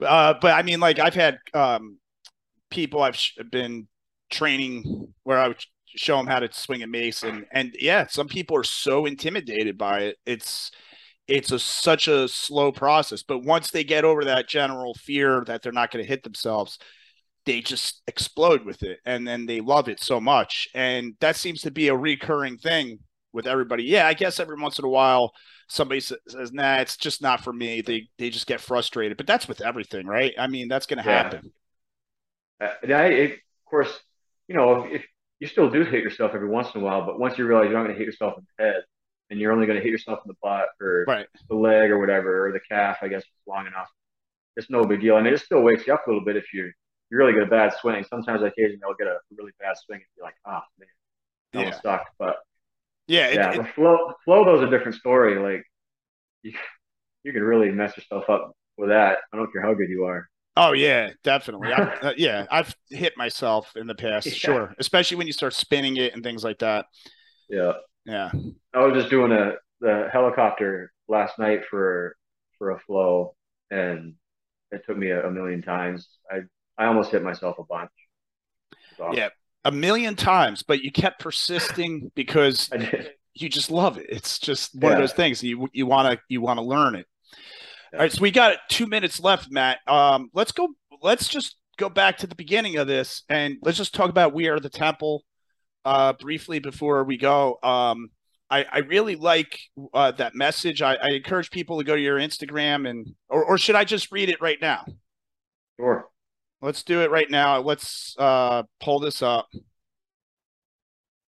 Uh, 0.00 0.34
but 0.40 0.52
I 0.52 0.62
mean, 0.62 0.80
like 0.80 0.98
I've 0.98 1.14
had 1.14 1.38
um, 1.54 1.98
people 2.70 3.02
I've 3.02 3.16
sh- 3.16 3.38
been 3.50 3.88
training 4.30 5.12
where 5.24 5.38
I 5.38 5.48
would 5.48 5.64
show 5.86 6.16
them 6.18 6.26
how 6.26 6.40
to 6.40 6.52
swing 6.52 6.82
a 6.82 6.86
mace, 6.86 7.22
and 7.22 7.46
and 7.52 7.74
yeah, 7.78 8.06
some 8.06 8.28
people 8.28 8.56
are 8.56 8.64
so 8.64 9.06
intimidated 9.06 9.78
by 9.78 10.00
it. 10.00 10.16
It's 10.26 10.70
it's 11.28 11.52
a 11.52 11.58
such 11.58 12.08
a 12.08 12.28
slow 12.28 12.72
process, 12.72 13.22
but 13.22 13.44
once 13.44 13.70
they 13.70 13.84
get 13.84 14.04
over 14.04 14.24
that 14.24 14.48
general 14.48 14.94
fear 14.94 15.44
that 15.46 15.62
they're 15.62 15.72
not 15.72 15.90
going 15.90 16.04
to 16.04 16.08
hit 16.08 16.22
themselves, 16.22 16.78
they 17.46 17.60
just 17.60 18.02
explode 18.06 18.64
with 18.64 18.82
it, 18.82 18.98
and 19.06 19.26
then 19.26 19.46
they 19.46 19.60
love 19.60 19.88
it 19.88 20.00
so 20.00 20.20
much, 20.20 20.68
and 20.74 21.14
that 21.20 21.36
seems 21.36 21.62
to 21.62 21.70
be 21.70 21.88
a 21.88 21.96
recurring 21.96 22.58
thing 22.58 22.98
with 23.32 23.46
everybody. 23.46 23.84
Yeah, 23.84 24.06
I 24.06 24.14
guess 24.14 24.40
every 24.40 24.60
once 24.60 24.78
in 24.78 24.84
a 24.84 24.88
while 24.88 25.32
somebody 25.68 26.00
says, 26.00 26.18
"Nah, 26.52 26.78
it's 26.78 26.96
just 26.96 27.22
not 27.22 27.42
for 27.44 27.52
me." 27.52 27.80
They 27.82 28.08
they 28.18 28.30
just 28.30 28.46
get 28.46 28.60
frustrated, 28.60 29.16
but 29.16 29.26
that's 29.26 29.48
with 29.48 29.60
everything, 29.60 30.06
right? 30.06 30.34
I 30.38 30.46
mean, 30.46 30.68
that's 30.68 30.86
going 30.86 31.02
to 31.02 31.08
Yeah. 31.08 31.22
happen. 31.22 31.52
Uh, 32.60 32.68
I, 32.88 33.06
it, 33.06 33.32
of 33.32 33.38
course, 33.66 34.00
you 34.48 34.54
know, 34.54 34.84
if 34.90 35.04
you 35.40 35.46
still 35.46 35.70
do 35.70 35.84
hit 35.84 36.02
yourself 36.02 36.32
every 36.34 36.48
once 36.48 36.74
in 36.74 36.80
a 36.80 36.84
while, 36.84 37.06
but 37.06 37.18
once 37.18 37.38
you 37.38 37.46
realize 37.46 37.66
you're 37.66 37.74
not 37.78 37.84
going 37.84 37.94
to 37.94 37.98
hit 37.98 38.06
yourself 38.06 38.34
in 38.38 38.46
the 38.58 38.64
head, 38.64 38.82
and 39.30 39.38
you're 39.40 39.52
only 39.52 39.66
going 39.66 39.76
to 39.78 39.82
hit 39.82 39.90
yourself 39.92 40.20
in 40.24 40.28
the 40.28 40.36
butt 40.42 40.68
or 40.80 41.04
Right. 41.06 41.26
the 41.48 41.54
leg 41.54 41.90
or 41.90 41.98
whatever, 41.98 42.46
or 42.46 42.52
the 42.52 42.60
calf, 42.60 42.98
I 43.02 43.08
guess, 43.08 43.22
it's 43.22 43.46
long 43.46 43.66
enough. 43.66 43.88
It's 44.56 44.70
no 44.70 44.84
big 44.84 45.00
deal. 45.00 45.16
I 45.16 45.22
mean, 45.22 45.34
it 45.34 45.40
still 45.40 45.62
wakes 45.62 45.86
you 45.86 45.94
up 45.94 46.06
a 46.06 46.10
little 46.10 46.24
bit 46.24 46.36
if 46.36 46.52
you 46.52 46.70
you 47.10 47.16
really 47.16 47.32
get 47.32 47.42
a 47.42 47.46
bad 47.46 47.72
swing. 47.80 48.04
Sometimes, 48.04 48.42
occasionally, 48.42 48.80
I'll 48.86 48.94
get 48.94 49.06
a 49.06 49.18
really 49.36 49.52
bad 49.58 49.76
swing 49.78 49.96
and 50.00 50.06
be 50.16 50.22
like, 50.22 50.34
oh 50.46 50.60
man, 50.78 50.88
that 51.54 51.66
Yeah. 51.66 51.80
sucked." 51.80 52.10
But 52.18 52.36
Yeah. 53.06 53.30
yeah, 53.30 53.52
it- 53.52 53.56
the 53.58 53.64
flow 53.64 54.12
flow 54.24 54.44
though 54.44 54.56
is 54.56 54.62
a 54.62 54.70
different 54.70 54.96
story. 54.96 55.38
Like 55.38 55.64
you, 56.42 56.52
you 57.24 57.32
can 57.32 57.42
really 57.42 57.70
mess 57.70 57.96
yourself 57.96 58.28
up 58.28 58.52
with 58.76 58.88
that. 58.90 59.18
I 59.32 59.36
don't 59.36 59.50
care 59.52 59.62
how 59.62 59.74
good 59.74 59.88
you 59.88 60.04
are. 60.04 60.28
oh 60.56 60.72
yeah, 60.72 61.12
definitely. 61.22 61.72
I, 61.72 61.82
uh, 62.02 62.12
yeah, 62.16 62.44
I've 62.50 62.74
hit 62.90 63.16
myself 63.16 63.72
in 63.76 63.86
the 63.86 63.94
past, 63.94 64.26
Yeah. 64.26 64.32
sure, 64.32 64.74
especially 64.78 65.16
when 65.16 65.26
you 65.28 65.32
start 65.32 65.54
spinning 65.54 65.96
it 65.96 66.14
and 66.14 66.22
things 66.22 66.42
like 66.44 66.58
that. 66.58 66.86
Yeah, 67.48 67.72
Yeah. 68.08 68.30
I 68.74 68.86
was 68.86 68.94
just 68.94 69.10
doing 69.10 69.32
a 69.32 69.52
the 69.80 70.08
helicopter 70.10 70.92
last 71.08 71.38
night 71.38 71.60
for 71.68 72.16
for 72.56 72.70
a 72.70 72.80
flow, 72.80 73.36
and 73.70 74.14
it 74.72 74.82
took 74.86 74.96
me 74.96 75.10
a, 75.10 75.26
a 75.26 75.30
million 75.30 75.62
times. 75.62 76.08
I 76.30 76.40
I 76.78 76.86
almost 76.86 77.10
hit 77.10 77.22
myself 77.22 77.58
a 77.58 77.64
bunch. 77.64 77.90
Awesome. 78.98 79.16
Yeah. 79.16 79.28
A 79.64 79.70
million 79.70 80.16
times, 80.16 80.62
but 80.62 80.82
you 80.82 80.90
kept 80.90 81.20
persisting 81.20 82.10
because 82.16 82.70
you 83.34 83.48
just 83.48 83.70
love 83.70 83.98
it. 83.98 84.06
It's 84.08 84.38
just 84.38 84.74
one 84.74 84.92
of 84.92 84.98
those 84.98 85.12
things 85.12 85.42
you 85.42 85.68
you 85.72 85.86
want 85.86 86.10
to 86.10 86.20
you 86.28 86.40
want 86.40 86.58
to 86.58 86.64
learn 86.64 86.94
it. 86.94 87.06
Yeah. 87.92 87.98
All 87.98 88.04
right, 88.04 88.12
so 88.12 88.22
we 88.22 88.30
got 88.30 88.58
two 88.70 88.86
minutes 88.86 89.20
left, 89.20 89.50
Matt. 89.50 89.78
Um, 89.86 90.30
let's 90.32 90.52
go. 90.52 90.68
Let's 91.02 91.28
just 91.28 91.56
go 91.76 91.88
back 91.90 92.18
to 92.18 92.26
the 92.26 92.34
beginning 92.34 92.76
of 92.76 92.86
this, 92.86 93.22
and 93.28 93.56
let's 93.62 93.76
just 93.76 93.94
talk 93.94 94.08
about 94.08 94.32
We 94.32 94.48
Are 94.48 94.58
the 94.58 94.70
Temple 94.70 95.24
uh, 95.84 96.12
briefly 96.14 96.58
before 96.58 97.04
we 97.04 97.16
go. 97.16 97.58
Um, 97.62 98.10
I, 98.50 98.64
I 98.70 98.78
really 98.78 99.16
like 99.16 99.58
uh, 99.92 100.12
that 100.12 100.34
message. 100.34 100.80
I, 100.80 100.94
I 100.94 101.08
encourage 101.12 101.50
people 101.50 101.78
to 101.78 101.84
go 101.84 101.94
to 101.94 102.00
your 102.00 102.18
Instagram 102.18 102.88
and, 102.88 103.14
or, 103.28 103.44
or 103.44 103.58
should 103.58 103.74
I 103.74 103.84
just 103.84 104.10
read 104.10 104.28
it 104.28 104.40
right 104.40 104.58
now? 104.60 104.86
Sure. 105.78 106.08
Let's 106.60 106.82
do 106.82 107.02
it 107.02 107.10
right 107.10 107.30
now. 107.30 107.60
Let's 107.60 108.16
uh, 108.18 108.62
pull 108.80 109.00
this 109.00 109.22
up. 109.22 109.48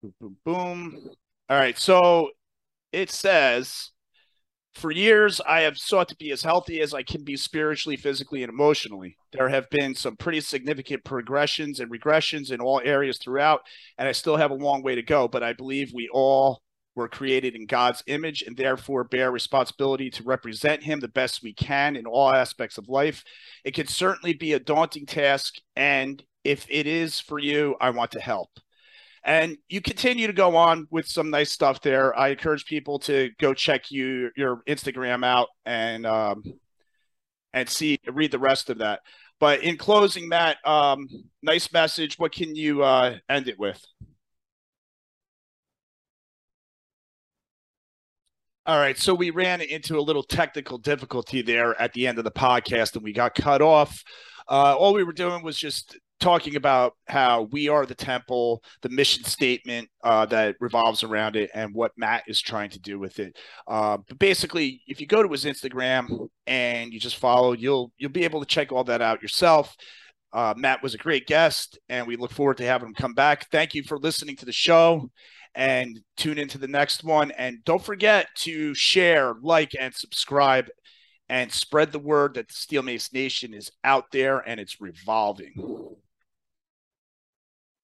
Boom, 0.01 0.13
boom, 0.21 0.37
boom. 0.45 1.09
All 1.49 1.57
right. 1.57 1.77
So 1.77 2.29
it 2.91 3.09
says, 3.09 3.91
for 4.77 4.91
years, 4.91 5.41
I 5.41 5.61
have 5.61 5.77
sought 5.77 6.07
to 6.09 6.15
be 6.15 6.31
as 6.31 6.43
healthy 6.43 6.79
as 6.81 6.93
I 6.93 7.03
can 7.03 7.23
be 7.23 7.35
spiritually, 7.35 7.97
physically, 7.97 8.43
and 8.43 8.51
emotionally. 8.51 9.17
There 9.31 9.49
have 9.49 9.69
been 9.69 9.95
some 9.95 10.15
pretty 10.15 10.41
significant 10.41 11.03
progressions 11.03 11.79
and 11.79 11.91
regressions 11.91 12.51
in 12.51 12.61
all 12.61 12.81
areas 12.83 13.17
throughout, 13.17 13.61
and 13.97 14.07
I 14.07 14.11
still 14.11 14.37
have 14.37 14.51
a 14.51 14.55
long 14.55 14.83
way 14.83 14.95
to 14.95 15.01
go, 15.01 15.27
but 15.27 15.43
I 15.43 15.53
believe 15.53 15.91
we 15.93 16.07
all 16.13 16.61
were 16.95 17.09
created 17.09 17.55
in 17.55 17.65
God's 17.65 18.03
image 18.07 18.41
and 18.41 18.55
therefore 18.55 19.03
bear 19.03 19.31
responsibility 19.31 20.09
to 20.11 20.23
represent 20.23 20.83
Him 20.83 20.99
the 20.99 21.07
best 21.07 21.43
we 21.43 21.53
can 21.53 21.95
in 21.95 22.05
all 22.05 22.31
aspects 22.31 22.77
of 22.77 22.87
life. 22.87 23.23
It 23.63 23.73
can 23.73 23.87
certainly 23.87 24.33
be 24.33 24.53
a 24.53 24.59
daunting 24.59 25.05
task, 25.05 25.55
and 25.75 26.23
if 26.43 26.65
it 26.69 26.87
is 26.87 27.19
for 27.19 27.39
you, 27.39 27.75
I 27.81 27.89
want 27.89 28.11
to 28.11 28.19
help. 28.19 28.49
And 29.23 29.57
you 29.67 29.81
continue 29.81 30.27
to 30.27 30.33
go 30.33 30.55
on 30.55 30.87
with 30.89 31.07
some 31.07 31.29
nice 31.29 31.51
stuff 31.51 31.81
there. 31.81 32.17
I 32.17 32.29
encourage 32.29 32.65
people 32.65 32.99
to 32.99 33.31
go 33.39 33.53
check 33.53 33.91
you 33.91 34.31
your 34.35 34.61
Instagram 34.67 35.25
out 35.25 35.49
and 35.65 36.05
um, 36.05 36.43
and 37.53 37.67
see 37.67 37.99
read 38.07 38.31
the 38.31 38.39
rest 38.39 38.69
of 38.69 38.77
that. 38.79 39.01
But 39.39 39.61
in 39.61 39.77
closing, 39.77 40.27
Matt, 40.27 40.57
um, 40.65 41.07
nice 41.43 41.71
message. 41.71 42.17
What 42.17 42.31
can 42.31 42.55
you 42.55 42.83
uh, 42.83 43.17
end 43.29 43.47
it 43.47 43.59
with? 43.59 43.83
All 48.65 48.77
right, 48.77 48.97
so 48.97 49.13
we 49.13 49.29
ran 49.29 49.61
into 49.61 49.97
a 49.97 50.01
little 50.01 50.23
technical 50.23 50.77
difficulty 50.77 51.41
there 51.41 51.79
at 51.81 51.93
the 51.93 52.05
end 52.05 52.17
of 52.17 52.25
the 52.25 52.31
podcast, 52.31 52.95
and 52.95 53.03
we 53.03 53.13
got 53.13 53.33
cut 53.33 53.61
off. 53.61 54.03
Uh, 54.49 54.75
all 54.75 54.93
we 54.93 55.05
were 55.05 55.13
doing 55.13 55.41
was 55.41 55.57
just 55.57 55.97
talking 56.19 56.55
about 56.55 56.93
how 57.07 57.43
we 57.51 57.69
are 57.69 57.85
the 57.85 57.95
temple, 57.95 58.63
the 58.81 58.89
mission 58.89 59.23
statement 59.23 59.89
uh, 60.03 60.25
that 60.27 60.55
revolves 60.59 61.03
around 61.03 61.35
it, 61.35 61.49
and 61.53 61.73
what 61.73 61.91
Matt 61.97 62.23
is 62.27 62.41
trying 62.41 62.69
to 62.71 62.79
do 62.79 62.99
with 62.99 63.19
it. 63.19 63.37
Uh, 63.67 63.97
but 64.07 64.19
basically, 64.19 64.81
if 64.87 64.99
you 64.99 65.07
go 65.07 65.21
to 65.21 65.29
his 65.29 65.45
Instagram 65.45 66.27
and 66.47 66.91
you 66.91 66.99
just 66.99 67.17
follow, 67.17 67.53
you'll 67.53 67.91
you'll 67.97 68.11
be 68.11 68.23
able 68.23 68.39
to 68.39 68.45
check 68.45 68.71
all 68.71 68.83
that 68.85 69.01
out 69.01 69.21
yourself. 69.21 69.75
Uh, 70.33 70.53
Matt 70.57 70.83
was 70.83 70.93
a 70.93 70.99
great 70.99 71.27
guest, 71.27 71.79
and 71.89 72.05
we 72.05 72.15
look 72.15 72.31
forward 72.31 72.57
to 72.57 72.65
having 72.65 72.89
him 72.89 72.93
come 72.93 73.13
back. 73.13 73.49
Thank 73.49 73.73
you 73.73 73.83
for 73.83 73.97
listening 73.97 74.35
to 74.37 74.45
the 74.45 74.51
show 74.51 75.09
and 75.55 75.99
tune 76.17 76.37
into 76.37 76.57
the 76.57 76.67
next 76.67 77.03
one. 77.03 77.31
And 77.31 77.63
don't 77.63 77.83
forget 77.83 78.27
to 78.39 78.73
share, 78.75 79.35
like, 79.41 79.71
and 79.79 79.93
subscribe 79.93 80.67
and 81.29 81.51
spread 81.51 81.91
the 81.91 81.99
word 81.99 82.35
that 82.35 82.47
the 82.47 82.53
Steel 82.53 82.83
Mace 82.83 83.11
Nation 83.11 83.53
is 83.53 83.71
out 83.83 84.05
there 84.11 84.39
and 84.39 84.59
it's 84.59 84.79
revolving. 84.79 85.53